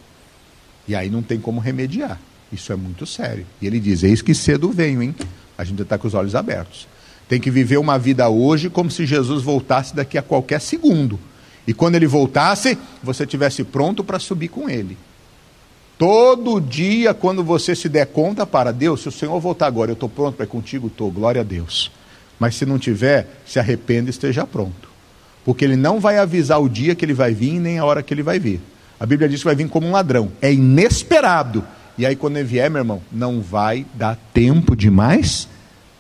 E 0.88 0.96
aí 0.96 1.10
não 1.10 1.22
tem 1.22 1.40
como 1.40 1.60
remediar. 1.60 2.20
Isso 2.52 2.72
é 2.72 2.76
muito 2.76 3.06
sério. 3.06 3.46
E 3.62 3.68
ele 3.68 3.80
diz: 3.80 4.04
Eis 4.04 4.22
que 4.22 4.36
cedo 4.36 4.72
venho, 4.72 5.02
hein? 5.02 5.16
A 5.58 5.64
gente 5.64 5.82
está 5.82 5.98
com 5.98 6.08
os 6.08 6.14
olhos 6.14 6.36
abertos. 6.36 6.88
Tem 7.28 7.40
que 7.40 7.50
viver 7.50 7.78
uma 7.78 7.98
vida 7.98 8.28
hoje 8.30 8.70
como 8.70 8.92
se 8.92 9.06
Jesus 9.06 9.42
voltasse 9.44 9.96
daqui 9.96 10.18
a 10.18 10.22
qualquer 10.22 10.60
segundo. 10.62 11.20
E 11.66 11.74
quando 11.74 11.96
ele 11.96 12.08
voltasse, 12.08 12.78
você 13.02 13.26
tivesse 13.26 13.64
pronto 13.64 14.04
para 14.04 14.20
subir 14.20 14.50
com 14.50 14.70
ele. 14.70 14.98
Todo 15.98 16.60
dia, 16.60 17.14
quando 17.14 17.44
você 17.44 17.76
se 17.76 17.88
der 17.88 18.08
conta, 18.08 18.46
para 18.46 18.72
Deus, 18.74 19.02
se 19.02 19.08
o 19.08 19.12
Senhor 19.12 19.40
voltar 19.40 19.68
agora, 19.68 19.92
eu 19.92 19.94
estou 19.94 20.10
pronto 20.10 20.36
para 20.36 20.46
ir 20.46 20.50
contigo, 20.50 20.88
estou, 20.88 21.10
glória 21.10 21.42
a 21.42 21.44
Deus. 21.44 21.92
Mas 22.38 22.56
se 22.56 22.66
não 22.66 22.78
tiver, 22.78 23.42
se 23.46 23.60
arrependa 23.60 24.10
e 24.10 24.12
esteja 24.12 24.46
pronto. 24.46 24.90
Porque 25.46 25.64
ele 25.64 25.76
não 25.76 26.00
vai 26.00 26.18
avisar 26.18 26.62
o 26.62 26.68
dia 26.68 26.96
que 26.96 27.06
ele 27.06 27.14
vai 27.14 27.34
vir, 27.34 27.60
nem 27.60 27.80
a 27.80 27.86
hora 27.86 28.04
que 28.04 28.14
ele 28.14 28.24
vai 28.24 28.40
vir. 28.40 28.60
A 29.04 29.06
Bíblia 29.06 29.28
diz 29.28 29.42
que 29.42 29.46
vai 29.46 29.56
vir 29.56 29.68
como 29.68 29.86
um 29.86 29.92
ladrão. 29.92 30.32
É 30.42 30.54
inesperado. 30.54 31.62
E 31.98 32.06
aí, 32.06 32.16
quando 32.16 32.38
ele 32.38 32.48
vier, 32.48 32.70
meu 32.70 32.80
irmão, 32.80 33.02
não 33.12 33.42
vai 33.42 33.86
dar 33.96 34.18
tempo 34.34 34.78
de 34.78 34.90
mais 34.90 35.46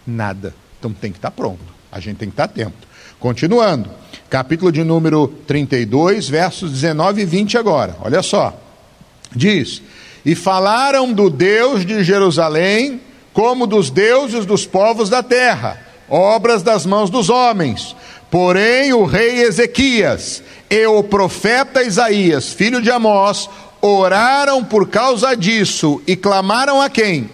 nada. 0.08 0.56
Então 0.80 0.93
tem 0.93 1.12
que 1.12 1.18
estar 1.18 1.30
pronto. 1.30 1.60
A 1.91 1.99
gente 1.99 2.16
tem 2.16 2.30
que 2.30 2.34
estar 2.34 2.45
atento. 2.45 2.88
Continuando. 3.20 3.89
Capítulo 4.30 4.72
de 4.72 4.86
número 4.86 5.28
32, 5.45 6.30
versos 6.30 6.72
19 6.72 7.24
e 7.24 7.26
20 7.26 7.58
agora. 7.58 7.97
Olha 7.99 8.24
só. 8.24 8.58
Diz: 9.36 9.82
E 10.26 10.34
falaram 10.34 11.12
do 11.12 11.30
Deus 11.30 11.86
de 11.86 12.06
Jerusalém 12.06 13.01
como 13.34 13.68
dos 13.68 13.89
deuses 13.89 14.45
dos 14.45 14.66
povos 14.66 15.10
da 15.10 15.22
terra, 15.22 15.78
obras 16.08 16.64
das 16.64 16.86
mãos 16.86 17.10
dos 17.10 17.30
homens. 17.30 17.97
Porém, 18.34 18.91
o 18.93 19.03
rei 19.05 19.43
Ezequias 19.43 20.41
e 20.67 20.88
o 20.88 21.03
profeta 21.03 21.84
Isaías, 21.84 22.51
filho 22.51 22.81
de 22.81 22.89
Amós, 22.89 23.47
oraram 23.79 24.63
por 24.63 24.89
causa 24.89 25.36
disso 25.36 26.01
e 26.07 26.15
clamaram 26.15 26.81
a 26.81 26.89
quem? 26.89 27.29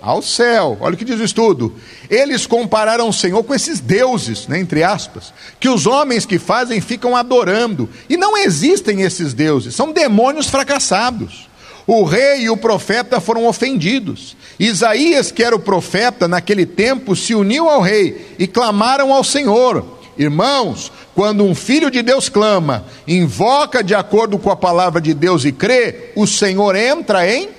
Ao 0.00 0.22
céu. 0.22 0.78
Olha 0.80 0.94
o 0.94 0.96
que 0.96 1.04
diz 1.04 1.18
o 1.18 1.24
estudo. 1.24 1.74
Eles 2.08 2.46
compararam 2.46 3.08
o 3.08 3.12
Senhor 3.12 3.42
com 3.42 3.52
esses 3.52 3.80
deuses, 3.80 4.46
né, 4.46 4.60
entre 4.60 4.84
aspas, 4.84 5.34
que 5.58 5.68
os 5.68 5.88
homens 5.88 6.24
que 6.24 6.38
fazem 6.38 6.80
ficam 6.80 7.16
adorando. 7.16 7.90
E 8.08 8.16
não 8.16 8.38
existem 8.38 9.02
esses 9.02 9.34
deuses, 9.34 9.74
são 9.74 9.90
demônios 9.90 10.46
fracassados. 10.46 11.48
O 11.84 12.04
rei 12.04 12.42
e 12.42 12.50
o 12.50 12.56
profeta 12.56 13.20
foram 13.20 13.44
ofendidos. 13.44 14.36
Isaías, 14.56 15.32
que 15.32 15.42
era 15.42 15.56
o 15.56 15.58
profeta 15.58 16.28
naquele 16.28 16.64
tempo, 16.64 17.16
se 17.16 17.34
uniu 17.34 17.68
ao 17.68 17.80
rei 17.80 18.36
e 18.38 18.46
clamaram 18.46 19.12
ao 19.12 19.24
Senhor. 19.24 19.97
Irmãos, 20.18 20.90
quando 21.14 21.44
um 21.44 21.54
filho 21.54 21.90
de 21.90 22.02
Deus 22.02 22.28
clama, 22.28 22.84
invoca 23.06 23.84
de 23.84 23.94
acordo 23.94 24.36
com 24.36 24.50
a 24.50 24.56
palavra 24.56 25.00
de 25.00 25.14
Deus 25.14 25.44
e 25.44 25.52
crê, 25.52 26.10
o 26.16 26.26
Senhor 26.26 26.74
entra 26.74 27.30
em, 27.30 27.50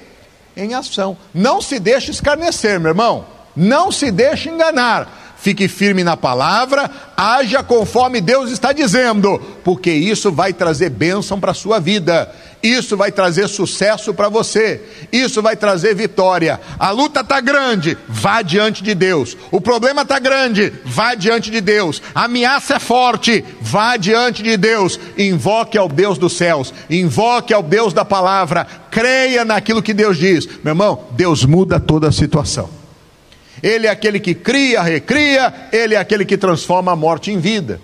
em 0.57 0.73
ação. 0.73 1.15
Não 1.33 1.61
se 1.61 1.79
deixe 1.79 2.11
escarnecer, 2.11 2.77
meu 2.77 2.89
irmão. 2.89 3.25
Não 3.55 3.91
se 3.91 4.11
deixe 4.11 4.49
enganar. 4.49 5.35
Fique 5.37 5.69
firme 5.69 6.03
na 6.03 6.17
palavra, 6.17 6.91
haja 7.15 7.63
conforme 7.63 8.19
Deus 8.19 8.51
está 8.51 8.73
dizendo, 8.73 9.39
porque 9.63 9.89
isso 9.89 10.29
vai 10.33 10.51
trazer 10.51 10.89
bênção 10.89 11.39
para 11.39 11.51
a 11.51 11.55
sua 11.55 11.79
vida. 11.79 12.29
Isso 12.61 12.97
vai 12.97 13.11
trazer 13.11 13.47
sucesso 13.47 14.13
para 14.13 14.27
você. 14.27 14.81
Isso 15.11 15.41
vai 15.41 15.55
trazer 15.55 15.95
vitória. 15.95 16.59
A 16.77 16.91
luta 16.91 17.21
está 17.21 17.39
grande, 17.39 17.97
vá 18.07 18.41
diante 18.41 18.83
de 18.83 18.93
Deus. 18.93 19.37
O 19.49 19.61
problema 19.61 20.01
está 20.01 20.19
grande, 20.19 20.73
vá 20.83 21.15
diante 21.15 21.49
de 21.49 21.61
Deus. 21.61 22.01
A 22.13 22.25
ameaça 22.25 22.75
é 22.75 22.79
forte, 22.79 23.45
vá 23.61 23.95
diante 23.95 24.43
de 24.43 24.57
Deus. 24.57 24.99
Invoque 25.17 25.77
ao 25.77 25.87
Deus 25.87 26.17
dos 26.17 26.33
céus, 26.33 26.73
invoque 26.89 27.53
ao 27.53 27.63
Deus 27.63 27.93
da 27.93 28.03
palavra. 28.03 28.67
Creia 28.91 29.45
naquilo 29.45 29.81
que 29.81 29.93
Deus 29.93 30.17
diz. 30.17 30.45
Meu 30.63 30.71
irmão, 30.71 31.05
Deus 31.11 31.45
muda 31.45 31.79
toda 31.79 32.09
a 32.09 32.11
situação. 32.11 32.69
Ele 33.63 33.87
é 33.87 33.89
aquele 33.89 34.19
que 34.19 34.33
cria, 34.33 34.81
recria, 34.81 35.53
ele 35.71 35.95
é 35.95 35.97
aquele 35.97 36.25
que 36.25 36.37
transforma 36.37 36.91
a 36.91 36.95
morte 36.95 37.31
em 37.31 37.39
vida. 37.39 37.81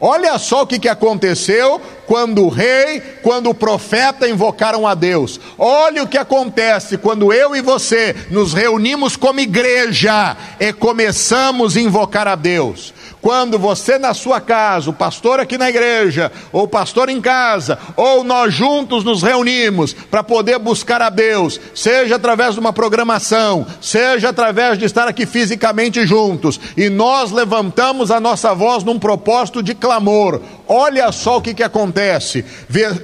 Olha 0.00 0.38
só 0.38 0.62
o 0.62 0.66
que, 0.66 0.78
que 0.78 0.88
aconteceu 0.88 1.78
quando 2.06 2.42
o 2.42 2.48
rei, 2.48 3.00
quando 3.22 3.50
o 3.50 3.54
profeta 3.54 4.26
invocaram 4.26 4.86
a 4.86 4.94
Deus. 4.94 5.38
Olha 5.58 6.02
o 6.02 6.08
que 6.08 6.16
acontece 6.16 6.96
quando 6.96 7.32
eu 7.32 7.54
e 7.54 7.60
você 7.60 8.16
nos 8.30 8.54
reunimos 8.54 9.14
como 9.14 9.40
igreja 9.40 10.36
e 10.58 10.72
começamos 10.72 11.76
a 11.76 11.80
invocar 11.80 12.26
a 12.26 12.34
Deus. 12.34 12.94
Quando 13.20 13.58
você 13.58 13.98
na 13.98 14.14
sua 14.14 14.40
casa, 14.40 14.88
o 14.88 14.94
pastor 14.94 15.40
aqui 15.40 15.58
na 15.58 15.68
igreja, 15.68 16.32
ou 16.52 16.62
o 16.62 16.68
pastor 16.68 17.10
em 17.10 17.20
casa, 17.20 17.78
ou 17.94 18.24
nós 18.24 18.54
juntos 18.54 19.04
nos 19.04 19.22
reunimos 19.22 19.92
para 19.92 20.22
poder 20.22 20.58
buscar 20.58 21.02
a 21.02 21.10
Deus, 21.10 21.60
seja 21.74 22.16
através 22.16 22.54
de 22.54 22.60
uma 22.60 22.72
programação, 22.72 23.66
seja 23.78 24.30
através 24.30 24.78
de 24.78 24.86
estar 24.86 25.06
aqui 25.06 25.26
fisicamente 25.26 26.06
juntos, 26.06 26.58
e 26.76 26.88
nós 26.88 27.30
levantamos 27.30 28.10
a 28.10 28.18
nossa 28.18 28.54
voz 28.54 28.82
num 28.84 28.98
propósito 28.98 29.62
de 29.62 29.74
clamor. 29.74 30.40
Olha 30.66 31.12
só 31.12 31.36
o 31.36 31.42
que, 31.42 31.52
que 31.52 31.62
acontece. 31.62 32.42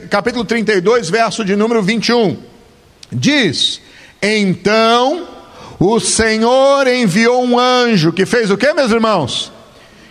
Capítulo 0.09 0.47
32, 0.47 1.11
verso 1.11 1.45
de 1.45 1.55
número 1.55 1.83
21. 1.83 2.39
Diz: 3.12 3.83
Então 4.23 5.29
o 5.79 6.01
Senhor 6.01 6.87
enviou 6.87 7.45
um 7.45 7.59
anjo 7.59 8.12
que 8.12 8.25
fez 8.25 8.51
o 8.51 8.57
que, 8.57 8.73
meus 8.73 8.91
irmãos? 8.91 9.56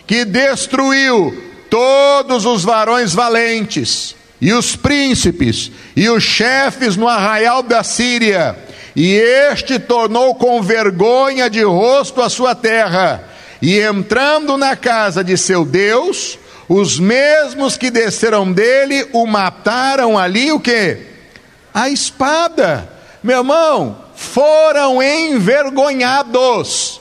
Que 0.06 0.24
destruiu 0.24 1.42
todos 1.68 2.46
os 2.46 2.62
varões 2.62 3.12
valentes, 3.12 4.14
e 4.40 4.52
os 4.52 4.76
príncipes, 4.76 5.72
e 5.96 6.08
os 6.08 6.22
chefes 6.22 6.96
no 6.96 7.08
arraial 7.08 7.62
da 7.62 7.82
Síria, 7.82 8.56
e 8.94 9.14
este 9.14 9.78
tornou 9.78 10.34
com 10.34 10.62
vergonha 10.62 11.50
de 11.50 11.62
rosto 11.62 12.22
a 12.22 12.30
sua 12.30 12.54
terra, 12.54 13.24
e 13.60 13.78
entrando 13.80 14.56
na 14.56 14.76
casa 14.76 15.24
de 15.24 15.36
seu 15.36 15.64
Deus, 15.64 16.38
os 16.68 16.98
mesmos 16.98 17.76
que 17.76 17.90
desceram 17.90 18.52
dele 18.52 19.08
o 19.12 19.26
mataram 19.26 20.18
ali 20.18 20.50
o 20.52 20.60
que? 20.60 20.98
A 21.72 21.88
espada. 21.88 22.90
Meu 23.22 23.38
irmão, 23.38 24.04
foram 24.14 25.02
envergonhados. 25.02 27.00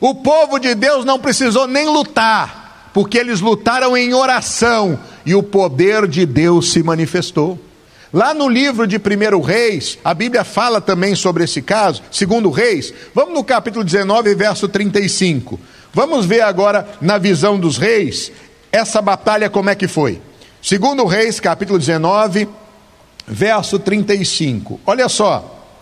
O 0.00 0.14
povo 0.14 0.58
de 0.58 0.74
Deus 0.74 1.04
não 1.04 1.18
precisou 1.18 1.66
nem 1.66 1.88
lutar, 1.88 2.90
porque 2.94 3.18
eles 3.18 3.40
lutaram 3.40 3.96
em 3.96 4.14
oração 4.14 4.98
e 5.26 5.34
o 5.34 5.42
poder 5.42 6.06
de 6.06 6.24
Deus 6.24 6.72
se 6.72 6.82
manifestou. 6.82 7.58
Lá 8.12 8.32
no 8.32 8.48
livro 8.48 8.86
de 8.86 8.96
1 8.96 9.40
Reis, 9.40 9.98
a 10.02 10.14
Bíblia 10.14 10.42
fala 10.44 10.80
também 10.80 11.14
sobre 11.14 11.44
esse 11.44 11.60
caso, 11.60 12.02
segundo 12.10 12.50
Reis. 12.50 12.94
Vamos 13.14 13.34
no 13.34 13.44
capítulo 13.44 13.84
19, 13.84 14.34
verso 14.34 14.68
35. 14.68 15.60
Vamos 15.92 16.24
ver 16.24 16.42
agora 16.42 16.88
na 17.00 17.18
visão 17.18 17.58
dos 17.58 17.76
reis 17.76 18.30
essa 18.70 19.02
batalha 19.02 19.50
como 19.50 19.70
é 19.70 19.74
que 19.74 19.88
foi. 19.88 20.20
Segundo 20.62 21.04
Reis, 21.04 21.40
capítulo 21.40 21.78
19, 21.78 22.48
verso 23.26 23.78
35. 23.78 24.80
Olha 24.86 25.08
só. 25.08 25.76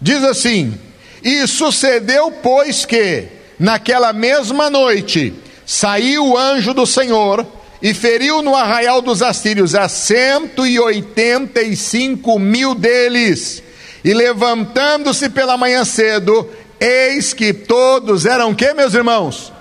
Diz 0.00 0.22
assim: 0.24 0.78
e 1.22 1.46
sucedeu, 1.46 2.30
pois, 2.42 2.84
que, 2.84 3.28
naquela 3.58 4.12
mesma 4.12 4.68
noite, 4.68 5.32
saiu 5.64 6.26
o 6.26 6.38
anjo 6.38 6.74
do 6.74 6.86
Senhor 6.86 7.46
e 7.80 7.92
feriu 7.94 8.42
no 8.42 8.54
arraial 8.54 9.02
dos 9.02 9.22
assírios 9.22 9.74
a 9.74 9.88
cento 9.88 10.66
e 10.66 10.78
oitenta 10.78 11.62
e 11.62 11.76
cinco 11.76 12.38
mil 12.38 12.74
deles. 12.74 13.62
E 14.04 14.12
levantando-se 14.12 15.28
pela 15.28 15.56
manhã 15.56 15.84
cedo, 15.84 16.48
eis 16.80 17.32
que 17.32 17.52
todos 17.52 18.26
eram 18.26 18.54
que, 18.54 18.72
meus 18.74 18.94
irmãos? 18.94 19.52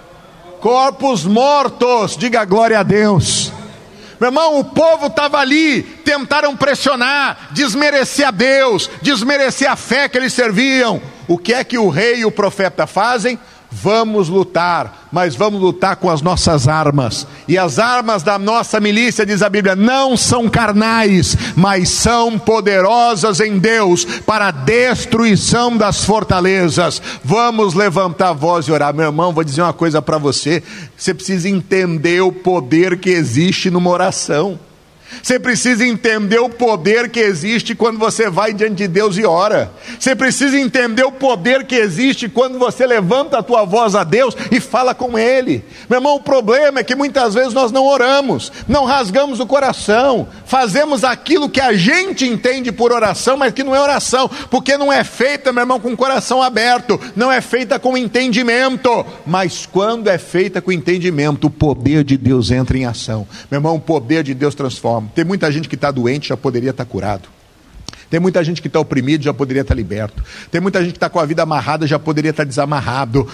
Corpos 0.60 1.26
mortos. 1.26 2.18
Diga 2.18 2.46
glória 2.46 2.80
a 2.80 2.84
Deus. 2.84 3.52
Meu 4.20 4.28
irmão, 4.28 4.60
o 4.60 4.64
povo 4.64 5.08
estava 5.08 5.40
ali, 5.40 5.82
tentaram 5.82 6.56
pressionar, 6.56 7.50
desmerecer 7.52 8.28
a 8.28 8.32
Deus, 8.32 8.88
desmerecer 9.02 9.68
a 9.68 9.76
fé 9.76 10.08
que 10.08 10.16
eles 10.16 10.34
serviam. 10.34 11.02
O 11.32 11.38
que 11.38 11.54
é 11.54 11.64
que 11.64 11.78
o 11.78 11.88
rei 11.88 12.18
e 12.18 12.26
o 12.26 12.32
profeta 12.32 12.86
fazem? 12.86 13.40
Vamos 13.72 14.28
lutar, 14.28 15.08
mas 15.14 15.34
vamos 15.34 15.62
lutar 15.62 15.96
com 15.96 16.10
as 16.10 16.22
nossas 16.22 16.68
armas. 16.68 17.26
E 17.48 17.58
as 17.58 17.80
armas 17.80 18.22
da 18.22 18.38
nossa 18.38 18.82
milícia, 18.82 19.26
diz 19.26 19.42
a 19.42 19.48
Bíblia, 19.48 19.74
não 19.74 20.18
são 20.18 20.50
carnais, 20.50 21.38
mas 21.56 21.88
são 21.88 22.38
poderosas 22.38 23.40
em 23.40 23.58
Deus 23.58 24.04
para 24.04 24.50
a 24.50 24.52
destruição 24.52 25.78
das 25.78 26.04
fortalezas. 26.04 27.02
Vamos 27.24 27.76
levantar 27.76 28.32
a 28.32 28.34
voz 28.34 28.66
e 28.66 28.72
orar. 28.74 28.94
Meu 28.94 29.06
irmão, 29.06 29.32
vou 29.32 29.46
dizer 29.46 29.62
uma 29.62 29.72
coisa 29.72 30.02
para 30.02 30.18
você: 30.18 30.62
você 30.98 31.14
precisa 31.14 31.48
entender 31.48 32.20
o 32.20 32.34
poder 32.34 33.00
que 33.00 33.10
existe 33.10 33.72
numa 33.72 33.90
oração. 33.90 34.60
Você 35.22 35.40
precisa 35.40 35.86
entender 35.86 36.40
o 36.40 36.50
poder 36.50 37.10
que 37.10 37.20
existe 37.20 37.76
quando 37.76 38.00
você 38.00 38.30
vai 38.30 38.54
diante 38.54 38.76
de 38.76 38.88
Deus 38.88 39.18
e 39.18 39.26
ora. 39.26 39.72
Você 40.00 40.16
precisa 40.16 40.58
entender 40.58 41.04
o 41.04 41.12
poder 41.12 41.66
que 41.66 41.76
existe 41.76 42.30
quando 42.30 42.58
você 42.58 42.86
levanta 42.86 43.38
a 43.38 43.44
tua 43.44 43.64
voz 43.66 43.96
a 43.96 44.04
Deus 44.04 44.36
e 44.52 44.60
fala 44.60 44.96
com 44.96 45.18
Ele. 45.18 45.64
Meu 45.90 46.00
irmão, 46.00 46.16
o 46.16 46.22
problema 46.22 46.80
é 46.80 46.84
que 46.84 46.96
muitas 46.96 47.34
vezes 47.34 47.54
nós 47.54 47.72
não 47.72 47.86
oramos, 47.86 48.52
não 48.68 48.86
rasgamos 48.86 49.40
o 49.40 49.46
coração, 49.46 50.28
fazemos 50.46 51.04
aquilo 51.04 51.50
que 51.50 51.62
a 51.62 51.74
gente 51.74 52.26
entende 52.26 52.72
por 52.72 52.92
oração, 52.92 53.38
mas 53.38 53.54
que 53.54 53.64
não 53.64 53.76
é 53.76 53.82
oração, 53.82 54.30
porque 54.50 54.78
não 54.78 54.92
é 54.92 55.04
feita, 55.04 55.52
meu 55.52 55.64
irmão, 55.64 55.80
com 55.80 55.94
o 55.94 55.98
coração 55.98 56.42
aberto, 56.42 57.00
não 57.16 57.32
é 57.32 57.42
feita 57.42 57.78
com 57.80 57.98
entendimento. 57.98 59.06
Mas 59.26 59.66
quando 59.66 60.08
é 60.08 60.18
feita 60.18 60.62
com 60.62 60.72
entendimento, 60.72 61.48
o 61.48 61.52
poder 61.52 62.04
de 62.04 62.18
Deus 62.18 62.52
entra 62.52 62.78
em 62.78 62.86
ação. 62.86 63.28
Meu 63.50 63.60
irmão, 63.60 63.76
o 63.76 63.80
poder 63.80 64.24
de 64.24 64.34
Deus 64.34 64.56
transforma. 64.56 65.01
Tem 65.14 65.24
muita 65.24 65.52
gente 65.52 65.68
que 65.68 65.76
está 65.76 65.92
doente, 65.92 66.30
já 66.30 66.38
poderia 66.38 66.72
estar 66.72 66.86
tá 66.86 66.90
curado. 66.90 67.30
Tem 68.10 68.20
muita 68.20 68.44
gente 68.44 68.62
que 68.62 68.68
está 68.68 68.80
oprimido, 68.80 69.24
já 69.24 69.34
poderia 69.34 69.62
estar 69.62 69.74
tá 69.74 69.78
liberto. 69.78 70.24
Tem 70.52 70.60
muita 70.60 70.82
gente 70.82 70.92
que 70.92 70.98
está 70.98 71.10
com 71.10 71.20
a 71.20 71.26
vida 71.26 71.44
amarrada, 71.44 71.88
já 71.88 71.98
poderia 71.98 72.32
estar 72.32 72.44
tá 72.44 72.48
desamarrado. 72.48 73.28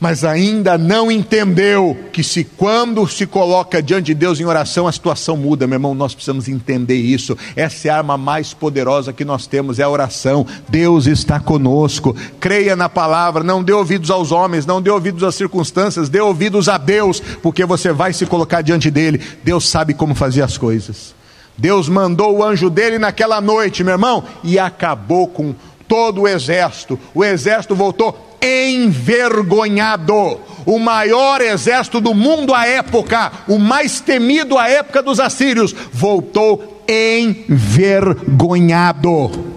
Mas 0.00 0.24
ainda 0.24 0.76
não 0.76 1.10
entendeu 1.10 1.96
que 2.12 2.22
se 2.22 2.44
quando 2.44 3.06
se 3.08 3.26
coloca 3.26 3.82
diante 3.82 4.06
de 4.06 4.14
Deus 4.14 4.40
em 4.40 4.44
oração, 4.44 4.86
a 4.86 4.92
situação 4.92 5.36
muda, 5.36 5.66
meu 5.66 5.76
irmão. 5.76 5.94
Nós 5.94 6.14
precisamos 6.14 6.48
entender 6.48 6.96
isso. 6.96 7.36
Essa 7.56 7.88
é 7.88 7.90
a 7.90 7.98
arma 7.98 8.18
mais 8.18 8.52
poderosa 8.52 9.12
que 9.12 9.24
nós 9.24 9.46
temos, 9.46 9.78
é 9.78 9.82
a 9.82 9.88
oração. 9.88 10.46
Deus 10.68 11.06
está 11.06 11.38
conosco. 11.38 12.14
Creia 12.40 12.74
na 12.74 12.88
palavra, 12.88 13.44
não 13.44 13.62
dê 13.62 13.72
ouvidos 13.72 14.10
aos 14.10 14.32
homens, 14.32 14.66
não 14.66 14.82
dê 14.82 14.90
ouvidos 14.90 15.22
às 15.22 15.34
circunstâncias, 15.34 16.08
dê 16.08 16.20
ouvidos 16.20 16.68
a 16.68 16.76
Deus, 16.76 17.20
porque 17.42 17.64
você 17.64 17.92
vai 17.92 18.12
se 18.12 18.26
colocar 18.26 18.62
diante 18.62 18.90
dele. 18.90 19.20
Deus 19.42 19.68
sabe 19.68 19.94
como 19.94 20.14
fazer 20.14 20.42
as 20.42 20.58
coisas. 20.58 21.14
Deus 21.56 21.88
mandou 21.88 22.36
o 22.36 22.44
anjo 22.44 22.68
dele 22.68 22.98
naquela 22.98 23.40
noite, 23.40 23.84
meu 23.84 23.92
irmão, 23.94 24.24
e 24.42 24.58
acabou 24.58 25.28
com 25.28 25.54
todo 25.86 26.22
o 26.22 26.28
exército. 26.28 26.98
O 27.14 27.24
exército 27.24 27.74
voltou 27.74 28.23
envergonhado. 28.44 30.40
O 30.66 30.78
maior 30.78 31.40
exército 31.40 31.98
do 32.00 32.14
mundo 32.14 32.54
à 32.54 32.66
época, 32.66 33.32
o 33.48 33.58
mais 33.58 34.00
temido 34.00 34.58
à 34.58 34.68
época 34.68 35.02
dos 35.02 35.18
assírios, 35.18 35.74
voltou 35.92 36.84
envergonhado. 36.88 39.10
O 39.10 39.54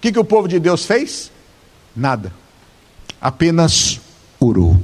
que, 0.00 0.12
que 0.12 0.18
o 0.18 0.24
povo 0.24 0.46
de 0.46 0.60
Deus 0.60 0.84
fez? 0.84 1.32
Nada. 1.94 2.32
Apenas 3.20 4.00
orou. 4.38 4.80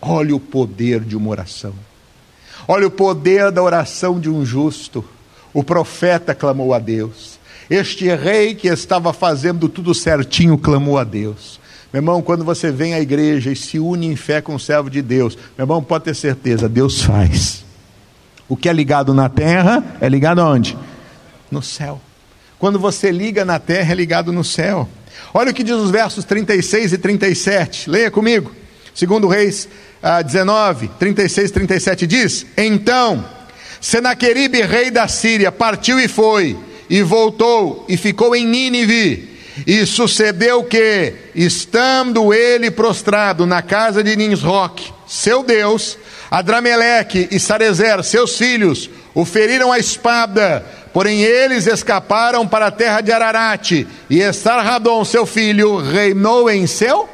Olha 0.00 0.34
o 0.34 0.40
poder 0.40 1.00
de 1.00 1.16
uma 1.16 1.30
oração. 1.30 1.74
Olha 2.66 2.86
o 2.86 2.90
poder 2.90 3.50
da 3.50 3.62
oração 3.62 4.18
de 4.18 4.30
um 4.30 4.44
justo. 4.44 5.04
O 5.52 5.62
profeta 5.62 6.34
clamou 6.34 6.72
a 6.72 6.78
Deus. 6.78 7.29
Este 7.70 8.12
rei 8.16 8.54
que 8.54 8.66
estava 8.66 9.12
fazendo 9.12 9.68
tudo 9.68 9.94
certinho 9.94 10.58
clamou 10.58 10.98
a 10.98 11.04
Deus. 11.04 11.60
Meu 11.92 12.00
irmão, 12.00 12.20
quando 12.20 12.44
você 12.44 12.72
vem 12.72 12.94
à 12.94 13.00
igreja 13.00 13.52
e 13.52 13.56
se 13.56 13.78
une 13.78 14.08
em 14.08 14.16
fé 14.16 14.40
com 14.40 14.56
o 14.56 14.60
servo 14.60 14.90
de 14.90 15.00
Deus, 15.00 15.36
meu 15.56 15.64
irmão, 15.64 15.82
pode 15.82 16.04
ter 16.04 16.14
certeza, 16.14 16.68
Deus 16.68 17.00
faz. 17.00 17.64
O 18.48 18.56
que 18.56 18.68
é 18.68 18.72
ligado 18.72 19.14
na 19.14 19.28
terra 19.28 19.84
é 20.00 20.08
ligado 20.08 20.40
aonde? 20.40 20.76
No 21.48 21.62
céu. 21.62 22.00
Quando 22.58 22.78
você 22.78 23.12
liga 23.12 23.44
na 23.44 23.60
terra, 23.60 23.92
é 23.92 23.94
ligado 23.94 24.32
no 24.32 24.42
céu. 24.42 24.88
Olha 25.32 25.52
o 25.52 25.54
que 25.54 25.62
diz 25.62 25.74
os 25.74 25.90
versos 25.90 26.24
36 26.24 26.92
e 26.92 26.98
37. 26.98 27.88
Leia 27.88 28.10
comigo. 28.10 28.52
Segundo 28.92 29.28
Reis 29.28 29.68
ah, 30.02 30.22
19, 30.22 30.88
36 30.98 31.50
37 31.50 32.06
diz: 32.06 32.46
Então 32.56 33.24
Senaqueribe, 33.80 34.60
rei 34.62 34.90
da 34.90 35.08
Síria, 35.08 35.50
partiu 35.50 35.98
e 35.98 36.06
foi, 36.06 36.56
e 36.90 37.02
voltou, 37.02 37.86
e 37.88 37.96
ficou 37.96 38.34
em 38.34 38.44
Nínive. 38.44 39.30
E 39.64 39.86
sucedeu 39.86 40.64
que, 40.64 41.14
estando 41.34 42.34
ele 42.34 42.70
prostrado 42.70 43.46
na 43.46 43.62
casa 43.62 44.02
de 44.02 44.16
Ninsroque, 44.16 44.92
seu 45.06 45.42
Deus, 45.42 45.96
Adrameleque 46.30 47.28
e 47.30 47.38
Sarezer, 47.38 48.02
seus 48.02 48.36
filhos, 48.36 48.90
o 49.14 49.24
feriram 49.24 49.70
a 49.70 49.78
espada, 49.78 50.64
porém 50.92 51.22
eles 51.22 51.66
escaparam 51.66 52.46
para 52.46 52.66
a 52.66 52.70
terra 52.70 53.00
de 53.00 53.12
Ararate, 53.12 53.86
e 54.08 54.20
Esarhadon, 54.20 55.04
seu 55.04 55.26
filho, 55.26 55.76
reinou 55.76 56.50
em 56.50 56.66
seu 56.66 57.08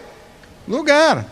lugar. 0.66 1.24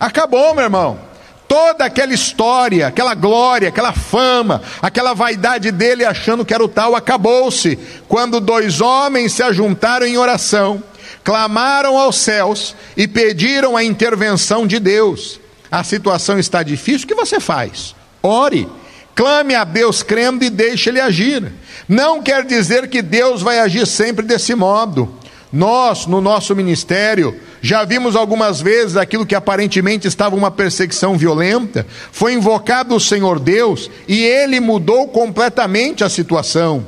Acabou, 0.00 0.54
meu 0.54 0.64
irmão. 0.64 1.13
Toda 1.46 1.84
aquela 1.84 2.12
história, 2.12 2.86
aquela 2.86 3.14
glória, 3.14 3.68
aquela 3.68 3.92
fama, 3.92 4.62
aquela 4.80 5.14
vaidade 5.14 5.70
dele 5.70 6.04
achando 6.04 6.44
que 6.44 6.54
era 6.54 6.64
o 6.64 6.68
tal, 6.68 6.96
acabou-se 6.96 7.78
quando 8.08 8.40
dois 8.40 8.80
homens 8.80 9.32
se 9.32 9.42
ajuntaram 9.42 10.06
em 10.06 10.16
oração, 10.16 10.82
clamaram 11.22 11.98
aos 11.98 12.16
céus 12.16 12.74
e 12.96 13.06
pediram 13.06 13.76
a 13.76 13.84
intervenção 13.84 14.66
de 14.66 14.78
Deus. 14.78 15.38
A 15.70 15.84
situação 15.84 16.38
está 16.38 16.62
difícil, 16.62 17.04
o 17.04 17.08
que 17.08 17.14
você 17.14 17.40
faz? 17.40 17.94
Ore. 18.22 18.68
Clame 19.14 19.54
a 19.54 19.62
Deus 19.62 20.02
crendo 20.02 20.44
e 20.44 20.50
deixe 20.50 20.88
Ele 20.88 21.00
agir. 21.00 21.52
Não 21.88 22.20
quer 22.20 22.44
dizer 22.44 22.88
que 22.88 23.00
Deus 23.00 23.42
vai 23.42 23.60
agir 23.60 23.86
sempre 23.86 24.26
desse 24.26 24.54
modo. 24.54 25.20
Nós, 25.54 26.06
no 26.06 26.20
nosso 26.20 26.56
ministério, 26.56 27.40
já 27.62 27.84
vimos 27.84 28.16
algumas 28.16 28.60
vezes 28.60 28.96
aquilo 28.96 29.24
que 29.24 29.36
aparentemente 29.36 30.08
estava 30.08 30.34
uma 30.34 30.50
perseguição 30.50 31.16
violenta, 31.16 31.86
foi 32.10 32.32
invocado 32.32 32.92
o 32.92 33.00
Senhor 33.00 33.38
Deus 33.38 33.88
e 34.08 34.24
ele 34.24 34.58
mudou 34.58 35.06
completamente 35.06 36.02
a 36.02 36.08
situação. 36.08 36.84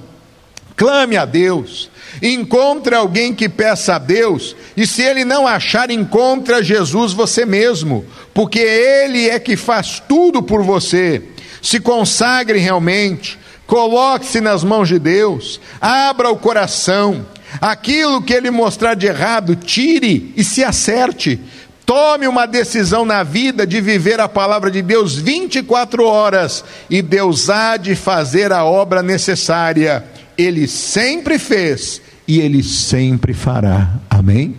Clame 0.74 1.16
a 1.16 1.24
Deus, 1.24 1.88
encontre 2.20 2.96
alguém 2.96 3.32
que 3.32 3.48
peça 3.48 3.94
a 3.94 3.98
Deus, 4.00 4.56
e 4.76 4.84
se 4.84 5.00
ele 5.00 5.24
não 5.24 5.46
achar, 5.46 5.88
encontre 5.88 6.56
a 6.56 6.60
Jesus 6.60 7.12
você 7.12 7.46
mesmo, 7.46 8.04
porque 8.34 8.58
ele 8.58 9.30
é 9.30 9.38
que 9.38 9.56
faz 9.56 10.02
tudo 10.08 10.42
por 10.42 10.64
você. 10.64 11.22
Se 11.62 11.78
consagre 11.78 12.58
realmente, 12.58 13.38
coloque-se 13.64 14.40
nas 14.40 14.64
mãos 14.64 14.88
de 14.88 14.98
Deus, 14.98 15.60
abra 15.80 16.30
o 16.30 16.36
coração, 16.36 17.24
Aquilo 17.60 18.22
que 18.22 18.32
ele 18.32 18.50
mostrar 18.50 18.94
de 18.94 19.06
errado, 19.06 19.56
tire 19.56 20.32
e 20.36 20.44
se 20.44 20.62
acerte. 20.64 21.40
Tome 21.84 22.26
uma 22.26 22.46
decisão 22.46 23.04
na 23.04 23.22
vida 23.22 23.64
de 23.64 23.80
viver 23.80 24.18
a 24.18 24.28
palavra 24.28 24.70
de 24.70 24.82
Deus 24.82 25.14
24 25.14 26.04
horas 26.04 26.64
e 26.90 27.00
Deus 27.00 27.48
há 27.48 27.76
de 27.76 27.94
fazer 27.94 28.52
a 28.52 28.64
obra 28.64 29.02
necessária. 29.02 30.04
Ele 30.36 30.66
sempre 30.66 31.38
fez 31.38 32.02
e 32.26 32.40
ele 32.40 32.62
sempre 32.62 33.32
fará. 33.32 33.88
Amém? 34.10 34.56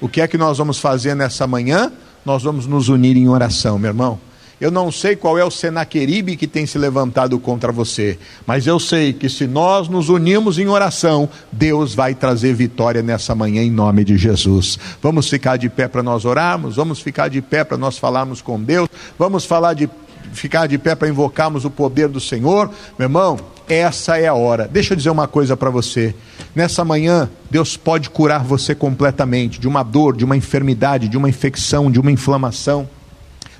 O 0.00 0.08
que 0.08 0.20
é 0.20 0.28
que 0.28 0.36
nós 0.36 0.58
vamos 0.58 0.78
fazer 0.78 1.14
nessa 1.14 1.46
manhã? 1.46 1.90
Nós 2.26 2.42
vamos 2.42 2.66
nos 2.66 2.90
unir 2.90 3.16
em 3.16 3.28
oração, 3.28 3.78
meu 3.78 3.88
irmão. 3.88 4.20
Eu 4.58 4.70
não 4.70 4.90
sei 4.90 5.14
qual 5.14 5.36
é 5.36 5.44
o 5.44 5.50
Senaqueribe 5.50 6.34
que 6.34 6.46
tem 6.46 6.64
se 6.64 6.78
levantado 6.78 7.38
contra 7.38 7.70
você, 7.70 8.18
mas 8.46 8.66
eu 8.66 8.80
sei 8.80 9.12
que 9.12 9.28
se 9.28 9.46
nós 9.46 9.86
nos 9.86 10.08
unirmos 10.08 10.58
em 10.58 10.66
oração, 10.66 11.28
Deus 11.52 11.94
vai 11.94 12.14
trazer 12.14 12.54
vitória 12.54 13.02
nessa 13.02 13.34
manhã 13.34 13.62
em 13.62 13.70
nome 13.70 14.02
de 14.02 14.16
Jesus. 14.16 14.78
Vamos 15.02 15.28
ficar 15.28 15.58
de 15.58 15.68
pé 15.68 15.88
para 15.88 16.02
nós 16.02 16.24
orarmos, 16.24 16.76
vamos 16.76 17.00
ficar 17.00 17.28
de 17.28 17.42
pé 17.42 17.64
para 17.64 17.76
nós 17.76 17.98
falarmos 17.98 18.40
com 18.40 18.58
Deus, 18.58 18.88
vamos 19.18 19.44
falar 19.44 19.74
de 19.74 19.90
ficar 20.32 20.66
de 20.66 20.78
pé 20.78 20.94
para 20.94 21.08
invocarmos 21.08 21.66
o 21.66 21.70
poder 21.70 22.08
do 22.08 22.20
Senhor. 22.20 22.70
Meu 22.98 23.06
irmão, 23.06 23.38
essa 23.68 24.16
é 24.16 24.26
a 24.26 24.34
hora. 24.34 24.66
Deixa 24.66 24.94
eu 24.94 24.96
dizer 24.96 25.10
uma 25.10 25.28
coisa 25.28 25.54
para 25.54 25.68
você. 25.68 26.14
Nessa 26.54 26.82
manhã, 26.82 27.28
Deus 27.50 27.76
pode 27.76 28.08
curar 28.08 28.42
você 28.42 28.74
completamente 28.74 29.60
de 29.60 29.68
uma 29.68 29.82
dor, 29.82 30.16
de 30.16 30.24
uma 30.24 30.36
enfermidade, 30.36 31.08
de 31.08 31.16
uma 31.16 31.28
infecção, 31.28 31.90
de 31.90 32.00
uma 32.00 32.10
inflamação. 32.10 32.88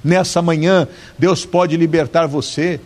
Nessa 0.07 0.41
manhã, 0.41 0.87
Deus 1.19 1.45
pode 1.45 1.77
libertar 1.77 2.29
você. 2.29 2.79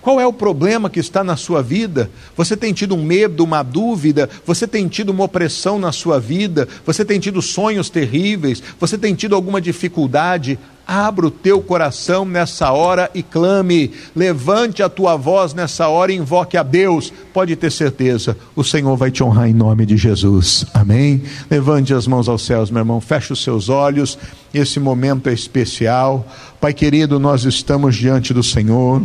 Qual 0.00 0.18
é 0.18 0.26
o 0.26 0.32
problema 0.32 0.88
que 0.88 0.98
está 0.98 1.22
na 1.22 1.36
sua 1.36 1.62
vida? 1.62 2.10
Você 2.34 2.56
tem 2.56 2.72
tido 2.72 2.96
um 2.96 3.04
medo, 3.04 3.44
uma 3.44 3.62
dúvida? 3.62 4.28
Você 4.46 4.66
tem 4.66 4.88
tido 4.88 5.10
uma 5.10 5.24
opressão 5.24 5.78
na 5.78 5.92
sua 5.92 6.18
vida? 6.18 6.66
Você 6.86 7.04
tem 7.04 7.20
tido 7.20 7.42
sonhos 7.42 7.90
terríveis? 7.90 8.62
Você 8.80 8.96
tem 8.96 9.14
tido 9.14 9.36
alguma 9.36 9.60
dificuldade? 9.60 10.58
Abra 10.84 11.26
o 11.26 11.30
teu 11.30 11.62
coração 11.62 12.24
nessa 12.24 12.72
hora 12.72 13.08
e 13.14 13.22
clame. 13.22 13.92
Levante 14.16 14.82
a 14.82 14.88
tua 14.88 15.14
voz 15.14 15.54
nessa 15.54 15.86
hora 15.86 16.12
e 16.12 16.16
invoque 16.16 16.56
a 16.56 16.64
Deus. 16.64 17.12
Pode 17.32 17.54
ter 17.54 17.70
certeza, 17.70 18.36
o 18.56 18.64
Senhor 18.64 18.96
vai 18.96 19.10
te 19.10 19.22
honrar 19.22 19.48
em 19.48 19.54
nome 19.54 19.86
de 19.86 19.96
Jesus. 19.96 20.66
Amém? 20.74 21.22
Levante 21.48 21.94
as 21.94 22.08
mãos 22.08 22.28
aos 22.28 22.44
céus, 22.44 22.70
meu 22.70 22.80
irmão. 22.80 23.00
Feche 23.00 23.32
os 23.32 23.42
seus 23.42 23.68
olhos. 23.68 24.18
Esse 24.52 24.80
momento 24.80 25.28
é 25.28 25.32
especial. 25.32 26.26
Pai 26.62 26.72
querido, 26.72 27.18
nós 27.18 27.44
estamos 27.44 27.96
diante 27.96 28.32
do 28.32 28.40
Senhor. 28.40 29.02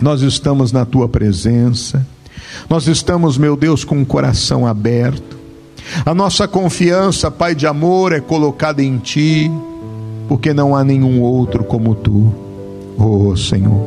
Nós 0.00 0.22
estamos 0.22 0.72
na 0.72 0.84
tua 0.84 1.08
presença. 1.08 2.04
Nós 2.68 2.88
estamos, 2.88 3.38
meu 3.38 3.56
Deus, 3.56 3.84
com 3.84 4.02
o 4.02 4.04
coração 4.04 4.66
aberto. 4.66 5.38
A 6.04 6.12
nossa 6.12 6.48
confiança, 6.48 7.30
Pai 7.30 7.54
de 7.54 7.64
amor, 7.64 8.12
é 8.12 8.18
colocada 8.18 8.82
em 8.82 8.98
Ti 8.98 9.48
porque 10.26 10.52
não 10.52 10.74
há 10.74 10.82
nenhum 10.82 11.20
outro 11.20 11.62
como 11.62 11.94
tu, 11.94 12.34
oh 12.98 13.36
Senhor. 13.36 13.86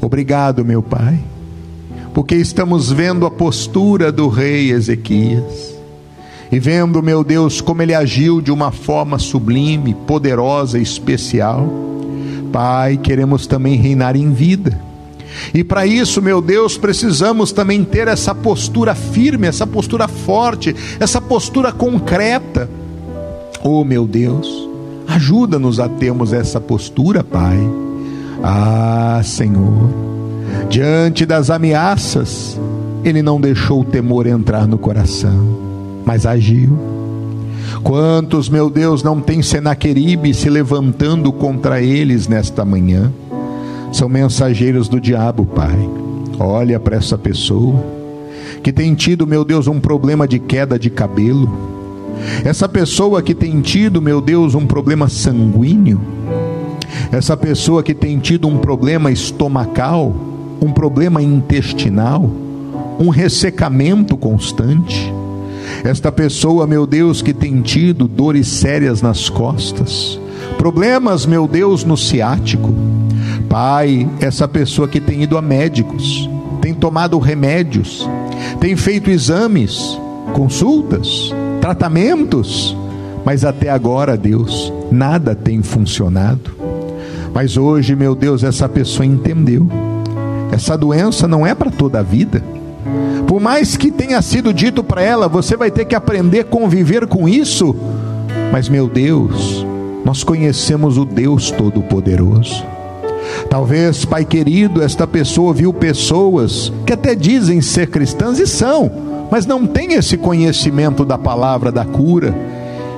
Obrigado, 0.00 0.64
meu 0.64 0.84
Pai, 0.84 1.18
porque 2.14 2.36
estamos 2.36 2.92
vendo 2.92 3.26
a 3.26 3.30
postura 3.30 4.12
do 4.12 4.28
rei 4.28 4.70
Ezequias 4.70 5.71
e 6.52 6.60
vendo, 6.60 7.02
meu 7.02 7.24
Deus, 7.24 7.60
como 7.60 7.80
ele 7.80 7.94
agiu 7.94 8.40
de 8.40 8.52
uma 8.52 8.70
forma 8.70 9.18
sublime, 9.18 9.94
poderosa 10.06 10.78
e 10.78 10.82
especial. 10.82 11.66
Pai, 12.52 12.98
queremos 12.98 13.46
também 13.46 13.76
reinar 13.76 14.14
em 14.14 14.30
vida. 14.30 14.78
E 15.54 15.64
para 15.64 15.86
isso, 15.86 16.20
meu 16.20 16.42
Deus, 16.42 16.76
precisamos 16.76 17.50
também 17.50 17.82
ter 17.82 18.06
essa 18.06 18.34
postura 18.34 18.94
firme, 18.94 19.46
essa 19.46 19.66
postura 19.66 20.06
forte, 20.06 20.76
essa 21.00 21.20
postura 21.20 21.72
concreta. 21.72 22.68
Oh, 23.64 23.82
meu 23.82 24.06
Deus, 24.06 24.68
Ajuda-nos 25.12 25.78
a 25.78 25.88
termos 25.88 26.32
essa 26.32 26.58
postura, 26.60 27.22
Pai. 27.22 27.58
Ah, 28.42 29.20
Senhor, 29.22 29.90
diante 30.70 31.26
das 31.26 31.50
ameaças, 31.50 32.58
Ele 33.04 33.22
não 33.22 33.38
deixou 33.38 33.82
o 33.82 33.84
temor 33.84 34.26
entrar 34.26 34.66
no 34.66 34.78
coração, 34.78 35.61
mas 36.04 36.26
agiu. 36.26 36.78
Quantos, 37.82 38.48
meu 38.48 38.70
Deus, 38.70 39.02
não 39.02 39.20
tem 39.20 39.42
Senaqueribe 39.42 40.32
se 40.34 40.48
levantando 40.48 41.32
contra 41.32 41.80
eles 41.80 42.28
nesta 42.28 42.64
manhã? 42.64 43.12
São 43.92 44.08
mensageiros 44.08 44.88
do 44.88 45.00
diabo, 45.00 45.44
Pai. 45.44 45.78
Olha 46.38 46.78
para 46.78 46.96
essa 46.96 47.18
pessoa 47.18 47.84
que 48.62 48.72
tem 48.72 48.94
tido, 48.94 49.26
meu 49.26 49.44
Deus, 49.44 49.66
um 49.66 49.80
problema 49.80 50.26
de 50.26 50.38
queda 50.38 50.78
de 50.78 50.88
cabelo 50.88 51.72
essa 52.44 52.68
pessoa 52.68 53.22
que 53.22 53.34
tem 53.34 53.60
tido, 53.60 54.00
meu 54.00 54.20
Deus, 54.20 54.54
um 54.54 54.66
problema 54.66 55.08
sanguíneo, 55.08 56.00
essa 57.10 57.36
pessoa 57.36 57.82
que 57.82 57.94
tem 57.94 58.18
tido 58.18 58.48
um 58.48 58.58
problema 58.58 59.10
estomacal, 59.10 60.14
um 60.60 60.72
problema 60.72 61.22
intestinal, 61.22 62.30
um 62.98 63.08
ressecamento 63.08 64.16
constante, 64.16 65.12
esta 65.84 66.12
pessoa, 66.12 66.66
meu 66.66 66.86
Deus, 66.86 67.20
que 67.22 67.32
tem 67.32 67.60
tido 67.60 68.06
dores 68.06 68.46
sérias 68.46 69.02
nas 69.02 69.28
costas, 69.28 70.18
problemas, 70.56 71.26
meu 71.26 71.48
Deus, 71.48 71.84
no 71.84 71.96
ciático, 71.96 72.72
Pai, 73.48 74.08
essa 74.20 74.48
pessoa 74.48 74.88
que 74.88 75.00
tem 75.00 75.22
ido 75.22 75.36
a 75.36 75.42
médicos, 75.42 76.28
tem 76.60 76.72
tomado 76.72 77.18
remédios, 77.18 78.08
tem 78.60 78.76
feito 78.76 79.10
exames, 79.10 79.98
consultas, 80.32 81.32
tratamentos, 81.60 82.76
mas 83.24 83.44
até 83.44 83.68
agora, 83.68 84.16
Deus, 84.16 84.72
nada 84.90 85.34
tem 85.34 85.62
funcionado. 85.62 86.50
Mas 87.34 87.56
hoje, 87.56 87.96
meu 87.96 88.14
Deus, 88.14 88.42
essa 88.42 88.68
pessoa 88.68 89.06
entendeu. 89.06 89.68
Essa 90.50 90.76
doença 90.76 91.26
não 91.26 91.46
é 91.46 91.54
para 91.54 91.70
toda 91.70 92.00
a 92.00 92.02
vida. 92.02 92.42
Por 93.26 93.40
mais 93.40 93.76
que 93.76 93.90
tenha 93.90 94.20
sido 94.20 94.52
dito 94.52 94.82
para 94.82 95.02
ela, 95.02 95.28
você 95.28 95.56
vai 95.56 95.70
ter 95.70 95.84
que 95.84 95.94
aprender 95.94 96.40
a 96.40 96.44
conviver 96.44 97.06
com 97.06 97.28
isso. 97.28 97.74
Mas, 98.50 98.68
meu 98.68 98.88
Deus, 98.88 99.64
nós 100.04 100.24
conhecemos 100.24 100.98
o 100.98 101.04
Deus 101.04 101.50
Todo-Poderoso. 101.50 102.64
Talvez, 103.48 104.04
Pai 104.04 104.24
querido, 104.24 104.82
esta 104.82 105.06
pessoa 105.06 105.54
viu 105.54 105.72
pessoas 105.72 106.72
que 106.84 106.92
até 106.92 107.14
dizem 107.14 107.60
ser 107.60 107.88
cristãs 107.88 108.38
e 108.38 108.46
são, 108.46 108.90
mas 109.30 109.46
não 109.46 109.66
tem 109.66 109.94
esse 109.94 110.16
conhecimento 110.16 111.04
da 111.04 111.16
palavra 111.16 111.70
da 111.70 111.84
cura. 111.84 112.34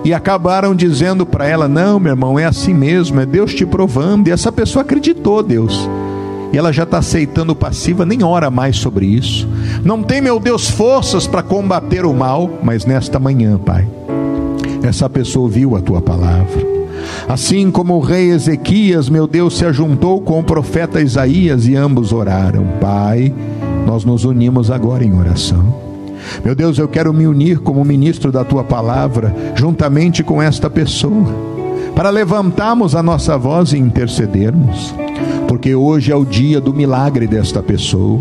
E 0.05 0.12
acabaram 0.12 0.74
dizendo 0.74 1.24
para 1.24 1.47
ela: 1.47 1.66
Não, 1.66 1.99
meu 1.99 2.12
irmão, 2.12 2.39
é 2.39 2.45
assim 2.45 2.74
mesmo, 2.74 3.20
é 3.20 3.26
Deus 3.26 3.55
te 3.55 3.64
provando. 3.64 4.28
E 4.28 4.30
essa 4.30 4.53
pessoa 4.53 4.82
acreditou, 4.82 5.43
Deus. 5.43 5.89
E 6.55 6.57
ela 6.57 6.72
já 6.72 6.84
está 6.84 6.98
aceitando 6.98 7.52
passiva, 7.52 8.07
nem 8.07 8.22
ora 8.22 8.48
mais 8.48 8.76
sobre 8.76 9.07
isso. 9.07 9.48
Não 9.84 10.05
tem, 10.05 10.20
meu 10.20 10.38
Deus, 10.38 10.70
forças 10.70 11.26
para 11.26 11.42
combater 11.42 12.07
o 12.07 12.14
mal, 12.14 12.48
mas 12.62 12.86
nesta 12.86 13.18
manhã, 13.18 13.59
Pai, 13.59 13.88
essa 14.80 15.11
pessoa 15.11 15.46
ouviu 15.46 15.74
a 15.74 15.80
tua 15.80 16.00
palavra. 16.00 16.64
Assim 17.28 17.72
como 17.72 17.94
o 17.94 18.00
rei 18.00 18.30
Ezequias, 18.30 19.09
meu 19.09 19.26
Deus, 19.26 19.59
se 19.59 19.64
ajuntou 19.64 20.20
com 20.20 20.38
o 20.38 20.44
profeta 20.44 21.02
Isaías 21.02 21.66
e 21.66 21.74
ambos 21.74 22.12
oraram. 22.12 22.64
Pai, 22.80 23.34
nós 23.84 24.05
nos 24.05 24.24
unimos 24.24 24.70
agora 24.70 25.05
em 25.05 25.12
oração. 25.12 25.74
Meu 26.44 26.55
Deus, 26.55 26.78
eu 26.78 26.86
quero 26.86 27.12
me 27.12 27.26
unir 27.26 27.59
como 27.59 27.84
ministro 27.84 28.30
da 28.30 28.44
tua 28.44 28.62
palavra, 28.62 29.34
juntamente 29.57 30.22
com 30.22 30.40
esta 30.40 30.70
pessoa, 30.70 31.26
para 31.96 32.11
levantarmos 32.11 32.94
a 32.94 33.02
nossa 33.02 33.36
voz 33.36 33.72
e 33.72 33.78
intercedermos, 33.78 34.94
porque 35.55 35.72
hoje 35.72 36.11
é 36.11 36.16
o 36.16 36.24
dia 36.24 36.61
do 36.61 36.74
milagre 36.74 37.28
desta 37.28 37.62
pessoa. 37.62 38.20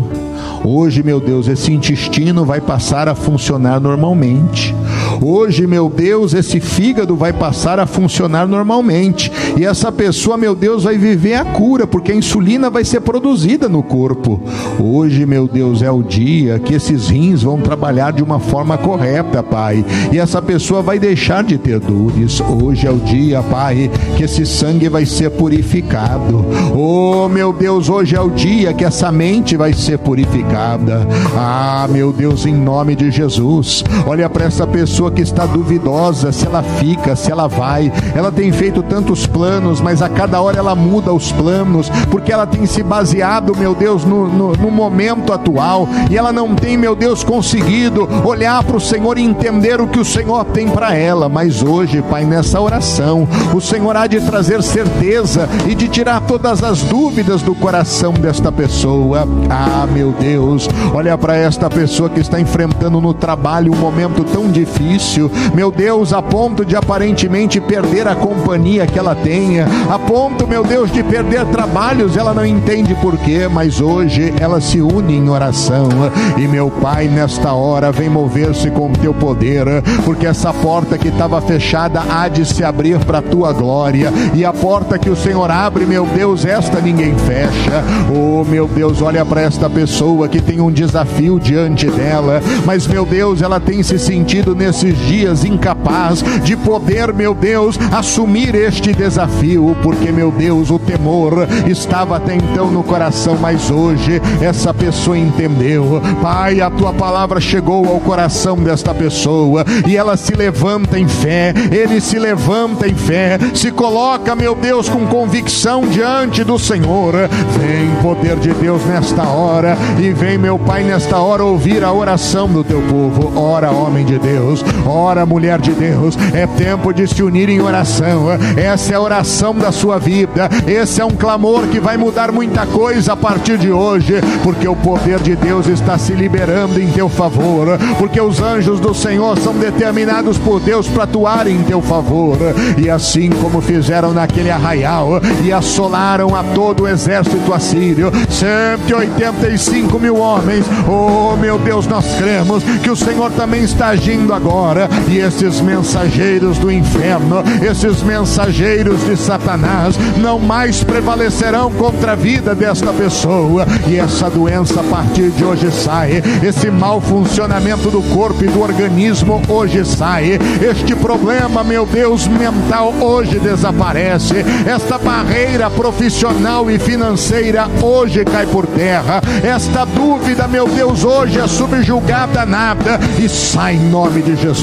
Hoje, 0.64 1.02
meu 1.02 1.18
Deus, 1.18 1.48
esse 1.48 1.72
intestino 1.72 2.44
vai 2.44 2.60
passar 2.60 3.08
a 3.08 3.14
funcionar 3.16 3.80
normalmente. 3.80 4.72
Hoje, 5.20 5.66
meu 5.66 5.88
Deus, 5.88 6.34
esse 6.34 6.60
fígado 6.60 7.16
vai 7.16 7.32
passar 7.32 7.78
a 7.78 7.86
funcionar 7.86 8.46
normalmente. 8.46 9.30
E 9.56 9.64
essa 9.64 9.90
pessoa, 9.92 10.36
meu 10.36 10.54
Deus, 10.54 10.84
vai 10.84 10.96
viver 10.96 11.34
a 11.34 11.44
cura, 11.44 11.86
porque 11.86 12.12
a 12.12 12.14
insulina 12.14 12.70
vai 12.70 12.84
ser 12.84 13.00
produzida 13.00 13.68
no 13.68 13.82
corpo. 13.82 14.40
Hoje, 14.78 15.24
meu 15.26 15.46
Deus, 15.46 15.82
é 15.82 15.90
o 15.90 16.02
dia 16.02 16.58
que 16.58 16.74
esses 16.74 17.08
rins 17.08 17.42
vão 17.42 17.60
trabalhar 17.60 18.12
de 18.12 18.22
uma 18.22 18.38
forma 18.38 18.76
correta, 18.76 19.42
Pai. 19.42 19.84
E 20.12 20.18
essa 20.18 20.40
pessoa 20.42 20.82
vai 20.82 20.98
deixar 20.98 21.44
de 21.44 21.58
ter 21.58 21.78
dores. 21.80 22.40
Hoje 22.40 22.86
é 22.86 22.90
o 22.90 22.98
dia, 22.98 23.42
Pai, 23.42 23.90
que 24.16 24.24
esse 24.24 24.44
sangue 24.44 24.88
vai 24.88 25.06
ser 25.06 25.30
purificado. 25.30 26.44
Oh, 26.74 27.28
meu 27.28 27.52
Deus, 27.52 27.88
hoje 27.88 28.16
é 28.16 28.20
o 28.20 28.30
dia 28.30 28.72
que 28.72 28.84
essa 28.84 29.10
mente 29.10 29.56
vai 29.56 29.72
ser 29.72 29.98
purificada. 29.98 31.06
Ah, 31.36 31.88
meu 31.90 32.12
Deus, 32.12 32.46
em 32.46 32.54
nome 32.54 32.94
de 32.94 33.10
Jesus. 33.10 33.84
Olha 34.06 34.28
para 34.28 34.44
essa 34.44 34.66
pessoa 34.66 35.03
pessoa 35.04 35.10
que 35.10 35.22
está 35.22 35.46
duvidosa 35.46 36.32
se 36.32 36.46
ela 36.46 36.62
fica, 36.62 37.16
se 37.16 37.30
ela 37.30 37.48
vai. 37.48 37.92
Ela 38.14 38.30
tem 38.30 38.52
feito 38.52 38.82
tantos 38.82 39.26
planos, 39.26 39.80
mas 39.80 40.00
a 40.00 40.08
cada 40.08 40.40
hora 40.40 40.58
ela 40.58 40.74
muda 40.74 41.12
os 41.12 41.32
planos, 41.32 41.90
porque 42.10 42.32
ela 42.32 42.46
tem 42.46 42.64
se 42.66 42.82
baseado, 42.82 43.56
meu 43.56 43.74
Deus, 43.74 44.04
no, 44.04 44.28
no, 44.28 44.52
no 44.52 44.70
momento 44.70 45.32
atual, 45.32 45.88
e 46.10 46.16
ela 46.16 46.32
não 46.32 46.54
tem, 46.54 46.76
meu 46.76 46.94
Deus, 46.94 47.24
conseguido 47.24 48.08
olhar 48.24 48.62
para 48.62 48.76
o 48.76 48.80
Senhor 48.80 49.18
e 49.18 49.22
entender 49.22 49.80
o 49.80 49.86
que 49.86 49.98
o 49.98 50.04
Senhor 50.04 50.44
tem 50.46 50.68
para 50.68 50.94
ela. 50.94 51.28
Mas 51.28 51.62
hoje, 51.62 52.02
Pai, 52.02 52.24
nessa 52.24 52.60
oração, 52.60 53.28
o 53.54 53.60
Senhor 53.60 53.96
há 53.96 54.06
de 54.06 54.20
trazer 54.20 54.62
certeza 54.62 55.48
e 55.66 55.74
de 55.74 55.88
tirar 55.88 56.20
todas 56.20 56.62
as 56.62 56.82
dúvidas 56.82 57.42
do 57.42 57.54
coração 57.54 58.12
desta 58.12 58.50
pessoa. 58.52 59.26
Ah, 59.50 59.86
meu 59.90 60.12
Deus, 60.12 60.68
olha 60.92 61.16
para 61.18 61.36
esta 61.36 61.68
pessoa 61.68 62.08
que 62.08 62.20
está 62.20 62.40
enfrentando 62.40 63.00
no 63.00 63.12
trabalho 63.12 63.72
um 63.72 63.76
momento 63.76 64.24
tão 64.24 64.48
difícil 64.48 64.93
difícil, 64.94 65.30
meu 65.54 65.70
Deus, 65.70 66.12
a 66.12 66.22
ponto 66.22 66.64
de 66.64 66.76
aparentemente 66.76 67.60
perder 67.60 68.06
a 68.06 68.14
companhia 68.14 68.86
que 68.86 68.98
ela 68.98 69.14
tenha, 69.14 69.66
a 69.88 69.98
ponto, 69.98 70.46
meu 70.46 70.62
Deus, 70.64 70.90
de 70.90 71.02
perder 71.02 71.44
trabalhos, 71.46 72.16
ela 72.16 72.32
não 72.32 72.44
entende 72.44 72.94
porquê, 72.94 73.48
mas 73.50 73.80
hoje 73.80 74.32
ela 74.40 74.60
se 74.60 74.80
une 74.80 75.16
em 75.16 75.28
oração. 75.28 75.88
E 76.36 76.46
meu 76.46 76.70
Pai, 76.70 77.08
nesta 77.08 77.52
hora, 77.52 77.90
vem 77.90 78.08
mover-se 78.08 78.70
com 78.70 78.92
teu 78.92 79.12
poder, 79.14 79.66
porque 80.04 80.26
essa 80.26 80.52
porta 80.52 80.98
que 80.98 81.08
estava 81.08 81.40
fechada 81.40 82.02
há 82.08 82.28
de 82.28 82.44
se 82.44 82.64
abrir 82.64 82.98
para 83.04 83.18
a 83.18 83.22
tua 83.22 83.52
glória, 83.52 84.12
e 84.34 84.44
a 84.44 84.52
porta 84.52 84.98
que 84.98 85.10
o 85.10 85.16
Senhor 85.16 85.50
abre, 85.50 85.84
meu 85.84 86.06
Deus, 86.06 86.44
esta 86.44 86.80
ninguém 86.80 87.16
fecha. 87.18 87.84
Oh, 88.10 88.44
meu 88.44 88.66
Deus, 88.68 89.02
olha 89.02 89.24
para 89.24 89.42
esta 89.42 89.68
pessoa 89.68 90.28
que 90.28 90.40
tem 90.40 90.60
um 90.60 90.70
desafio 90.70 91.40
diante 91.40 91.86
dela, 91.90 92.40
mas 92.64 92.86
meu 92.86 93.04
Deus, 93.04 93.42
ela 93.42 93.58
tem 93.58 93.82
se 93.82 93.98
sentido 93.98 94.54
nesse 94.54 94.83
nesses 94.84 94.98
dias 95.06 95.44
incapaz 95.44 96.22
de 96.42 96.56
poder, 96.56 97.12
meu 97.12 97.34
Deus, 97.34 97.78
assumir 97.90 98.54
este 98.54 98.92
desafio, 98.92 99.76
porque, 99.82 100.12
meu 100.12 100.30
Deus, 100.30 100.70
o 100.70 100.78
temor 100.78 101.48
estava 101.66 102.16
até 102.16 102.34
então 102.34 102.70
no 102.70 102.82
coração, 102.82 103.36
mas 103.40 103.70
hoje 103.70 104.20
essa 104.40 104.74
pessoa 104.74 105.16
entendeu. 105.16 106.02
Pai, 106.20 106.60
a 106.60 106.70
tua 106.70 106.92
palavra 106.92 107.40
chegou 107.40 107.86
ao 107.86 108.00
coração 108.00 108.56
desta 108.56 108.94
pessoa 108.94 109.64
e 109.86 109.96
ela 109.96 110.16
se 110.16 110.34
levanta 110.34 110.98
em 110.98 111.08
fé, 111.08 111.54
ele 111.70 112.00
se 112.00 112.18
levanta 112.18 112.86
em 112.86 112.94
fé, 112.94 113.38
se 113.54 113.70
coloca, 113.70 114.34
meu 114.34 114.54
Deus, 114.54 114.88
com 114.88 115.06
convicção 115.06 115.86
diante 115.86 116.44
do 116.44 116.58
Senhor. 116.58 117.14
Vem, 117.58 117.90
poder 118.02 118.36
de 118.36 118.52
Deus, 118.52 118.84
nesta 118.84 119.22
hora, 119.22 119.76
e 119.98 120.12
vem, 120.12 120.36
meu 120.36 120.58
Pai, 120.58 120.82
nesta 120.82 121.18
hora, 121.18 121.44
ouvir 121.44 121.82
a 121.82 121.92
oração 121.92 122.48
do 122.48 122.62
teu 122.62 122.82
povo. 122.82 123.32
Ora, 123.38 123.70
homem 123.70 124.04
de 124.04 124.18
Deus, 124.18 124.64
Ora, 124.86 125.24
mulher 125.24 125.60
de 125.60 125.72
Deus, 125.72 126.16
é 126.32 126.46
tempo 126.46 126.92
de 126.92 127.06
se 127.06 127.22
unir 127.22 127.48
em 127.48 127.60
oração. 127.60 128.26
Essa 128.56 128.92
é 128.92 128.96
a 128.96 129.00
oração 129.00 129.54
da 129.54 129.72
sua 129.72 129.98
vida. 129.98 130.48
Esse 130.66 131.00
é 131.00 131.04
um 131.04 131.10
clamor 131.10 131.66
que 131.68 131.80
vai 131.80 131.96
mudar 131.96 132.32
muita 132.32 132.66
coisa 132.66 133.12
a 133.12 133.16
partir 133.16 133.58
de 133.58 133.70
hoje, 133.70 134.14
porque 134.42 134.66
o 134.68 134.76
poder 134.76 135.20
de 135.20 135.36
Deus 135.36 135.66
está 135.66 135.96
se 135.98 136.12
liberando 136.12 136.80
em 136.80 136.88
teu 136.88 137.08
favor, 137.08 137.78
porque 137.98 138.20
os 138.20 138.40
anjos 138.40 138.80
do 138.80 138.94
Senhor 138.94 139.38
são 139.38 139.54
determinados 139.54 140.38
por 140.38 140.60
Deus 140.60 140.88
para 140.88 141.04
atuar 141.04 141.46
em 141.46 141.62
teu 141.62 141.80
favor. 141.80 142.36
E 142.76 142.90
assim 142.90 143.30
como 143.30 143.60
fizeram 143.60 144.12
naquele 144.12 144.50
arraial 144.50 145.20
e 145.42 145.52
assolaram 145.52 146.34
a 146.34 146.42
todo 146.42 146.84
o 146.84 146.88
exército 146.88 147.52
assírio, 147.52 148.10
185 148.28 149.98
mil 149.98 150.16
homens. 150.16 150.64
Oh, 150.88 151.36
meu 151.36 151.58
Deus, 151.58 151.86
nós 151.86 152.06
cremos 152.16 152.62
que 152.82 152.90
o 152.90 152.96
Senhor 152.96 153.30
também 153.32 153.62
está 153.62 153.88
agindo 153.88 154.32
agora 154.32 154.63
agora, 154.64 154.88
e 155.08 155.18
esses 155.18 155.60
mensageiros 155.60 156.56
do 156.58 156.72
inferno, 156.72 157.44
esses 157.62 158.02
mensageiros 158.02 159.04
de 159.04 159.14
Satanás, 159.14 159.94
não 160.16 160.38
mais 160.38 160.82
prevalecerão 160.82 161.70
contra 161.70 162.12
a 162.12 162.14
vida 162.14 162.54
desta 162.54 162.90
pessoa, 162.92 163.66
e 163.86 163.98
essa 163.98 164.30
doença 164.30 164.80
a 164.80 164.84
partir 164.84 165.30
de 165.30 165.44
hoje 165.44 165.70
sai, 165.70 166.22
esse 166.42 166.70
mau 166.70 166.98
funcionamento 166.98 167.90
do 167.90 168.02
corpo 168.14 168.42
e 168.42 168.48
do 168.48 168.62
organismo 168.62 169.42
hoje 169.48 169.84
sai, 169.84 170.38
este 170.62 170.94
problema, 170.96 171.62
meu 171.62 171.84
Deus, 171.84 172.26
mental 172.26 172.94
hoje 173.00 173.38
desaparece, 173.38 174.44
esta 174.66 174.96
barreira 174.96 175.68
profissional 175.68 176.70
e 176.70 176.78
financeira 176.78 177.68
hoje 177.82 178.24
cai 178.24 178.46
por 178.46 178.66
terra, 178.66 179.20
esta 179.42 179.84
dúvida, 179.84 180.48
meu 180.48 180.66
Deus, 180.66 181.04
hoje 181.04 181.38
é 181.38 181.46
subjugada 181.46 182.46
nada. 182.46 182.98
E 183.18 183.28
sai 183.28 183.74
em 183.74 183.90
nome 183.90 184.22
de 184.22 184.36
Jesus. 184.36 184.53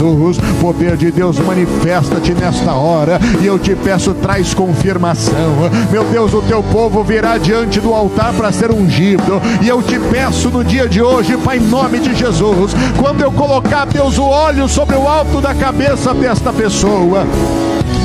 Poder 0.60 0.96
de 0.96 1.12
Deus, 1.12 1.38
manifesta-te 1.40 2.34
nesta 2.34 2.74
hora. 2.74 3.20
E 3.42 3.46
eu 3.46 3.60
te 3.60 3.76
peço, 3.76 4.14
traz 4.14 4.54
confirmação. 4.54 5.70
Meu 5.92 6.04
Deus, 6.06 6.34
o 6.34 6.42
teu 6.42 6.64
povo 6.64 7.04
virá 7.04 7.38
diante 7.38 7.80
do 7.80 7.94
altar 7.94 8.34
para 8.34 8.52
ser 8.52 8.72
ungido. 8.72 9.42
E 9.62 9.68
eu 9.68 9.82
te 9.82 10.00
peço 10.00 10.50
no 10.50 10.64
dia 10.64 10.88
de 10.88 11.02
hoje, 11.02 11.38
Pai, 11.38 11.58
em 11.58 11.62
nome 11.62 12.00
de 12.00 12.16
Jesus, 12.16 12.74
quando 13.00 13.22
eu 13.22 13.32
colocar, 13.32 13.86
Deus, 13.86 14.18
o 14.18 14.24
óleo 14.24 14.68
sobre 14.68 14.96
o 14.96 15.08
alto 15.08 15.42
da 15.42 15.54
cabeça 15.54 16.14
desta 16.14 16.54
pessoa 16.54 17.26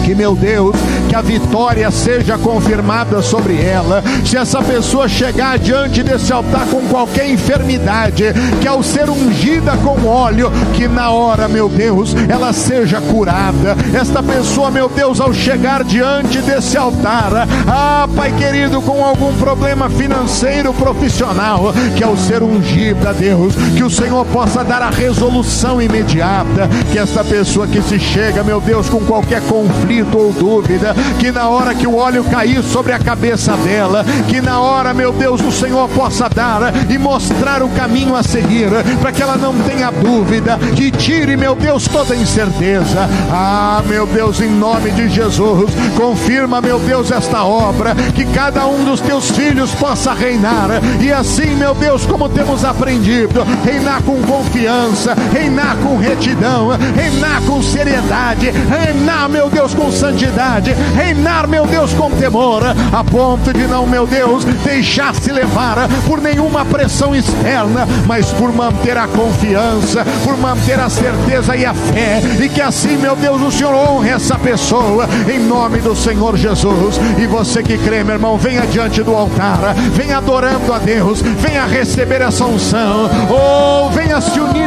que, 0.06 0.14
meu 0.14 0.36
Deus, 0.36 0.76
que 1.08 1.16
a 1.16 1.20
vitória 1.20 1.90
seja 1.90 2.38
confirmada 2.38 3.20
sobre 3.20 3.60
ela. 3.60 4.04
Se 4.24 4.36
essa 4.36 4.62
pessoa 4.62 5.08
chegar 5.08 5.58
diante 5.58 6.00
desse 6.00 6.32
altar 6.32 6.64
com 6.68 6.80
qualquer 6.82 7.28
enfermidade, 7.28 8.26
que 8.60 8.68
ao 8.68 8.84
ser 8.84 9.10
ungida 9.10 9.76
com 9.78 10.06
óleo, 10.06 10.48
que 10.74 10.86
na 10.86 11.10
hora, 11.10 11.48
meu 11.48 11.68
Deus, 11.68 12.14
ela 12.28 12.52
seja 12.52 13.00
curada. 13.00 13.76
Esta 13.92 14.22
pessoa, 14.22 14.70
meu 14.70 14.88
Deus, 14.88 15.20
ao 15.20 15.34
chegar 15.34 15.82
diante 15.82 16.38
desse 16.38 16.76
altar, 16.76 17.48
ah, 17.66 18.08
Pai 18.14 18.32
querido, 18.38 18.80
com 18.80 19.04
algum 19.04 19.34
problema 19.34 19.90
financeiro, 19.90 20.72
profissional, 20.72 21.74
que 21.96 22.04
ao 22.04 22.16
ser 22.16 22.44
ungida, 22.44 23.12
Deus, 23.12 23.56
que 23.76 23.82
o 23.82 23.90
Senhor 23.90 24.24
possa 24.26 24.62
dar 24.62 24.82
a 24.82 24.90
resolução 24.90 25.82
imediata, 25.82 26.68
que 26.92 26.98
esta 26.98 27.24
pessoa 27.24 27.66
que 27.66 27.82
se 27.82 27.98
chega, 27.98 28.44
meu 28.44 28.60
Deus, 28.60 28.88
com 28.88 29.00
qualquer 29.00 29.42
conflito, 29.42 29.95
conflito 29.96 30.18
ou 30.18 30.32
dúvida, 30.32 30.94
que 31.18 31.30
na 31.30 31.48
hora 31.48 31.74
que 31.74 31.86
o 31.86 31.96
óleo 31.96 32.24
cair 32.24 32.62
sobre 32.62 32.92
a 32.92 32.98
cabeça 32.98 33.56
dela, 33.56 34.04
que 34.28 34.40
na 34.40 34.60
hora, 34.60 34.92
meu 34.92 35.12
Deus, 35.12 35.40
o 35.40 35.52
Senhor 35.52 35.88
possa 35.90 36.28
dar 36.28 36.72
e 36.90 36.98
mostrar 36.98 37.62
o 37.62 37.68
caminho 37.70 38.14
a 38.14 38.22
seguir, 38.22 38.68
para 39.00 39.12
que 39.12 39.22
ela 39.22 39.36
não 39.36 39.54
tenha 39.60 39.90
dúvida, 39.90 40.58
que 40.74 40.90
tire, 40.90 41.36
meu 41.36 41.54
Deus, 41.54 41.88
toda 41.88 42.14
incerteza. 42.14 43.08
Ah, 43.30 43.82
meu 43.86 44.06
Deus, 44.06 44.40
em 44.40 44.50
nome 44.50 44.90
de 44.90 45.08
Jesus, 45.08 45.70
confirma, 45.96 46.60
meu 46.60 46.78
Deus, 46.78 47.10
esta 47.10 47.44
obra, 47.44 47.94
que 48.14 48.24
cada 48.26 48.66
um 48.66 48.84
dos 48.84 49.00
teus 49.00 49.30
filhos 49.30 49.72
possa 49.74 50.12
reinar, 50.12 50.68
e 51.00 51.12
assim, 51.12 51.54
meu 51.54 51.74
Deus, 51.74 52.04
como 52.04 52.28
temos 52.28 52.64
aprendido, 52.64 53.44
reinar 53.64 54.02
com 54.02 54.20
confiança, 54.22 55.14
reinar 55.32 55.76
com 55.76 55.96
retidão, 55.96 56.70
reinar 56.94 57.40
com 57.42 57.62
seriedade, 57.62 58.50
reinar, 58.50 59.28
meu 59.28 59.48
Deus, 59.48 59.74
com 59.74 59.85
com 59.86 59.92
santidade, 59.92 60.74
reinar, 60.96 61.46
meu 61.46 61.64
Deus, 61.64 61.92
com 61.94 62.10
temor, 62.10 62.62
a 62.92 63.04
ponto 63.04 63.52
de 63.52 63.68
não, 63.68 63.86
meu 63.86 64.04
Deus, 64.04 64.44
deixar-se 64.44 65.30
levar 65.30 65.76
por 66.04 66.20
nenhuma 66.20 66.64
pressão 66.64 67.14
externa, 67.14 67.86
mas 68.04 68.32
por 68.32 68.52
manter 68.52 68.98
a 68.98 69.06
confiança, 69.06 70.04
por 70.24 70.36
manter 70.38 70.80
a 70.80 70.88
certeza 70.88 71.54
e 71.54 71.64
a 71.64 71.72
fé, 71.72 72.20
e 72.42 72.48
que 72.48 72.60
assim, 72.60 72.96
meu 72.96 73.14
Deus, 73.14 73.40
o 73.40 73.50
Senhor 73.52 73.74
honre 73.74 74.10
essa 74.10 74.36
pessoa, 74.36 75.08
em 75.32 75.38
nome 75.38 75.78
do 75.78 75.94
Senhor 75.94 76.36
Jesus. 76.36 76.98
E 77.16 77.26
você 77.26 77.62
que 77.62 77.78
crê, 77.78 78.02
meu 78.02 78.16
irmão, 78.16 78.36
venha 78.36 78.66
diante 78.66 79.04
do 79.04 79.14
altar, 79.14 79.72
venha 79.92 80.18
adorando 80.18 80.72
a 80.72 80.78
Deus, 80.78 81.22
venha 81.22 81.64
receber 81.64 82.22
essa 82.22 82.44
unção, 82.44 83.08
ou 83.30 83.88
venha 83.90 84.20
se 84.20 84.40
unir 84.40 84.66